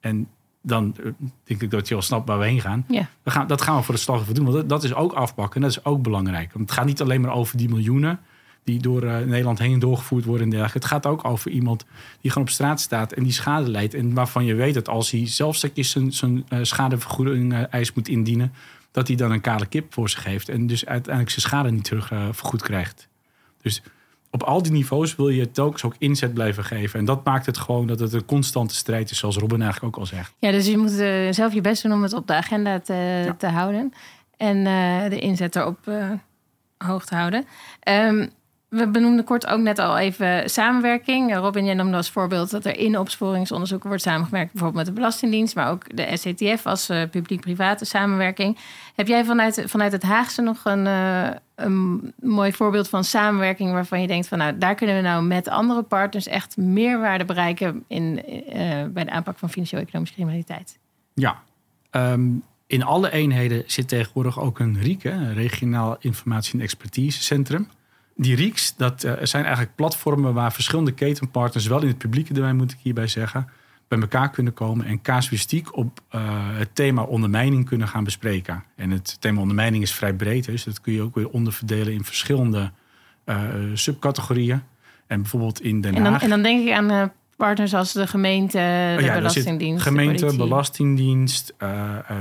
En 0.00 0.28
dan 0.62 0.94
eh, 0.96 1.10
denk 1.44 1.62
ik 1.62 1.70
dat 1.70 1.88
je 1.88 1.94
al 1.94 2.02
snapt 2.02 2.28
waar 2.28 2.38
we 2.38 2.44
heen 2.44 2.60
gaan. 2.60 2.84
Ja. 2.88 3.08
We 3.22 3.30
gaan, 3.30 3.46
dat 3.46 3.62
gaan 3.62 3.76
we 3.76 3.82
voor 3.82 3.94
het 3.94 4.02
slachtoffer 4.02 4.34
doen. 4.34 4.44
Want 4.44 4.56
dat, 4.56 4.68
dat 4.68 4.84
is 4.84 4.94
ook 4.94 5.12
afpakken. 5.12 5.60
Dat 5.60 5.70
is 5.70 5.84
ook 5.84 6.02
belangrijk. 6.02 6.52
Want 6.52 6.68
het 6.68 6.78
gaat 6.78 6.86
niet 6.86 7.00
alleen 7.00 7.20
maar 7.20 7.32
over 7.32 7.56
die 7.56 7.68
miljoenen 7.68 8.20
die 8.64 8.80
door 8.80 9.04
Nederland 9.04 9.58
heen 9.58 9.78
doorgevoerd 9.78 10.24
worden 10.24 10.44
en 10.44 10.50
dergelijke. 10.50 10.78
Het 10.78 10.88
gaat 10.88 11.06
ook 11.06 11.24
over 11.24 11.50
iemand 11.50 11.84
die 12.20 12.30
gewoon 12.30 12.48
op 12.48 12.54
straat 12.54 12.80
staat 12.80 13.12
en 13.12 13.22
die 13.22 13.32
schade 13.32 13.70
leidt. 13.70 13.94
En 13.94 14.14
waarvan 14.14 14.44
je 14.44 14.54
weet 14.54 14.74
dat 14.74 14.88
als 14.88 15.10
hij 15.10 15.28
zelf 15.28 15.56
zijn, 15.56 16.12
zijn 16.12 16.44
schadevergoeding 16.62 17.54
eis 17.54 17.92
moet 17.92 18.08
indienen, 18.08 18.52
dat 18.90 19.06
hij 19.08 19.16
dan 19.16 19.30
een 19.30 19.40
kale 19.40 19.66
kip 19.66 19.92
voor 19.92 20.08
zich 20.08 20.24
heeft. 20.24 20.48
En 20.48 20.66
dus 20.66 20.86
uiteindelijk 20.86 21.34
zijn 21.34 21.46
schade 21.46 21.70
niet 21.70 21.84
terug 21.84 22.08
vergoed 22.32 22.62
krijgt. 22.62 23.08
Dus 23.66 23.82
op 24.30 24.42
al 24.42 24.62
die 24.62 24.72
niveaus 24.72 25.16
wil 25.16 25.28
je 25.28 25.50
telkens 25.50 25.84
ook 25.84 25.94
inzet 25.98 26.34
blijven 26.34 26.64
geven. 26.64 26.98
En 26.98 27.04
dat 27.04 27.24
maakt 27.24 27.46
het 27.46 27.58
gewoon 27.58 27.86
dat 27.86 28.00
het 28.00 28.12
een 28.12 28.24
constante 28.24 28.74
strijd 28.74 29.10
is, 29.10 29.18
zoals 29.18 29.36
Robin 29.36 29.62
eigenlijk 29.62 29.96
ook 29.96 30.00
al 30.00 30.06
zegt. 30.06 30.34
Ja, 30.38 30.50
dus 30.50 30.66
je 30.66 30.78
moet 30.78 30.98
eh, 30.98 31.10
zelf 31.30 31.52
je 31.52 31.60
best 31.60 31.82
doen 31.82 31.92
om 31.92 32.02
het 32.02 32.12
op 32.12 32.26
de 32.26 32.34
agenda 32.34 32.80
te, 32.80 33.34
te 33.38 33.46
houden. 33.46 33.92
En 34.36 34.66
eh, 34.66 35.10
de 35.10 35.18
inzet 35.18 35.56
erop 35.56 35.78
eh, 35.84 36.10
hoog 36.78 37.04
te 37.04 37.14
houden. 37.14 37.44
Ehm, 37.80 38.26
we 38.68 38.88
benoemden 38.88 39.24
kort 39.24 39.46
ook 39.46 39.60
net 39.60 39.78
al 39.78 39.98
even 39.98 40.50
samenwerking. 40.50 41.36
Robin, 41.36 41.64
jij 41.64 41.74
noemde 41.74 41.96
als 41.96 42.10
voorbeeld 42.10 42.50
dat 42.50 42.64
er 42.64 42.78
in 42.78 42.98
opsporingsonderzoeken 42.98 43.88
wordt 43.88 44.02
samengewerkt. 44.02 44.52
Bijvoorbeeld 44.52 44.84
met 44.84 44.94
de 44.94 45.00
Belastingdienst, 45.00 45.54
maar 45.54 45.70
ook 45.70 45.96
de 45.96 46.16
SCTF 46.16 46.66
als 46.66 46.90
publiek-private 47.10 47.84
samenwerking. 47.84 48.58
Heb 48.94 49.06
jij 49.06 49.24
vanuit, 49.24 49.62
vanuit 49.66 49.92
het 49.92 50.02
Haagse 50.02 50.42
nog 50.42 50.60
een, 50.64 50.86
een 51.56 52.12
mooi 52.20 52.52
voorbeeld 52.52 52.88
van 52.88 53.04
samenwerking 53.04 53.72
waarvan 53.72 54.00
je 54.00 54.06
denkt 54.06 54.28
van 54.28 54.38
nou, 54.38 54.58
daar 54.58 54.74
kunnen 54.74 54.96
we 54.96 55.02
nou 55.02 55.24
met 55.24 55.48
andere 55.48 55.82
partners 55.82 56.26
echt 56.26 56.56
meerwaarde 56.56 57.24
bereiken 57.24 57.84
in, 57.88 58.24
eh, 58.24 58.84
bij 58.86 59.04
de 59.04 59.10
aanpak 59.10 59.38
van 59.38 59.50
financieel-economische 59.50 60.14
criminaliteit? 60.14 60.78
Ja, 61.14 61.42
ehm, 61.90 62.28
in 62.66 62.82
alle 62.82 63.12
eenheden 63.12 63.62
zit 63.66 63.88
tegenwoordig 63.88 64.40
ook 64.40 64.58
een 64.58 64.80
RIEK, 64.80 65.04
een 65.04 65.34
Regionaal 65.34 65.96
Informatie- 66.00 66.54
en 66.54 66.60
Expertisecentrum. 66.60 67.68
Die 68.14 68.36
RIEKs, 68.36 68.76
dat 68.76 69.04
eh, 69.04 69.12
zijn 69.22 69.44
eigenlijk 69.44 69.74
platformen 69.74 70.34
waar 70.34 70.52
verschillende 70.52 70.92
ketenpartners, 70.92 71.66
wel 71.66 71.82
in 71.82 71.88
het 71.88 71.98
publieke 71.98 72.32
domein 72.32 72.56
moet 72.56 72.72
ik 72.72 72.78
hierbij 72.82 73.06
zeggen, 73.06 73.48
bij 73.88 74.00
elkaar 74.00 74.30
kunnen 74.30 74.52
komen 74.52 74.86
en 74.86 75.02
casuïstiek 75.02 75.76
op 75.76 76.00
eh, 76.08 76.20
het 76.52 76.74
thema 76.74 77.02
ondermijning 77.02 77.64
kunnen 77.66 77.88
gaan 77.88 78.04
bespreken. 78.04 78.64
En 78.76 78.90
het 78.90 79.20
thema 79.20 79.40
ondermijning 79.40 79.82
is 79.82 79.94
vrij 79.94 80.14
breed, 80.14 80.44
dus 80.44 80.64
dat 80.64 80.80
kun 80.80 80.92
je 80.92 81.02
ook 81.02 81.14
weer 81.14 81.28
onderverdelen 81.28 81.92
in 81.92 82.04
verschillende 82.04 82.70
eh, 83.24 83.44
subcategorieën. 83.74 84.62
En 85.06 85.20
bijvoorbeeld 85.20 85.60
in 85.60 85.80
Den 85.80 85.94
En 85.94 86.02
dan, 86.02 86.12
Haag. 86.12 86.22
en 86.22 86.28
dan 86.28 86.42
denk 86.42 86.66
ik 86.66 86.72
aan 86.72 86.90
eh, 86.90 87.02
partners 87.36 87.74
als 87.74 87.92
de 87.92 88.06
gemeente, 88.06 88.58
de 88.58 88.94
Oh 88.96 89.00
ja, 89.00 89.06
daar 89.06 89.16
Belastingdienst. 89.16 89.84
de 89.84 89.90
gemeente. 89.90 90.36
Belastingdienst, 90.36 91.54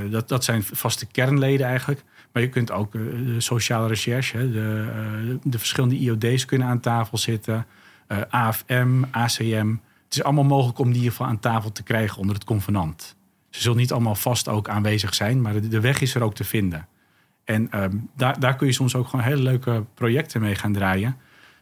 dat, 0.10 0.28
dat 0.28 0.43
zijn 0.43 0.63
vaste 0.63 1.06
kernleden 1.06 1.67
eigenlijk. 1.67 2.04
Maar 2.32 2.41
je 2.41 2.49
kunt 2.49 2.71
ook 2.71 2.91
de 2.91 3.36
sociale 3.38 3.88
recherche, 3.88 4.51
de, 4.51 5.39
de 5.43 5.58
verschillende 5.60 5.95
IOD's 5.97 6.45
kunnen 6.45 6.67
aan 6.67 6.80
tafel 6.80 7.17
zitten. 7.17 7.65
AFM, 8.30 9.04
ACM. 9.12 9.75
Het 10.06 10.13
is 10.15 10.24
allemaal 10.24 10.44
mogelijk 10.44 10.80
om 10.80 10.91
die 10.91 11.12
aan 11.18 11.39
tafel 11.39 11.72
te 11.72 11.84
krijgen 11.84 12.18
onder 12.18 12.36
het 12.36 12.44
convenant. 12.44 13.15
Ze 13.50 13.62
zullen 13.62 13.78
niet 13.78 13.91
allemaal 13.91 14.15
vast 14.15 14.48
ook 14.48 14.70
aanwezig 14.70 15.13
zijn, 15.13 15.41
maar 15.41 15.70
de, 15.70 15.80
weg 15.80 16.02
is 16.02 16.15
er 16.15 16.22
ook 16.22 16.36
te 16.36 16.44
vinden. 16.44 16.88
En 17.44 17.72
ehm, 17.72 17.98
daar, 18.15 18.39
daar 18.39 18.56
kun 18.56 18.68
je 18.68 18.74
soms 18.74 18.96
ook 18.96 19.08
gewoon 19.08 19.26
hele 19.26 19.41
leuke 19.41 19.84
projecten 19.94 20.41
mee 20.41 20.56
gaan 20.56 20.74
draaien. 20.74 21.18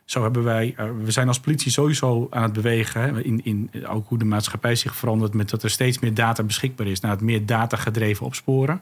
zo 0.06 0.24
hebben 0.24 0.44
wij, 0.44 0.76
uh, 0.80 0.86
we 1.04 1.12
zijn 1.12 1.28
als 1.28 1.40
politie 1.40 1.72
sowieso 1.72 2.28
aan 2.30 2.44
het 2.44 2.54
bewegen. 2.54 3.02
Hè, 3.02 3.22
in, 3.22 3.44
in 3.44 3.88
ook 3.88 4.08
hoe 4.08 4.18
de 4.18 4.26
maatschappij 4.26 4.76
zich 4.76 4.96
verandert. 4.96 5.34
Met 5.34 5.50
dat 5.50 5.64
er 5.64 5.70
steeds 5.70 6.00
meer 6.00 6.14
data 6.14 6.44
beschikbaar 6.44 6.88
is. 6.88 7.00
Naar 7.00 7.12
het 7.12 7.22
meer 7.22 7.46
data 7.46 7.78
gedreven 7.78 8.26
opsporen. 8.26 8.82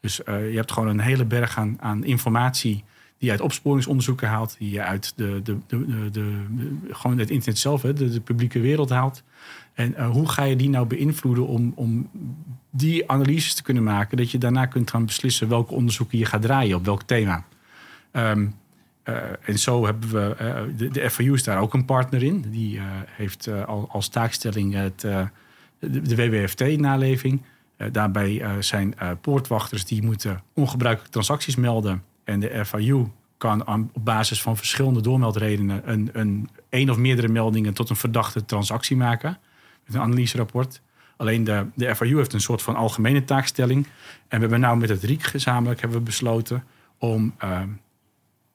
Dus 0.00 0.20
uh, 0.20 0.50
je 0.50 0.56
hebt 0.56 0.72
gewoon 0.72 0.88
een 0.88 1.00
hele 1.00 1.24
berg 1.24 1.58
aan, 1.58 1.76
aan 1.80 2.04
informatie. 2.04 2.84
Die 3.22 3.30
je 3.30 3.36
uit 3.36 3.46
opsporingsonderzoeken 3.46 4.28
haalt. 4.28 4.56
Die 4.58 4.70
je 4.70 4.82
uit 4.82 5.12
de, 5.16 5.40
de, 5.42 5.58
de, 5.66 6.10
de, 6.10 6.46
gewoon 6.90 7.18
het 7.18 7.30
internet 7.30 7.58
zelf, 7.58 7.82
hè, 7.82 7.92
de, 7.92 8.20
publieke 8.20 8.60
wereld 8.60 8.90
haalt. 8.90 9.22
En 9.74 9.94
uh, 9.98 10.10
hoe 10.10 10.28
ga 10.28 10.42
je 10.42 10.56
die 10.56 10.68
nou 10.68 10.86
beïnvloeden 10.86 11.46
om, 11.46 11.72
om 11.74 12.10
die 12.70 13.10
analyses 13.10 13.54
te 13.54 13.62
kunnen 13.62 13.82
maken? 13.82 14.16
Dat 14.16 14.30
je 14.30 14.38
daarna 14.38 14.66
kunt 14.66 14.90
gaan 14.90 15.06
beslissen 15.06 15.48
welke 15.48 15.74
onderzoeken 15.74 16.18
je 16.18 16.24
gaat 16.24 16.42
draaien 16.42 16.76
op 16.76 16.84
welk 16.84 17.02
thema. 17.02 17.44
Um, 18.12 18.54
uh, 19.04 19.16
en 19.42 19.58
zo 19.58 19.84
hebben 19.84 20.10
we, 20.10 20.36
uh, 20.40 20.76
de, 20.76 20.88
de 20.88 21.10
FAU 21.10 21.32
is 21.32 21.44
daar 21.44 21.60
ook 21.60 21.74
een 21.74 21.84
partner 21.84 22.22
in. 22.22 22.44
Die 22.50 22.80
heeft 23.06 23.48
al, 23.66 23.88
als 23.88 24.08
taakstelling 24.08 24.74
het, 24.74 25.00
de, 25.00 25.30
de 25.78 26.16
WWFT-naleving. 26.16 27.42
daarbij 27.92 28.44
zijn 28.60 28.94
poortwachters 29.20 29.84
die 29.84 30.02
moeten 30.02 30.42
ongebruikelijke 30.54 31.12
transacties 31.12 31.56
melden. 31.56 32.02
En 32.24 32.40
de 32.40 32.64
FAU 32.64 33.06
kan 33.36 33.66
op 33.94 34.04
basis 34.04 34.42
van 34.42 34.56
verschillende 34.56 35.00
doormeldredenen 35.00 35.90
een, 35.90 36.10
een, 36.12 36.48
een 36.70 36.90
of 36.90 36.96
meerdere 36.96 37.28
meldingen 37.28 37.74
tot 37.74 37.90
een 37.90 37.96
verdachte 37.96 38.44
transactie 38.44 38.96
maken. 38.96 39.38
Met 39.84 39.94
een 39.94 40.00
analyserapport. 40.00 40.80
Alleen 41.16 41.44
de, 41.44 41.66
de 41.74 41.96
FAU 41.96 42.16
heeft 42.16 42.32
een 42.32 42.40
soort 42.40 42.62
van 42.62 42.76
algemene 42.76 43.24
taakstelling. 43.24 43.86
En 43.86 43.90
we 44.28 44.38
hebben 44.38 44.60
nou 44.60 44.76
met 44.76 44.88
het 44.88 45.02
RIEK 45.02 45.22
gezamenlijk 45.22 45.80
hebben 45.80 45.98
we 45.98 46.04
besloten 46.04 46.64
om 46.98 47.34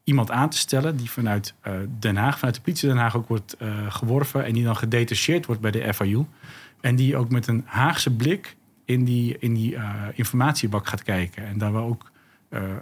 iemand 0.03 0.31
aan 0.31 0.49
te 0.49 0.57
stellen 0.57 0.97
die 0.97 1.09
vanuit 1.09 1.53
uh, 1.67 1.73
Den 1.99 2.15
Haag, 2.15 2.37
vanuit 2.37 2.55
de 2.55 2.61
politie 2.61 2.87
Den 2.87 2.97
Haag 2.97 3.15
ook 3.15 3.27
wordt 3.27 3.55
uh, 3.61 3.91
geworven 3.91 4.45
en 4.45 4.53
die 4.53 4.63
dan 4.63 4.77
gedetacheerd 4.77 5.45
wordt 5.45 5.61
bij 5.61 5.71
de 5.71 5.93
FIU. 5.93 6.25
En 6.81 6.95
die 6.95 7.17
ook 7.17 7.29
met 7.29 7.47
een 7.47 7.63
Haagse 7.65 8.15
blik 8.15 8.55
in 8.85 9.03
die, 9.03 9.37
in 9.39 9.53
die 9.53 9.77
informatiebak 10.13 10.87
gaat 10.87 11.03
kijken. 11.03 11.47
En 11.47 11.57
daar 11.57 11.73
we 11.73 11.79
ook 11.79 12.11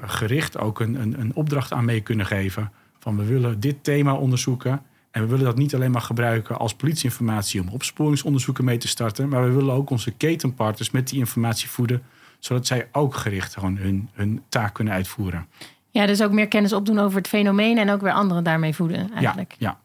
gericht 0.01 0.57
ook 0.57 0.79
een, 0.79 1.01
een, 1.01 1.19
een, 1.19 1.35
opdracht 1.35 1.73
aan 1.73 1.85
mee 1.85 2.01
kunnen 2.01 2.25
geven. 2.25 2.71
Van 2.99 3.17
we 3.17 3.25
willen 3.25 3.59
dit 3.59 3.83
thema 3.83 4.13
onderzoeken. 4.13 4.81
En 5.11 5.21
we 5.21 5.27
willen 5.27 5.45
dat 5.45 5.57
niet 5.57 5.75
alleen 5.75 5.91
maar 5.91 6.01
gebruiken 6.01 6.57
als 6.57 6.75
politieinformatie 6.75 7.61
om 7.61 7.69
opsporingsonderzoeken 7.69 8.65
mee 8.65 8.77
te 8.77 8.87
starten. 8.87 9.29
Maar 9.29 9.43
we 9.43 9.51
willen 9.51 9.73
ook 9.73 9.89
onze 9.89 10.11
ketenpartners 10.11 10.91
met 10.91 11.07
die 11.07 11.19
informatie 11.19 11.69
voeden. 11.69 12.03
Zodat 12.39 12.67
zij 12.67 12.87
ook 12.91 13.15
gericht 13.15 13.53
gewoon 13.53 13.77
hun, 13.77 14.09
hun 14.13 14.43
taak 14.49 14.73
kunnen 14.73 14.93
uitvoeren. 14.93 15.47
Ja, 15.89 16.05
dus 16.05 16.23
ook 16.23 16.31
meer 16.31 16.47
kennis 16.47 16.73
opdoen 16.73 16.99
over 16.99 17.17
het 17.17 17.27
fenomeen 17.27 17.77
en 17.77 17.89
ook 17.89 18.01
weer 18.01 18.11
anderen 18.11 18.43
daarmee 18.43 18.75
voeden 18.75 19.11
eigenlijk. 19.13 19.55
Ja, 19.57 19.69
ja. 19.69 19.77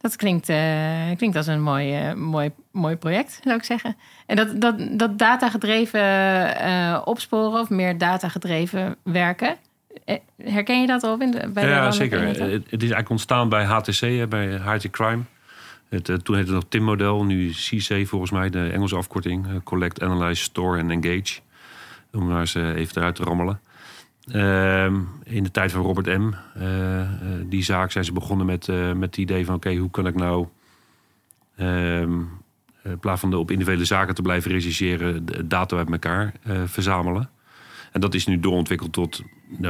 Dat 0.00 0.16
klinkt, 0.16 0.48
uh, 0.48 1.16
klinkt 1.16 1.36
als 1.36 1.46
een 1.46 1.62
mooi, 1.62 2.08
uh, 2.08 2.14
mooi, 2.14 2.50
mooi 2.70 2.96
project, 2.96 3.40
zou 3.44 3.56
ik 3.56 3.64
zeggen. 3.64 3.96
En 4.26 4.36
dat, 4.36 4.60
dat, 4.60 4.98
dat 4.98 5.18
datagedreven 5.18 6.00
uh, 6.00 7.02
opsporen 7.04 7.60
of 7.60 7.70
meer 7.70 7.98
datagedreven 7.98 8.96
werken, 9.02 9.56
herken 10.36 10.80
je 10.80 10.86
dat 10.86 11.02
al 11.02 11.20
in 11.20 11.52
bij 11.52 11.68
Ja, 11.68 11.90
zeker. 11.90 12.26
Het, 12.26 12.38
het 12.38 12.64
is 12.70 12.70
eigenlijk 12.70 13.10
ontstaan 13.10 13.48
bij 13.48 13.64
HTC, 13.64 14.28
bij 14.28 14.48
High 14.48 14.88
Crime. 14.90 15.22
Het, 15.88 16.04
toen 16.04 16.16
heette 16.16 16.36
het 16.36 16.48
nog 16.48 16.64
TIM-model, 16.68 17.24
nu 17.24 17.50
CC 17.50 18.06
volgens 18.06 18.30
mij, 18.30 18.50
de 18.50 18.68
Engelse 18.68 18.96
afkorting. 18.96 19.62
Collect, 19.62 20.02
Analyze, 20.02 20.42
Store 20.42 20.78
en 20.78 20.90
Engage. 20.90 21.40
Om 22.12 22.26
maar 22.26 22.40
eens 22.40 22.54
even 22.54 22.96
eruit 22.96 23.14
te 23.14 23.22
rammelen. 23.22 23.60
Uh, 24.32 24.84
in 25.24 25.42
de 25.42 25.50
tijd 25.50 25.72
van 25.72 25.82
Robert 25.82 26.06
M. 26.06 26.32
Uh, 26.56 27.00
uh, 27.00 27.06
die 27.44 27.62
zaak 27.62 27.90
zijn 27.90 28.04
ze 28.04 28.12
begonnen 28.12 28.46
met, 28.46 28.68
uh, 28.68 28.92
met 28.92 29.08
het 29.08 29.16
idee 29.16 29.44
van... 29.44 29.54
oké, 29.54 29.74
hoe 29.74 29.90
kan 29.90 30.06
ik 30.06 30.14
nou... 30.14 30.46
Ehm, 31.56 32.20
in 32.82 32.98
plaats 33.00 33.20
van 33.20 33.30
de 33.30 33.38
op 33.38 33.50
individuele 33.50 33.84
zaken 33.84 34.14
te 34.14 34.22
blijven 34.22 34.50
rechercheren... 34.50 35.26
data 35.48 35.76
uit 35.76 35.90
elkaar 35.90 36.32
verzamelen. 36.64 37.30
En 37.92 38.00
dat 38.00 38.14
is 38.14 38.26
nu 38.26 38.40
doorontwikkeld 38.40 38.92
tot 38.92 39.22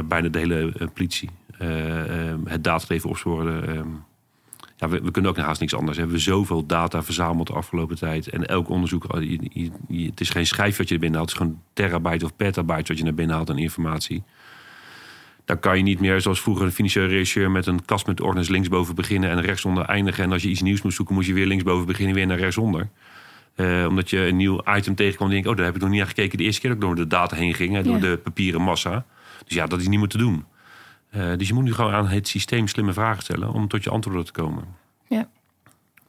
bijna 0.05 0.29
de 0.29 0.39
hele 0.39 0.89
politie. 0.93 1.29
Ehm, 1.57 2.39
het 2.45 2.63
datadreven 2.63 3.09
opsporen... 3.09 4.05
Ja, 4.77 4.89
we, 4.89 5.01
we, 5.01 5.11
kunnen 5.11 5.31
ook 5.31 5.37
haast 5.37 5.59
niks 5.59 5.75
anders. 5.75 5.95
We 5.95 6.03
hebben 6.03 6.19
zoveel 6.19 6.65
data 6.65 7.03
verzameld 7.03 7.47
de 7.47 7.53
afgelopen 7.53 7.95
tijd. 7.95 8.29
En 8.29 8.47
elk 8.47 8.69
onderzoek, 8.69 9.05
je, 9.19 9.71
je, 9.87 10.05
het 10.05 10.19
is 10.19 10.29
geen 10.29 10.45
schijf 10.45 10.77
wat 10.77 10.87
je 10.87 10.93
er 10.93 10.99
binnen 10.99 11.19
haalt. 11.19 11.31
Het 11.31 11.39
is 11.39 11.45
gewoon 11.45 11.61
terabyte 11.73 12.25
of 12.25 12.35
petabyte 12.35 12.87
wat 12.87 12.97
je 12.97 13.03
naar 13.03 13.13
binnen 13.13 13.35
haalt 13.35 13.49
aan 13.49 13.57
informatie. 13.57 14.23
Dan 15.45 15.59
kan 15.59 15.77
je 15.77 15.83
niet 15.83 15.99
meer, 15.99 16.21
zoals 16.21 16.41
vroeger 16.41 16.65
een 16.65 16.71
financieel 16.71 17.07
regisseur... 17.07 17.51
met 17.51 17.65
een 17.65 17.85
kast 17.85 18.07
met 18.07 18.21
ordners 18.21 18.47
linksboven 18.47 18.95
beginnen 18.95 19.29
en 19.29 19.41
rechtsonder 19.41 19.85
eindigen. 19.85 20.23
En 20.23 20.31
als 20.31 20.41
je 20.41 20.49
iets 20.49 20.61
nieuws 20.61 20.81
moest 20.81 20.95
zoeken, 20.95 21.15
moest 21.15 21.27
je 21.27 21.33
weer 21.33 21.45
linksboven 21.45 21.85
beginnen... 21.85 22.15
weer 22.15 22.27
naar 22.27 22.39
rechtsonder. 22.39 22.89
Uh, 23.55 23.85
omdat 23.87 24.09
je 24.09 24.17
een 24.17 24.35
nieuw 24.35 24.61
item 24.75 24.95
tegenkwam 24.95 25.27
en 25.27 25.33
denk 25.33 25.47
oh, 25.47 25.55
daar 25.55 25.65
heb 25.65 25.75
ik 25.75 25.81
nog 25.81 25.89
niet 25.89 25.99
naar 25.99 26.07
gekeken. 26.07 26.37
De 26.37 26.43
eerste 26.43 26.61
keer 26.61 26.69
dat 26.69 26.79
ik 26.79 26.85
door 26.85 26.95
de 26.95 27.07
data 27.07 27.35
heen 27.35 27.53
ging, 27.53 27.79
door 27.79 27.99
de 27.99 28.19
papieren 28.23 28.61
massa. 28.61 29.05
Dus 29.45 29.55
ja, 29.55 29.65
dat 29.65 29.79
is 29.79 29.87
niet 29.87 29.99
meer 29.99 30.07
te 30.07 30.17
doen. 30.17 30.45
Uh, 31.17 31.37
dus 31.37 31.47
je 31.47 31.53
moet 31.53 31.63
nu 31.63 31.73
gewoon 31.73 31.93
aan 31.93 32.07
het 32.07 32.27
systeem 32.27 32.67
slimme 32.67 32.93
vragen 32.93 33.23
stellen... 33.23 33.53
om 33.53 33.67
tot 33.67 33.83
je 33.83 33.89
antwoorden 33.89 34.25
te 34.25 34.31
komen. 34.31 34.63
Ja. 35.07 35.29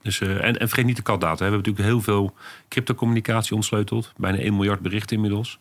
Dus, 0.03 0.21
uh, 0.21 0.45
en, 0.45 0.59
en 0.59 0.69
vergeet 0.69 0.85
niet 0.85 0.97
de 0.97 1.03
katdata. 1.03 1.37
We 1.37 1.43
hebben 1.43 1.59
natuurlijk 1.59 1.87
heel 1.87 2.01
veel 2.01 2.35
cryptocommunicatie 2.69 3.55
ontsleuteld. 3.55 4.13
Bijna 4.17 4.39
1 4.39 4.57
miljard 4.57 4.81
berichten 4.81 5.17
inmiddels. 5.17 5.59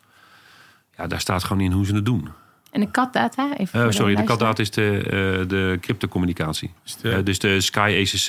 Ja, 0.98 1.08
daar 1.08 1.20
staat 1.20 1.44
gewoon 1.44 1.62
in 1.62 1.72
hoe 1.72 1.86
ze 1.86 1.96
het 1.96 2.06
doen. 2.06 2.30
En 2.72 2.80
de 2.80 2.92
katdata? 2.92 3.50
Uh, 3.60 3.86
sorry, 3.90 4.16
de 4.16 4.24
katdata 4.24 4.62
is 4.62 4.72
de, 4.72 4.98
uh, 5.04 5.48
de 5.50 5.78
cryptocommunicatie. 5.82 6.72
Dus 6.84 6.96
de, 6.96 7.10
uh, 7.10 7.24
dus 7.24 7.40
de 7.40 7.62
Sky 7.62 7.96
ACC, 8.02 8.28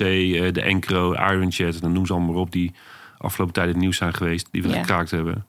de 0.55 0.63
Encro, 0.63 1.13
IronChat, 1.13 1.81
dan 1.81 1.93
noem 1.93 2.07
ze 2.07 2.13
allemaal 2.13 2.33
maar 2.33 2.41
op... 2.41 2.53
die 2.53 2.73
afgelopen 3.19 3.55
tijd 3.55 3.69
het 3.69 3.77
nieuws 3.77 3.97
zijn 3.97 4.15
geweest, 4.15 4.49
die 4.51 4.63
we 4.63 4.69
ja. 4.69 4.75
gekraakt 4.75 5.11
hebben. 5.11 5.47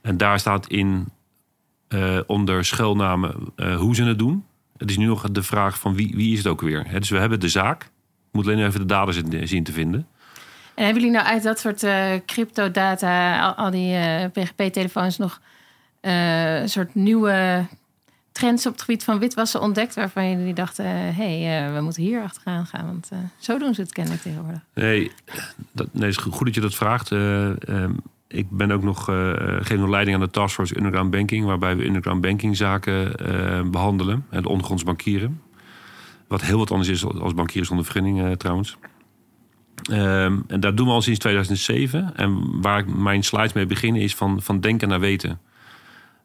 En 0.00 0.16
daar 0.16 0.38
staat 0.38 0.66
in 0.66 1.08
onder 2.26 2.64
schuilnamen 2.64 3.34
hoe 3.76 3.94
ze 3.94 4.02
het 4.02 4.18
doen. 4.18 4.44
Het 4.82 4.90
is 4.90 4.96
nu 4.96 5.06
nog 5.06 5.30
de 5.30 5.42
vraag 5.42 5.78
van 5.78 5.94
wie, 5.94 6.12
wie 6.16 6.32
is 6.32 6.38
het 6.38 6.46
ook 6.46 6.60
weer. 6.60 6.84
He, 6.86 6.98
dus 6.98 7.10
we 7.10 7.18
hebben 7.18 7.40
de 7.40 7.48
zaak. 7.48 7.90
Moet 8.32 8.46
alleen 8.46 8.66
even 8.66 8.80
de 8.80 8.86
daders 8.86 9.20
zien 9.42 9.64
te 9.64 9.72
vinden. 9.72 10.06
En 10.74 10.84
hebben 10.84 11.02
jullie 11.02 11.18
nou 11.18 11.28
uit 11.28 11.42
dat 11.42 11.58
soort 11.58 11.86
cryptodata, 12.26 13.40
al, 13.40 13.54
al 13.54 13.70
die 13.70 13.96
PGP-telefoons 14.28 15.18
nog 15.18 15.40
een 16.00 16.68
soort 16.68 16.94
nieuwe 16.94 17.66
trends 18.32 18.66
op 18.66 18.72
het 18.72 18.82
gebied 18.82 19.04
van 19.04 19.18
witwassen 19.18 19.60
ontdekt 19.60 19.94
waarvan 19.94 20.30
jullie 20.30 20.54
dachten: 20.54 20.84
hé, 20.84 21.40
hey, 21.40 21.68
uh, 21.68 21.74
we 21.74 21.80
moeten 21.80 22.02
hier 22.02 22.22
achteraan 22.22 22.66
gaan? 22.66 22.86
Want 22.86 23.08
uh, 23.12 23.18
zo 23.38 23.58
doen 23.58 23.74
ze 23.74 23.80
het 23.80 23.92
kennelijk 23.92 24.22
tegenwoordig. 24.22 24.60
Nee, 24.74 25.12
dat, 25.72 25.88
nee, 25.92 26.08
is 26.08 26.16
goed 26.16 26.44
dat 26.44 26.54
je 26.54 26.60
dat 26.60 26.74
vraagt. 26.74 27.10
Uh, 27.10 27.50
ik 28.32 28.50
ben 28.50 28.70
ook 28.70 28.82
nog 28.82 29.04
geen 29.60 29.90
leiding 29.90 30.16
aan 30.16 30.22
de 30.22 30.30
Taskforce 30.30 30.76
Underground 30.76 31.10
Banking, 31.10 31.44
waarbij 31.44 31.76
we 31.76 31.84
underground 31.84 32.20
banking 32.20 32.56
zaken 32.56 33.12
behandelen 33.70 34.26
en 34.30 34.46
ondergronds 34.46 34.82
bankieren. 34.82 35.40
Wat 36.28 36.42
heel 36.42 36.58
wat 36.58 36.70
anders 36.70 36.88
is 36.88 37.04
als 37.04 37.34
bankieren 37.34 37.66
zonder 37.66 37.84
vergunning 37.84 38.36
trouwens. 38.36 38.76
Um, 39.90 40.44
en 40.46 40.60
dat 40.60 40.76
doen 40.76 40.86
we 40.86 40.92
al 40.92 41.02
sinds 41.02 41.18
2007. 41.18 42.16
En 42.16 42.60
waar 42.60 42.88
mijn 42.88 43.22
slides 43.22 43.52
mee 43.52 43.66
beginnen 43.66 44.02
is 44.02 44.14
van, 44.14 44.42
van 44.42 44.60
denken 44.60 44.88
naar 44.88 45.00
weten. 45.00 45.40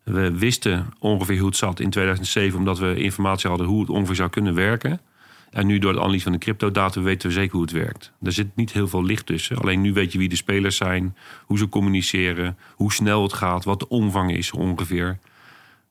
We 0.03 0.37
wisten 0.37 0.85
ongeveer 0.99 1.37
hoe 1.37 1.47
het 1.47 1.57
zat 1.57 1.79
in 1.79 1.89
2007, 1.89 2.59
omdat 2.59 2.79
we 2.79 2.95
informatie 2.95 3.49
hadden 3.49 3.67
hoe 3.67 3.79
het 3.79 3.89
ongeveer 3.89 4.15
zou 4.15 4.29
kunnen 4.29 4.53
werken. 4.53 4.99
En 5.49 5.67
nu 5.67 5.79
door 5.79 5.93
de 5.93 5.99
analyse 5.99 6.23
van 6.23 6.31
de 6.31 6.37
cryptodata 6.37 7.01
weten 7.01 7.27
we 7.27 7.33
zeker 7.33 7.51
hoe 7.51 7.61
het 7.61 7.71
werkt. 7.71 8.11
Er 8.21 8.31
zit 8.31 8.55
niet 8.55 8.71
heel 8.71 8.87
veel 8.87 9.03
licht 9.03 9.25
tussen. 9.25 9.57
Alleen 9.57 9.81
nu 9.81 9.93
weet 9.93 10.11
je 10.11 10.17
wie 10.17 10.29
de 10.29 10.35
spelers 10.35 10.75
zijn, 10.75 11.15
hoe 11.45 11.57
ze 11.57 11.69
communiceren, 11.69 12.57
hoe 12.75 12.93
snel 12.93 13.23
het 13.23 13.33
gaat, 13.33 13.63
wat 13.63 13.79
de 13.79 13.87
omvang 13.89 14.31
is 14.31 14.51
ongeveer. 14.51 15.19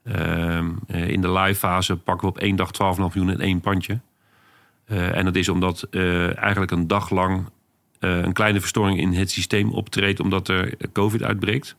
Uh, 0.04 0.58
in 0.88 1.20
de 1.20 1.32
live 1.32 1.58
fase 1.58 1.96
pakken 1.96 2.28
we 2.28 2.34
op 2.34 2.40
één 2.40 2.56
dag 2.56 2.70
12,5 2.72 2.98
miljoen 2.98 3.30
in 3.30 3.40
één 3.40 3.60
pandje. 3.60 4.00
Uh, 4.88 5.16
en 5.16 5.24
dat 5.24 5.36
is 5.36 5.48
omdat 5.48 5.86
uh, 5.90 6.36
eigenlijk 6.38 6.70
een 6.70 6.86
dag 6.86 7.10
lang 7.10 7.48
een 7.98 8.32
kleine 8.32 8.60
verstoring 8.60 8.98
in 8.98 9.12
het 9.12 9.30
systeem 9.30 9.70
optreedt 9.70 10.20
omdat 10.20 10.48
er 10.48 10.76
COVID 10.92 11.22
uitbreekt. 11.22 11.76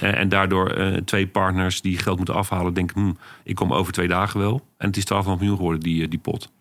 Eh, 0.00 0.18
en 0.18 0.28
daardoor 0.28 0.74
twee 1.04 1.26
partners 1.26 1.80
die 1.80 1.98
geld 1.98 2.16
moeten 2.16 2.34
afhalen 2.34 2.74
denken... 2.74 3.00
Hm, 3.00 3.12
ik 3.44 3.54
kom 3.54 3.72
over 3.72 3.92
twee 3.92 4.08
dagen 4.08 4.40
wel. 4.40 4.66
En 4.76 4.86
het 4.86 4.96
is 4.96 5.04
12,5 5.04 5.28
miljoen 5.38 5.56
geworden, 5.56 5.80
die, 5.80 6.02
eh, 6.02 6.10
die 6.10 6.18
pot. 6.18 6.52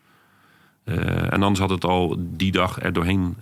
Uh, 0.85 1.33
en 1.33 1.41
anders 1.43 1.59
had 1.59 1.69
het 1.69 1.85
al 1.85 2.15
die 2.19 2.51
dag 2.51 2.81
er 2.81 2.93
doorheen 2.93 3.35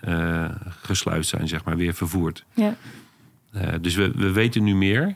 gesluist 0.81 1.29
zijn, 1.29 1.47
zeg 1.47 1.63
maar, 1.63 1.77
weer 1.77 1.93
vervoerd. 1.93 2.45
Ja. 2.53 2.75
dus 3.81 3.95
we, 3.95 4.11
we 4.15 4.31
weten 4.31 4.63
nu 4.63 4.75
meer, 4.75 5.15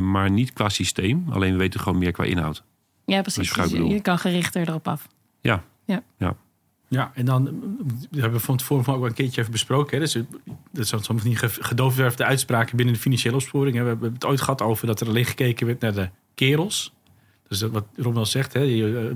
maar 0.00 0.30
niet 0.30 0.52
qua 0.52 0.68
systeem. 0.68 1.24
Alleen 1.30 1.52
we 1.52 1.58
weten 1.58 1.80
gewoon 1.80 1.98
meer 1.98 2.12
qua 2.12 2.24
inhoud. 2.24 2.62
Ja, 3.04 3.20
precies. 3.22 3.52
Dus 3.52 3.70
je 3.70 4.00
kan 4.00 4.18
gerichter 4.18 4.68
erop 4.68 4.88
af. 4.88 5.06
Ja. 5.40 5.64
ja. 5.84 6.02
ja. 6.18 6.36
Ja, 6.88 7.10
en 7.14 7.24
dan 7.24 7.44
hebben 8.10 8.32
we 8.32 8.40
van 8.40 8.56
tevoren 8.56 8.94
ook 8.94 9.04
een 9.04 9.14
keertje 9.14 9.40
even 9.40 9.52
besproken. 9.52 9.94
Hè? 9.94 10.00
Dus 10.00 10.18
dat 10.72 10.86
zijn 10.86 11.02
soms 11.02 11.22
niet 11.22 11.38
gedoofwerfde 11.38 12.24
uitspraken 12.24 12.76
binnen 12.76 12.94
de 12.94 13.00
financiële 13.00 13.34
opsporing. 13.34 13.78
We 13.78 13.86
hebben 13.86 14.12
het 14.12 14.24
ooit 14.24 14.40
gehad 14.40 14.62
over 14.62 14.86
dat 14.86 15.00
er 15.00 15.08
alleen 15.08 15.24
gekeken 15.24 15.66
werd 15.66 15.80
naar 15.80 15.94
de 15.94 16.08
kerels. 16.34 16.94
Dus 17.48 17.62
wat 17.62 17.86
Ron 17.96 18.16
al 18.16 18.26
zegt, 18.26 18.52
hè? 18.52 18.60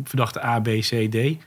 verdachte 0.05 0.45
A, 0.45 0.61
B, 0.61 0.67
C, 0.67 1.11
D. 1.11 1.45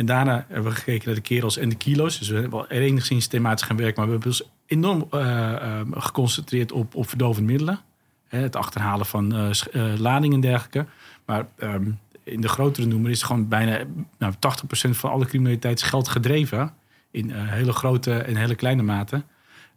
En 0.00 0.06
daarna 0.06 0.44
hebben 0.48 0.70
we 0.70 0.78
gekeken 0.78 1.06
naar 1.06 1.14
de 1.14 1.20
kerels 1.20 1.56
en 1.56 1.68
de 1.68 1.74
kilo's. 1.74 2.18
Dus 2.18 2.28
we 2.28 2.34
hebben 2.34 2.52
wel 2.52 2.68
enigszins 2.68 3.26
thematisch 3.26 3.66
gaan 3.66 3.76
werken. 3.76 3.94
Maar 3.96 4.06
we 4.06 4.12
hebben 4.12 4.30
dus 4.30 4.48
enorm 4.66 5.06
uh, 5.14 5.20
uh, 5.20 5.80
geconcentreerd 5.90 6.72
op, 6.72 6.94
op 6.94 7.08
verdovende 7.08 7.50
middelen. 7.50 7.80
Hè, 8.28 8.38
het 8.38 8.56
achterhalen 8.56 9.06
van 9.06 9.34
uh, 9.36 9.50
ladingen 9.98 10.34
en 10.34 10.40
dergelijke. 10.40 10.86
Maar 11.24 11.46
um, 11.58 11.98
in 12.24 12.40
de 12.40 12.48
grotere 12.48 12.86
noemer 12.86 13.10
is 13.10 13.22
gewoon 13.22 13.48
bijna 13.48 13.84
nou, 14.18 14.32
80% 14.34 14.90
van 14.90 15.10
alle 15.10 15.26
criminaliteit 15.26 15.82
geld 15.82 16.08
gedreven. 16.08 16.74
In 17.10 17.30
hele 17.30 17.72
grote 17.72 18.18
en 18.18 18.36
hele 18.36 18.54
kleine 18.54 18.82
mate. 18.82 19.22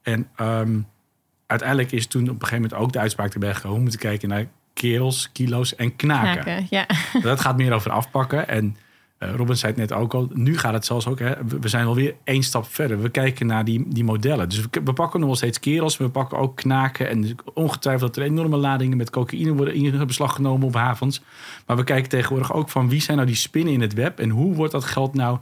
En 0.02 0.28
um, 0.42 0.88
uiteindelijk 1.46 1.92
is 1.92 2.08
toen 2.08 2.24
op 2.24 2.28
een 2.30 2.48
gegeven 2.48 2.62
moment 2.62 2.82
ook 2.82 2.94
de 2.94 3.00
uitspraak 3.00 3.34
erbij 3.34 3.54
gekomen. 3.54 3.78
We 3.78 3.82
moeten 3.82 4.00
kijken 4.00 4.30
naar 4.30 4.48
kerels, 4.74 5.32
kilo's 5.32 5.76
en 5.76 5.96
knaken. 5.96 6.44
knaken 6.44 6.68
ja. 6.70 6.86
Dat 7.22 7.40
gaat 7.40 7.58
meer 7.58 7.74
over 7.74 7.92
afpakken. 7.92 8.48
En 8.48 8.78
Robin 9.36 9.58
zei 9.58 9.72
het 9.72 9.82
net 9.82 9.94
ook 9.94 10.14
al. 10.14 10.30
Nu 10.34 10.58
gaat 10.58 10.74
het 10.74 10.86
zelfs 10.86 11.08
ook. 11.08 11.20
Hè, 11.20 11.34
we 11.60 11.68
zijn 11.68 11.86
alweer 11.86 12.16
één 12.24 12.44
stap 12.44 12.66
verder. 12.66 13.02
We 13.02 13.10
kijken 13.10 13.48
naar 13.48 13.66
die, 13.66 13.86
die 13.88 14.04
modellen. 14.04 14.50
Dus 14.50 14.60
we, 14.62 14.82
we 14.84 14.94
pakken 14.94 15.20
nog 15.20 15.28
wel 15.28 15.38
steeds 15.38 15.60
kerels. 15.60 15.98
We 15.98 16.10
pakken 16.10 16.38
ook 16.38 16.56
knaken. 16.56 17.10
En 17.10 17.36
ongetwijfeld 17.54 18.14
dat 18.14 18.24
er 18.24 18.30
enorme 18.30 18.58
ladingen 18.58 18.98
met 18.98 19.10
cocaïne 19.10 19.54
worden 19.54 19.74
in 19.74 20.06
beslag 20.06 20.36
genomen 20.36 20.68
op 20.68 20.74
havens. 20.74 21.22
Maar 21.66 21.78
we 21.78 21.84
kijken 21.84 22.10
tegenwoordig 22.10 22.54
ook 22.54 22.70
van 22.70 22.90
wie 22.90 23.02
zijn 23.02 23.18
nou 23.18 23.30
die 23.30 23.38
spinnen 23.38 23.74
in 23.74 23.82
het 23.82 23.94
web. 23.94 24.20
En 24.20 24.30
hoe 24.30 24.56
wordt 24.56 24.72
dat 24.72 24.84
geld 24.84 25.14
nou 25.14 25.38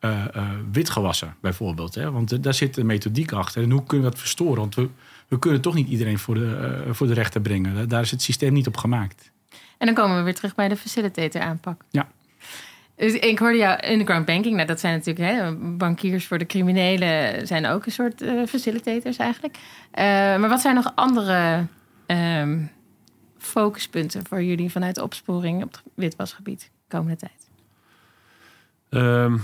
uh, 0.00 0.24
uh, 0.36 0.50
witgewassen, 0.72 1.36
bijvoorbeeld. 1.40 1.94
Hè? 1.94 2.10
Want 2.10 2.42
daar 2.42 2.54
zit 2.54 2.76
een 2.76 2.86
methodiek 2.86 3.32
achter. 3.32 3.62
En 3.62 3.70
hoe 3.70 3.84
kunnen 3.84 4.06
we 4.06 4.12
dat 4.12 4.20
verstoren? 4.20 4.58
Want 4.58 4.74
we, 4.74 4.88
we 5.28 5.38
kunnen 5.38 5.60
toch 5.60 5.74
niet 5.74 5.88
iedereen 5.88 6.18
voor 6.18 6.34
de, 6.34 6.82
voor 6.90 7.06
de 7.06 7.14
rechter 7.14 7.40
brengen. 7.40 7.88
Daar 7.88 8.02
is 8.02 8.10
het 8.10 8.22
systeem 8.22 8.52
niet 8.52 8.66
op 8.66 8.76
gemaakt. 8.76 9.30
En 9.78 9.86
dan 9.86 9.94
komen 9.94 10.16
we 10.16 10.22
weer 10.22 10.34
terug 10.34 10.54
bij 10.54 10.68
de 10.68 10.76
facilitator 10.76 11.40
aanpak. 11.40 11.84
Ja. 11.90 12.08
Dus 13.02 13.12
ik 13.12 13.38
hoorde 13.38 13.58
jou 13.58 13.90
underground 13.90 14.26
banking. 14.26 14.54
Nou, 14.54 14.66
dat 14.66 14.80
zijn 14.80 14.94
natuurlijk 14.94 15.30
hè, 15.30 15.52
bankiers 15.56 16.26
voor 16.26 16.38
de 16.38 16.46
criminelen. 16.46 17.46
Zijn 17.46 17.66
ook 17.66 17.86
een 17.86 17.92
soort 17.92 18.22
uh, 18.22 18.46
facilitators 18.46 19.16
eigenlijk. 19.16 19.56
Uh, 19.56 20.04
maar 20.04 20.48
wat 20.48 20.60
zijn 20.60 20.74
nog 20.74 20.92
andere 20.94 21.66
um, 22.06 22.70
focuspunten 23.38 24.26
voor 24.26 24.42
jullie 24.42 24.70
vanuit 24.70 25.00
opsporing 25.00 25.62
op 25.62 25.72
het 25.72 25.82
witwasgebied 25.94 26.70
komende 26.88 27.16
tijd? 27.16 27.50
Um, 28.90 29.42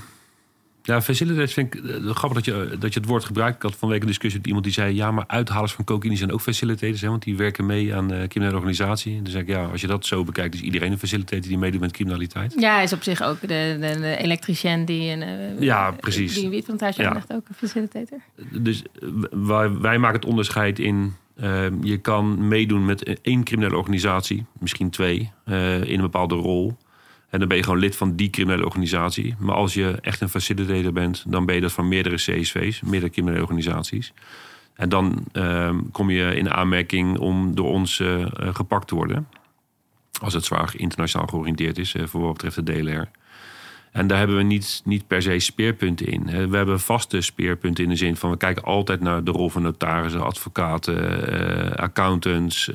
ja, 0.88 1.02
facilitators 1.02 1.52
vind 1.52 1.74
ik 1.74 1.82
uh, 1.82 2.10
grappig 2.10 2.42
dat 2.42 2.44
je, 2.44 2.76
dat 2.78 2.94
je 2.94 3.00
het 3.00 3.08
woord 3.08 3.24
gebruikt. 3.24 3.56
Ik 3.56 3.62
had 3.62 3.76
van 3.76 3.88
week 3.88 4.00
een 4.00 4.06
discussie 4.06 4.38
met 4.38 4.46
iemand 4.46 4.64
die 4.64 4.74
zei... 4.74 4.94
ja, 4.94 5.10
maar 5.10 5.24
uithalers 5.26 5.72
van 5.72 5.84
cocaïne 5.84 6.16
zijn 6.16 6.32
ook 6.32 6.40
facilitators. 6.40 7.00
Hè, 7.00 7.08
want 7.08 7.22
die 7.22 7.36
werken 7.36 7.66
mee 7.66 7.94
aan 7.94 8.08
de 8.08 8.24
criminele 8.28 8.56
organisatie. 8.56 9.16
En 9.16 9.22
dan 9.22 9.32
zeg 9.32 9.42
ik, 9.42 9.48
ja, 9.48 9.64
als 9.64 9.80
je 9.80 9.86
dat 9.86 10.06
zo 10.06 10.24
bekijkt... 10.24 10.54
is 10.54 10.60
iedereen 10.60 10.92
een 10.92 10.98
facilitator 10.98 11.48
die 11.48 11.58
meedoet 11.58 11.80
met 11.80 11.92
criminaliteit. 11.92 12.54
Ja, 12.58 12.80
is 12.80 12.92
op 12.92 13.02
zich 13.02 13.22
ook 13.22 13.40
de, 13.40 13.76
de, 13.80 14.00
de 14.00 14.16
elektricien 14.16 14.84
die 14.84 15.10
een, 15.10 15.22
uh, 15.22 15.60
ja, 15.60 15.90
precies. 15.90 16.34
Die 16.34 16.44
een 16.44 16.50
wietplantage 16.50 17.02
ja. 17.02 17.24
ook 17.28 17.48
een 17.48 17.54
facilitator. 17.54 18.18
Dus 18.50 18.82
wij, 19.30 19.78
wij 19.78 19.98
maken 19.98 20.20
het 20.20 20.28
onderscheid 20.28 20.78
in... 20.78 21.14
Uh, 21.42 21.66
je 21.80 21.98
kan 21.98 22.48
meedoen 22.48 22.84
met 22.84 23.20
één 23.20 23.44
criminele 23.44 23.76
organisatie, 23.76 24.44
misschien 24.58 24.90
twee, 24.90 25.30
uh, 25.44 25.82
in 25.82 25.94
een 25.94 26.00
bepaalde 26.00 26.34
rol. 26.34 26.76
En 27.30 27.38
dan 27.38 27.48
ben 27.48 27.56
je 27.56 27.62
gewoon 27.62 27.78
lid 27.78 27.96
van 27.96 28.16
die 28.16 28.30
criminele 28.30 28.64
organisatie. 28.64 29.34
Maar 29.38 29.54
als 29.54 29.74
je 29.74 29.98
echt 30.00 30.20
een 30.20 30.28
facilitator 30.28 30.92
bent, 30.92 31.24
dan 31.26 31.46
ben 31.46 31.54
je 31.54 31.60
dat 31.60 31.72
van 31.72 31.88
meerdere 31.88 32.16
CSV's, 32.16 32.80
meerdere 32.80 33.12
criminele 33.12 33.42
organisaties. 33.42 34.12
En 34.74 34.88
dan 34.88 35.24
uh, 35.32 35.70
kom 35.92 36.10
je 36.10 36.36
in 36.36 36.50
aanmerking 36.50 37.18
om 37.18 37.54
door 37.54 37.68
ons 37.68 37.98
uh, 37.98 38.26
gepakt 38.32 38.88
te 38.88 38.94
worden. 38.94 39.28
Als 40.20 40.34
het 40.34 40.44
zwaar 40.44 40.72
internationaal 40.76 41.26
georiënteerd 41.26 41.78
is, 41.78 41.94
uh, 41.94 42.06
voor 42.06 42.20
wat 42.20 42.32
betreft 42.32 42.66
de 42.66 42.72
DLR. 42.72 43.08
En 43.92 44.06
daar 44.06 44.18
hebben 44.18 44.36
we 44.36 44.42
niet, 44.42 44.82
niet 44.84 45.06
per 45.06 45.22
se 45.22 45.38
speerpunten 45.38 46.06
in. 46.06 46.50
We 46.50 46.56
hebben 46.56 46.80
vaste 46.80 47.20
speerpunten 47.20 47.84
in 47.84 47.90
de 47.90 47.96
zin 47.96 48.16
van 48.16 48.30
we 48.30 48.36
kijken 48.36 48.64
altijd 48.64 49.00
naar 49.00 49.24
de 49.24 49.30
rol 49.30 49.48
van 49.48 49.62
notarissen, 49.62 50.24
advocaten, 50.24 51.76
accountants, 51.76 52.70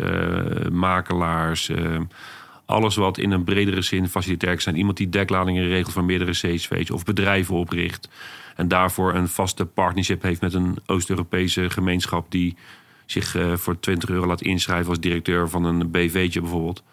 makelaars 0.72 1.72
alles 2.74 2.96
wat 2.96 3.18
in 3.18 3.32
een 3.32 3.44
bredere 3.44 3.82
zin 3.82 4.10
facilitair 4.10 4.62
zijn. 4.62 4.78
Iemand 4.78 4.98
die 4.98 5.10
dekladingen 5.10 5.68
regelt 5.68 5.94
van 5.94 6.06
meerdere 6.06 6.32
CSV's 6.32 6.92
of 6.92 7.04
bedrijven 7.04 7.56
opricht. 7.56 8.10
En 8.56 8.68
daarvoor 8.68 9.14
een 9.14 9.28
vaste 9.28 9.66
partnership 9.66 10.22
heeft 10.22 10.42
met 10.42 10.54
een 10.54 10.78
Oost-Europese 10.86 11.70
gemeenschap 11.70 12.32
die 12.32 12.58
zich 13.06 13.36
uh, 13.36 13.54
voor 13.56 13.80
20 13.80 14.10
euro 14.10 14.28
laat 14.28 14.42
inschrijven 14.42 14.90
als 14.90 15.00
directeur 15.00 15.50
van 15.50 15.64
een 15.64 15.92
BV'tje 15.92 16.42
bijvoorbeeld. 16.42 16.84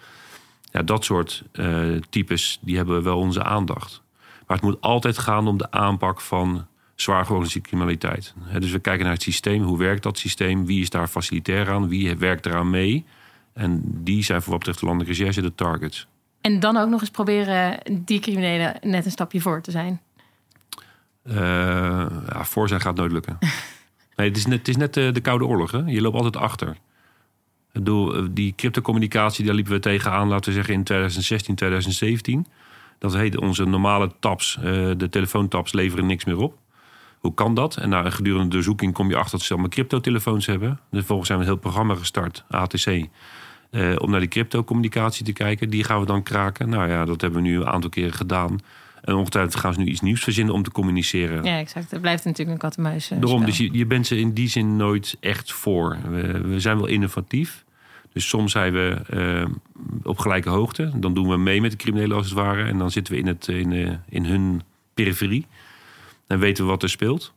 Ja, 0.73 0.83
dat 0.83 1.05
soort 1.05 1.45
uh, 1.53 1.97
types, 2.11 2.59
die 2.63 2.77
hebben 2.77 3.03
wel 3.03 3.19
onze 3.19 3.43
aandacht. 3.43 4.03
Maar 4.47 4.57
het 4.57 4.67
moet 4.67 4.81
altijd 4.81 5.19
gaan 5.19 5.47
om 5.47 5.59
de 5.59 5.71
aanpak 5.71 6.21
van 6.21 6.67
zwaar 6.95 7.25
georganiseerde 7.25 7.69
criminaliteit. 7.69 8.35
Dus 8.59 8.71
we 8.71 8.79
kijken 8.79 9.05
naar 9.05 9.15
het 9.15 9.23
systeem. 9.23 9.63
Hoe 9.63 9.79
werkt 9.79 10.03
dat 10.03 10.19
systeem? 10.19 10.67
Wie 10.67 10.81
is 10.81 10.91
daar 10.91 11.09
facilitair 11.09 11.71
aan? 11.71 11.89
Wie 11.89 12.17
werkt 12.17 12.47
eraan 12.47 12.71
mee? 12.71 13.05
En 13.53 13.83
die 13.85 14.25
zijn 14.25 14.41
voor 14.43 14.51
wat 14.51 14.59
betreft 14.59 14.81
de 14.81 14.87
landelijke 14.87 15.19
recherche 15.19 15.43
de 15.43 15.55
targets. 15.55 16.07
En 16.41 16.61
dan 16.61 16.77
ook 16.77 16.89
nog 16.89 17.01
eens 17.01 17.11
proberen 17.11 17.79
die 18.05 18.21
criminelen 18.21 18.77
net 18.81 19.05
een 19.05 19.11
stapje 19.11 19.41
voor 19.41 19.61
te 19.61 19.71
zijn. 19.71 20.01
Uh, 21.25 21.37
ja, 22.29 22.45
voor 22.45 22.69
zijn 22.69 22.81
gaat 22.81 22.97
nooit 22.97 23.13
lukken. 23.13 23.39
nee, 24.17 24.29
het 24.29 24.37
is 24.37 24.47
net, 24.47 24.59
het 24.59 24.69
is 24.69 24.77
net 24.77 24.95
de, 24.95 25.11
de 25.13 25.21
Koude 25.21 25.47
Oorlog. 25.47 25.71
Hè? 25.71 25.79
Je 25.79 26.01
loopt 26.01 26.17
altijd 26.17 26.37
achter. 26.37 26.69
Ik 26.69 26.77
bedoel, 27.73 28.29
die 28.31 28.53
cryptocommunicatie, 28.57 29.45
daar 29.45 29.55
liepen 29.55 29.73
we 29.73 29.79
tegenaan, 29.79 30.29
laten 30.29 30.49
we 30.49 30.57
zeggen, 30.57 30.75
in 30.75 30.85
2016, 30.85 31.55
2017. 31.55 32.47
Dat 32.99 33.15
heet 33.15 33.39
onze 33.39 33.65
normale 33.65 34.11
tabs, 34.19 34.57
uh, 34.57 34.65
de 34.97 35.09
telefoontabs, 35.11 35.73
leveren 35.73 36.07
niks 36.07 36.25
meer 36.25 36.37
op. 36.37 36.59
Hoe 37.19 37.35
kan 37.35 37.55
dat? 37.55 37.77
En 37.77 37.89
na 37.89 38.05
een 38.05 38.13
gedurende 38.13 38.49
doorzoeking 38.49 38.93
kom 38.93 39.09
je 39.09 39.17
achter 39.17 39.39
dat 39.39 39.47
ze 39.47 39.53
allemaal 39.53 39.71
cryptotelefoons 39.71 40.47
hebben. 40.47 40.81
Vervolgens 40.93 41.29
zijn 41.29 41.39
we 41.39 41.45
een 41.45 41.51
heel 41.51 41.61
programma 41.61 41.95
gestart, 41.95 42.45
ATC. 42.49 43.07
Uh, 43.71 43.95
om 43.99 44.11
naar 44.11 44.21
die 44.21 44.29
crypto-communicatie 44.29 45.25
te 45.25 45.33
kijken. 45.33 45.71
Die 45.71 45.85
gaan 45.85 46.01
we 46.01 46.07
dan 46.07 46.23
kraken. 46.23 46.69
Nou 46.69 46.89
ja, 46.89 47.05
dat 47.05 47.21
hebben 47.21 47.43
we 47.43 47.49
nu 47.49 47.57
een 47.57 47.67
aantal 47.67 47.91
keren 47.91 48.13
gedaan. 48.13 48.59
En 49.01 49.15
ongetwijfeld 49.15 49.57
gaan 49.57 49.75
ze 49.75 49.81
nu 49.81 49.87
iets 49.87 50.01
nieuws 50.01 50.23
verzinnen 50.23 50.55
om 50.55 50.63
te 50.63 50.71
communiceren. 50.71 51.45
Ja, 51.45 51.59
exact. 51.59 51.91
Het 51.91 52.01
blijft 52.01 52.25
natuurlijk 52.25 52.51
een 52.51 52.69
kat 52.69 52.77
en 52.77 52.83
muis. 52.83 53.09
Daarom, 53.09 53.45
dus 53.45 53.57
je, 53.57 53.73
je 53.73 53.87
bent 53.87 54.07
ze 54.07 54.19
in 54.19 54.33
die 54.33 54.49
zin 54.49 54.77
nooit 54.77 55.17
echt 55.21 55.53
voor. 55.53 55.99
We, 56.11 56.41
we 56.41 56.61
zijn 56.61 56.77
wel 56.77 56.87
innovatief. 56.87 57.65
Dus 58.13 58.29
soms 58.29 58.53
zijn 58.53 58.73
we 58.73 58.97
uh, 59.11 59.55
op 60.03 60.19
gelijke 60.19 60.49
hoogte. 60.49 60.91
Dan 60.95 61.15
doen 61.15 61.29
we 61.29 61.37
mee 61.37 61.61
met 61.61 61.71
de 61.71 61.77
criminelen 61.77 62.17
als 62.17 62.27
het 62.27 62.35
ware. 62.35 62.65
En 62.65 62.79
dan 62.79 62.91
zitten 62.91 63.15
we 63.15 63.21
in, 63.21 63.27
het, 63.27 63.49
in, 63.49 63.71
uh, 63.71 63.93
in 64.09 64.25
hun 64.25 64.63
periferie. 64.95 65.47
Dan 66.27 66.39
weten 66.39 66.65
we 66.65 66.71
wat 66.71 66.83
er 66.83 66.91
speelt. 66.91 67.33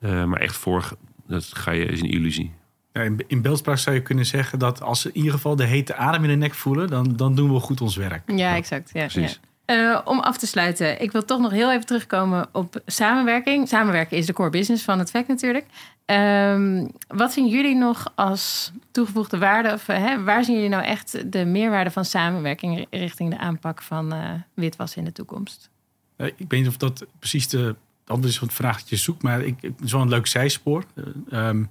Maar 0.00 0.40
echt 0.40 0.56
voor, 0.56 0.96
dat 1.26 1.44
ga 1.44 1.70
je, 1.70 1.84
is 1.84 2.00
een 2.00 2.10
illusie. 2.10 2.52
Ja, 2.92 3.02
in, 3.02 3.24
in 3.26 3.42
beeldspraak 3.42 3.78
zou 3.78 3.96
je 3.96 4.02
kunnen 4.02 4.26
zeggen 4.26 4.58
dat 4.58 4.82
als 4.82 5.00
ze 5.00 5.08
in 5.08 5.16
ieder 5.16 5.32
geval 5.32 5.56
de 5.56 5.64
hete 5.64 5.94
adem 5.94 6.22
in 6.22 6.30
de 6.30 6.36
nek 6.36 6.54
voelen, 6.54 6.88
dan, 6.88 7.16
dan 7.16 7.34
doen 7.34 7.52
we 7.52 7.60
goed 7.60 7.80
ons 7.80 7.96
werk. 7.96 8.22
Ja, 8.26 8.56
exact. 8.56 8.90
Ja, 8.92 9.06
Precies. 9.06 9.40
Ja. 9.42 9.50
Uh, 9.66 10.00
om 10.04 10.20
af 10.20 10.38
te 10.38 10.46
sluiten, 10.46 11.02
ik 11.02 11.12
wil 11.12 11.24
toch 11.24 11.40
nog 11.40 11.50
heel 11.50 11.72
even 11.72 11.86
terugkomen 11.86 12.48
op 12.52 12.82
samenwerking. 12.86 13.68
Samenwerken 13.68 14.16
is 14.16 14.26
de 14.26 14.32
core 14.32 14.50
business 14.50 14.84
van 14.84 14.98
het 14.98 15.10
VEC 15.10 15.28
natuurlijk. 15.28 15.66
Um, 16.06 16.90
wat 17.08 17.32
zien 17.32 17.48
jullie 17.48 17.74
nog 17.74 18.12
als 18.14 18.72
toegevoegde 18.90 19.38
waarde? 19.38 19.72
Of 19.72 19.86
hè, 19.86 20.22
waar 20.22 20.44
zien 20.44 20.54
jullie 20.54 20.70
nou 20.70 20.84
echt 20.84 21.32
de 21.32 21.44
meerwaarde 21.44 21.90
van 21.90 22.04
samenwerking 22.04 22.86
richting 22.90 23.30
de 23.30 23.38
aanpak 23.38 23.82
van 23.82 24.14
uh, 24.14 24.30
witwas 24.54 24.96
in 24.96 25.04
de 25.04 25.12
toekomst? 25.12 25.70
Uh, 26.16 26.26
ik 26.26 26.34
weet 26.38 26.60
niet 26.60 26.68
of 26.68 26.76
dat 26.76 27.06
precies 27.18 27.48
de 27.48 27.76
antwoord 28.06 28.32
is 28.32 28.38
van 28.38 28.48
het 28.48 28.56
vraag 28.56 28.78
dat 28.78 28.88
je 28.88 28.96
zoekt, 28.96 29.22
maar 29.22 29.42
ik, 29.42 29.54
het 29.60 29.80
is 29.84 29.92
wel 29.92 30.00
een 30.00 30.08
leuk 30.08 30.26
zijspoor. 30.26 30.84
Um, 31.32 31.70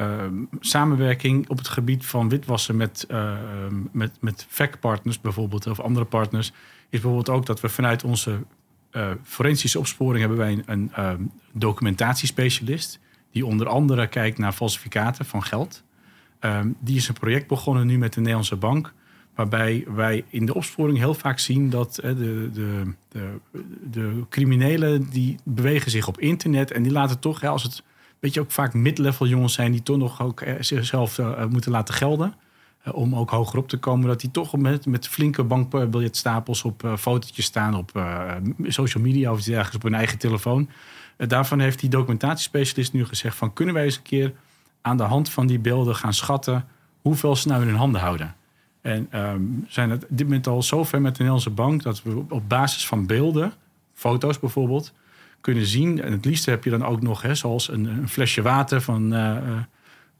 uh, 0.00 0.24
samenwerking 0.60 1.48
op 1.48 1.58
het 1.58 1.68
gebied 1.68 2.06
van 2.06 2.28
witwassen 2.28 2.76
met, 2.76 3.06
uh, 3.10 3.32
met, 3.92 4.16
met 4.20 4.46
VEC-partners 4.48 5.20
bijvoorbeeld, 5.20 5.66
of 5.66 5.80
andere 5.80 6.04
partners, 6.04 6.48
is 6.88 7.00
bijvoorbeeld 7.00 7.28
ook 7.28 7.46
dat 7.46 7.60
we 7.60 7.68
vanuit 7.68 8.04
onze 8.04 8.38
uh, 8.92 9.10
forensische 9.22 9.78
opsporing 9.78 10.20
hebben 10.20 10.38
wij 10.38 10.62
een, 10.66 10.90
een 10.92 11.30
documentatiespecialist, 11.52 13.00
die 13.32 13.46
onder 13.46 13.68
andere 13.68 14.06
kijkt 14.06 14.38
naar 14.38 14.52
falsificaten 14.52 15.24
van 15.24 15.42
geld. 15.42 15.82
Die 16.78 16.96
is 16.96 17.08
een 17.08 17.14
project 17.14 17.46
begonnen 17.46 17.86
nu 17.86 17.98
met 17.98 18.12
de 18.12 18.20
Nederlandse 18.20 18.56
Bank, 18.56 18.92
waarbij 19.34 19.84
wij 19.94 20.24
in 20.28 20.46
de 20.46 20.54
opsporing 20.54 20.98
heel 20.98 21.14
vaak 21.14 21.38
zien 21.38 21.70
dat 21.70 21.94
de, 21.94 22.50
de, 22.52 22.92
de, 23.08 23.28
de 23.90 24.24
criminelen 24.28 25.10
die 25.10 25.36
bewegen 25.44 25.90
zich 25.90 26.08
op 26.08 26.20
internet 26.20 26.70
en 26.70 26.82
die 26.82 26.92
laten 26.92 27.18
toch, 27.18 27.44
als 27.44 27.62
het 27.62 27.82
weet 28.20 28.34
je 28.34 28.40
ook 28.40 28.50
vaak 28.50 28.74
mid-level 28.74 29.26
jongens 29.26 29.54
zijn 29.54 29.72
die 29.72 29.82
toch 29.82 29.96
nog 29.96 30.22
ook 30.22 30.40
eh, 30.40 30.54
zichzelf 30.60 31.18
uh, 31.18 31.44
moeten 31.46 31.70
laten 31.70 31.94
gelden. 31.94 32.34
Om 32.92 33.14
ook 33.14 33.30
hoger 33.30 33.58
op 33.58 33.68
te 33.68 33.78
komen. 33.78 34.08
Dat 34.08 34.20
die 34.20 34.30
toch 34.30 34.56
met, 34.56 34.86
met 34.86 35.08
flinke 35.08 35.44
bankbiljetstapels 35.44 36.62
op 36.62 36.82
uh, 36.82 36.96
fotootjes 36.96 37.44
staan 37.44 37.74
op 37.74 38.04
social 38.62 39.02
media 39.02 39.32
of 39.32 39.46
ergens 39.46 39.76
op 39.76 39.82
hun 39.82 39.94
eigen 39.94 40.18
telefoon. 40.18 40.68
daarvan 41.16 41.60
heeft 41.60 41.80
die 41.80 41.90
documentatiespecialist 41.90 42.92
nu 42.92 43.04
gezegd 43.04 43.36
van 43.36 43.52
kunnen 43.52 43.74
wij 43.74 43.84
eens 43.84 43.96
een 43.96 44.02
keer 44.02 44.32
aan 44.82 44.96
de 44.96 45.02
hand 45.02 45.30
van 45.30 45.46
die 45.46 45.58
beelden 45.58 45.96
gaan 45.96 46.14
schatten 46.14 46.66
hoeveel 47.02 47.36
ze 47.36 47.48
nou 47.48 47.62
in 47.62 47.68
hun 47.68 47.76
handen 47.76 48.00
houden. 48.00 48.34
En 48.80 49.08
um, 49.14 49.64
zijn 49.68 49.90
het 49.90 50.06
dit 50.08 50.26
moment 50.26 50.46
al 50.46 50.62
zover 50.62 51.00
met 51.00 51.12
de 51.12 51.18
Nederlandse 51.18 51.50
bank 51.50 51.82
dat 51.82 52.02
we 52.02 52.24
op 52.28 52.48
basis 52.48 52.86
van 52.86 53.06
beelden 53.06 53.52
foto's 53.92 54.38
bijvoorbeeld, 54.38 54.92
kunnen 55.40 55.66
zien. 55.66 56.02
En 56.02 56.12
het 56.12 56.24
liefst 56.24 56.46
heb 56.46 56.64
je 56.64 56.70
dan 56.70 56.84
ook 56.84 57.02
nog, 57.02 57.22
hè, 57.22 57.34
zoals 57.34 57.68
een, 57.70 57.84
een 57.84 58.08
flesje 58.08 58.42
water 58.42 58.80
van, 58.80 59.14
uh, 59.14 59.36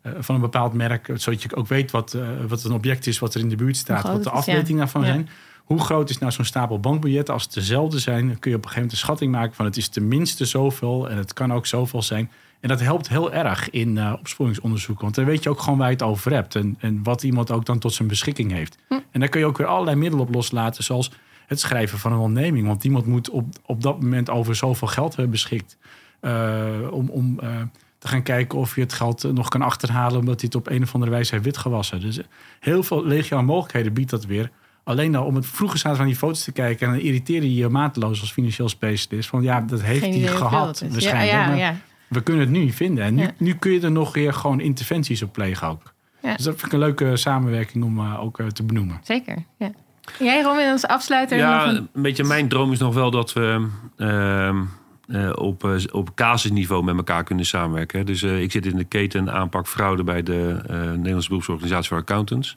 uh, 0.03 0.13
van 0.19 0.35
een 0.35 0.41
bepaald 0.41 0.73
merk, 0.73 1.11
zodat 1.15 1.43
je 1.43 1.57
ook 1.57 1.69
weet 1.69 1.91
wat, 1.91 2.15
uh, 2.15 2.29
wat 2.49 2.65
een 2.65 2.73
object 2.73 3.07
is 3.07 3.19
wat 3.19 3.35
er 3.35 3.41
in 3.41 3.49
de 3.49 3.57
buurt 3.57 3.77
staat, 3.77 4.03
wat 4.03 4.23
de 4.25 4.31
afmetingen 4.31 4.79
daarvan 4.79 5.01
ja. 5.01 5.07
zijn. 5.07 5.29
Hoe 5.65 5.81
groot 5.81 6.11
is 6.11 6.19
nou 6.19 6.33
zo'n 6.33 6.45
stapel 6.45 6.81
bankbiljetten? 6.81 7.35
Als 7.35 7.43
het 7.43 7.53
dezelfde 7.53 7.99
zijn, 7.99 8.29
dan 8.29 8.39
kun 8.39 8.51
je 8.51 8.57
op 8.57 8.65
een 8.65 8.69
gegeven 8.69 8.75
moment 8.75 8.93
een 8.93 8.99
schatting 8.99 9.33
maken 9.33 9.55
van 9.55 9.65
het 9.65 9.77
is 9.77 9.89
tenminste 9.89 10.45
zoveel 10.45 11.11
en 11.11 11.17
het 11.17 11.33
kan 11.33 11.53
ook 11.53 11.67
zoveel 11.67 12.03
zijn. 12.03 12.31
En 12.61 12.69
dat 12.69 12.81
helpt 12.81 13.09
heel 13.09 13.33
erg 13.33 13.71
in 13.71 13.97
uh, 13.97 14.13
opsporingsonderzoek. 14.19 15.01
Want 15.01 15.15
dan 15.15 15.25
weet 15.25 15.43
je 15.43 15.51
ook 15.51 15.61
gewoon 15.61 15.79
waar 15.79 15.87
je 15.87 15.93
het 15.93 16.03
over 16.03 16.33
hebt. 16.33 16.55
En, 16.55 16.77
en 16.79 17.03
wat 17.03 17.23
iemand 17.23 17.51
ook 17.51 17.67
dan 17.67 17.79
tot 17.79 17.93
zijn 17.93 18.09
beschikking 18.09 18.53
heeft. 18.53 18.79
Hm. 18.89 18.95
En 19.11 19.21
daar 19.21 19.29
kun 19.29 19.41
je 19.41 19.47
ook 19.47 19.59
weer 19.59 19.67
allerlei 19.67 19.97
middelen 19.97 20.27
op 20.27 20.35
loslaten. 20.35 20.85
Zoals 20.85 21.11
het 21.51 21.61
schrijven 21.61 21.99
van 21.99 22.13
een 22.13 22.19
onderneming. 22.19 22.67
Want 22.67 22.85
iemand 22.85 23.07
moet 23.07 23.31
op, 23.31 23.47
op 23.67 23.83
dat 23.83 24.03
moment 24.03 24.31
over 24.31 24.57
zoveel 24.57 24.89
geld 24.89 25.09
hebben 25.09 25.31
beschikt. 25.31 25.77
Uh, 26.21 26.65
om 26.91 27.09
om 27.09 27.39
uh, 27.43 27.61
te 27.99 28.09
gaan 28.09 28.23
kijken 28.23 28.59
of 28.59 28.75
je 28.75 28.81
het 28.81 28.93
geld 28.93 29.33
nog 29.33 29.49
kan 29.49 29.63
achterhalen. 29.63 30.19
Omdat 30.19 30.41
hij 30.41 30.51
het 30.53 30.55
op 30.55 30.69
een 30.69 30.83
of 30.83 30.95
andere 30.95 31.13
wijze 31.13 31.33
heeft 31.33 31.45
witgewassen. 31.45 32.01
Dus 32.01 32.21
heel 32.61 32.83
veel 32.83 33.07
legio 33.07 33.39
aan 33.39 33.45
mogelijkheden 33.45 33.93
biedt 33.93 34.11
dat 34.11 34.25
weer. 34.25 34.51
Alleen 34.85 35.17
al 35.17 35.25
om 35.25 35.35
het 35.35 35.47
vroeger 35.47 35.79
staat 35.79 35.97
van 35.97 36.07
die 36.07 36.17
foto's 36.17 36.45
te 36.45 36.53
kijken. 36.53 36.87
En 36.87 36.93
dan 36.93 37.03
irriteerde 37.03 37.55
je 37.55 37.61
je 37.61 37.69
mateloos 37.69 38.21
als 38.21 38.33
financieel 38.33 38.69
specialist. 38.69 39.29
Van 39.29 39.43
ja, 39.43 39.61
dat 39.61 39.83
heeft 39.83 40.05
hij 40.05 40.27
gehad. 40.27 40.85
Waarschijnlijk. 40.91 41.31
Ja, 41.31 41.49
ja, 41.49 41.55
ja 41.55 41.77
we 42.09 42.23
kunnen 42.23 42.43
het 42.43 42.53
nu 42.53 42.59
niet 42.59 42.75
vinden. 42.75 43.05
En 43.05 43.15
nu, 43.15 43.29
nu 43.37 43.55
kun 43.55 43.73
je 43.73 43.81
er 43.81 43.93
nog 43.93 44.15
weer 44.15 44.33
gewoon 44.33 44.61
interventies 44.61 45.23
op 45.23 45.33
plegen 45.33 45.69
ook. 45.69 45.95
Dus 46.21 46.45
dat 46.45 46.55
vind 46.55 46.63
ik 46.63 46.73
een 46.73 46.79
leuke 46.79 47.17
samenwerking 47.17 47.85
om 47.85 47.99
uh, 47.99 48.23
ook 48.23 48.43
te 48.43 48.63
benoemen. 48.63 49.01
Zeker, 49.03 49.45
ja. 49.57 49.73
Jij, 50.19 50.43
Robin, 50.43 50.71
als 50.71 50.87
afsluiter? 50.87 51.39
Ja, 51.39 51.69
een... 51.69 51.89
een 51.93 52.03
beetje 52.03 52.25
mijn 52.25 52.49
droom 52.49 52.73
is 52.73 52.79
nog 52.79 52.95
wel 52.95 53.11
dat 53.11 53.33
we 53.33 53.69
uh, 53.97 55.33
op, 55.35 55.69
op 55.93 56.15
casusniveau 56.15 56.85
met 56.85 56.97
elkaar 56.97 57.25
kunnen 57.25 57.45
samenwerken. 57.45 58.07
Dus 58.07 58.23
ik 58.23 58.53
zit 58.53 58.67
in 58.67 58.77
de 58.77 58.85
keten 58.85 59.33
aanpak 59.33 59.69
fraude 59.69 60.05
bij 60.05 60.23
de 60.23 60.61
Nederlandse 60.97 61.29
beroepsorganisatie 61.29 61.89
voor 61.89 61.99
accountants. 61.99 62.57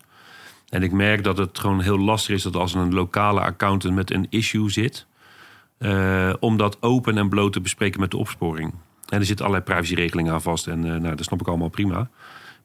En 0.70 0.84
ik 0.84 0.92
merk 0.92 1.24
dat 1.24 1.38
het 1.38 1.60
gewoon 1.60 1.82
heel 1.82 2.00
lastig 2.00 2.36
is 2.36 2.44
dat 2.44 2.56
als 2.56 2.74
een 2.74 2.94
lokale 2.94 3.40
accountant 3.40 3.96
met 3.96 4.12
een 4.12 4.28
issue 4.30 4.70
zit... 4.70 5.06
om 6.40 6.58
dat 6.58 6.82
open 6.82 7.18
en 7.18 7.30
bloot 7.30 7.54
te 7.54 7.62
bespreken 7.62 8.00
met 8.00 8.12
de 8.12 8.18
opsporing. 8.18 8.74
En 9.10 9.20
er 9.20 9.26
zitten 9.26 9.46
allerlei 9.46 9.72
privacyregelingen 9.72 10.34
aan 10.34 10.42
vast. 10.42 10.68
En 10.68 10.80
nou, 10.80 11.16
dat 11.16 11.26
snap 11.26 11.42
ik 11.42 11.48
allemaal 11.48 11.70
prima. 11.70 12.10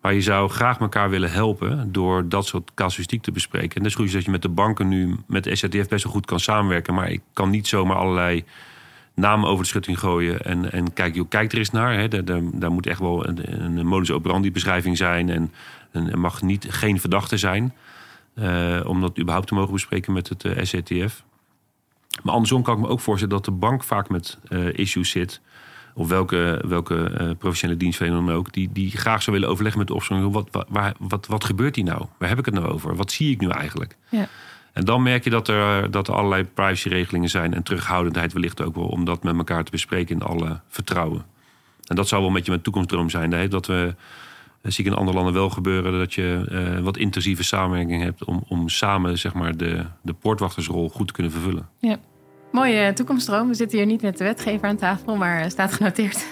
Maar 0.01 0.15
je 0.15 0.21
zou 0.21 0.49
graag 0.49 0.79
elkaar 0.79 1.11
willen 1.11 1.31
helpen 1.31 1.93
door 1.93 2.29
dat 2.29 2.47
soort 2.47 2.71
casuïstiek 2.75 3.23
te 3.23 3.33
bespreken. 3.33 3.77
En 3.77 3.83
dat 3.83 3.91
is 3.91 3.95
goed 3.95 4.13
dat 4.13 4.25
je 4.25 4.31
met 4.31 4.43
de 4.43 4.49
banken 4.49 4.89
nu, 4.89 5.17
met 5.27 5.45
de 5.45 5.57
SRTF 5.57 5.89
best 5.89 6.05
wel 6.05 6.13
goed 6.13 6.27
kan 6.27 6.41
samenwerken. 6.41 6.95
Maar 6.95 7.11
ik 7.11 7.21
kan 7.33 7.51
niet 7.51 7.67
zomaar 7.67 7.97
allerlei 7.97 8.45
namen 9.15 9.49
over 9.49 9.63
de 9.63 9.69
schutting 9.69 9.99
gooien. 9.99 10.45
En, 10.45 10.73
en 10.73 10.93
kijk, 10.93 11.15
joh, 11.15 11.29
kijk 11.29 11.53
er 11.53 11.59
eens 11.59 11.71
naar. 11.71 11.95
Hè. 11.95 12.09
Daar, 12.09 12.41
daar, 12.53 12.73
moet 12.73 12.87
echt 12.87 13.01
wel 13.01 13.29
een, 13.29 13.63
een 13.79 13.87
modus 13.87 14.11
operandi 14.11 14.53
beschrijving 14.53 14.97
zijn. 14.97 15.31
En, 15.31 15.53
er 15.93 16.19
mag 16.19 16.43
niet, 16.43 16.67
geen 16.69 17.01
verdachte 17.01 17.37
zijn. 17.37 17.75
Uh, 18.35 18.81
om 18.85 19.01
dat 19.01 19.19
überhaupt 19.19 19.47
te 19.47 19.55
mogen 19.55 19.73
bespreken 19.73 20.13
met 20.13 20.29
het 20.29 20.45
uh. 20.91 21.05
Maar 22.23 22.35
andersom 22.35 22.63
kan 22.63 22.75
ik 22.75 22.81
me 22.81 22.89
ook 22.89 23.01
voorstellen 23.01 23.35
dat 23.35 23.45
de 23.45 23.51
bank 23.51 23.85
vaak 23.85 24.09
met 24.09 24.39
uh, 24.49 24.73
issues 24.73 25.11
zit 25.11 25.41
of 25.99 26.09
welke, 26.09 26.65
welke 26.69 27.11
uh, 27.21 27.31
professionele 27.39 27.79
dienstverlener 27.79 28.27
dan 28.27 28.35
ook, 28.35 28.53
die, 28.53 28.69
die 28.73 28.91
graag 28.91 29.23
zou 29.23 29.37
willen 29.37 29.53
overleggen 29.53 29.79
met 29.79 29.89
de 29.89 29.95
opsporing. 29.95 30.33
Wat, 30.33 30.49
wat, 30.51 30.67
waar, 30.69 30.95
wat, 30.99 31.27
wat 31.27 31.45
gebeurt 31.45 31.77
hier 31.77 31.85
nou? 31.85 32.07
Waar 32.19 32.29
heb 32.29 32.39
ik 32.39 32.45
het 32.45 32.55
nou 32.55 32.67
over? 32.67 32.97
Wat 32.97 33.13
zie 33.13 33.31
ik 33.31 33.41
nu 33.41 33.49
eigenlijk? 33.49 33.97
Ja. 34.09 34.29
En 34.73 34.85
dan 34.85 35.03
merk 35.03 35.25
je 35.25 35.31
dat 35.31 35.49
er, 35.49 35.91
dat 35.91 36.09
er 36.09 36.15
allerlei 36.15 36.45
privacyregelingen 36.45 37.29
zijn 37.29 37.55
en 37.55 37.63
terughoudendheid 37.63 38.33
wellicht 38.33 38.63
ook 38.63 38.75
wel 38.75 38.87
om 38.87 39.05
dat 39.05 39.23
met 39.23 39.37
elkaar 39.37 39.65
te 39.65 39.71
bespreken 39.71 40.15
in 40.15 40.23
alle 40.23 40.61
vertrouwen. 40.69 41.25
En 41.87 41.97
dat 41.97 42.09
zou 42.09 42.21
wel 42.21 42.31
een 42.31 42.37
beetje 42.37 42.51
mijn 42.51 42.63
toekomstdroom 42.63 43.11
zijn. 43.11 43.51
Dat 43.51 43.67
we, 43.67 43.95
dat 44.63 44.73
zie 44.73 44.85
ik 44.85 44.91
in 44.91 44.97
andere 44.97 45.17
landen 45.17 45.35
wel 45.35 45.51
gebeuren, 45.51 45.99
dat 45.99 46.15
je 46.15 46.47
uh, 46.51 46.85
wat 46.85 46.97
intensieve 46.97 47.45
samenwerking 47.45 48.03
hebt 48.03 48.25
om, 48.25 48.45
om 48.49 48.69
samen 48.69 49.19
zeg 49.19 49.35
maar, 49.35 49.57
de, 49.57 49.85
de 50.03 50.13
poortwachtersrol 50.13 50.89
goed 50.89 51.07
te 51.07 51.13
kunnen 51.13 51.33
vervullen. 51.33 51.69
Ja. 51.79 51.99
Mooie 52.53 52.93
toekomststroom. 52.93 53.49
We 53.49 53.55
zitten 53.55 53.79
hier 53.79 53.87
niet 53.87 54.03
met 54.03 54.19
de 54.19 54.25
wetgever 54.25 54.69
aan 54.69 54.77
tafel, 54.77 55.17
maar 55.17 55.51
staat 55.51 55.73
genoteerd. 55.73 56.27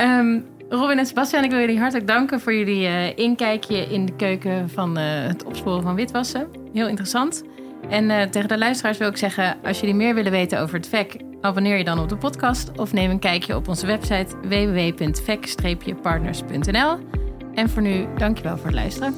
Um, 0.00 0.44
Robin 0.68 0.98
en 0.98 1.06
Sebastian, 1.06 1.44
ik 1.44 1.50
wil 1.50 1.60
jullie 1.60 1.78
hartelijk 1.78 2.06
danken 2.06 2.40
voor 2.40 2.54
jullie 2.54 2.86
uh, 2.86 3.16
inkijkje 3.16 3.76
in 3.76 4.06
de 4.06 4.16
keuken 4.16 4.70
van 4.70 4.96
het 4.96 5.44
opsporen 5.44 5.82
van 5.82 5.94
witwassen. 5.94 6.48
Heel 6.72 6.88
interessant. 6.88 7.42
En 7.88 8.30
tegen 8.30 8.48
de 8.48 8.58
luisteraars 8.58 8.98
wil 8.98 9.08
ik 9.08 9.16
zeggen, 9.16 9.56
als 9.62 9.80
jullie 9.80 9.94
meer 9.94 10.14
willen 10.14 10.32
weten 10.32 10.60
over 10.60 10.76
het 10.76 10.88
VEC, 10.88 11.16
abonneer 11.40 11.76
je 11.76 11.84
dan 11.84 11.98
op 11.98 12.08
de 12.08 12.16
podcast 12.16 12.78
of 12.78 12.92
neem 12.92 13.10
een 13.10 13.18
kijkje 13.18 13.56
op 13.56 13.68
onze 13.68 13.86
website 13.86 14.36
www.vec-partners.nl. 14.42 16.98
En 17.54 17.70
voor 17.70 17.82
nu, 17.82 18.06
dankjewel 18.16 18.56
voor 18.56 18.66
het 18.66 18.74
luisteren. 18.74 19.16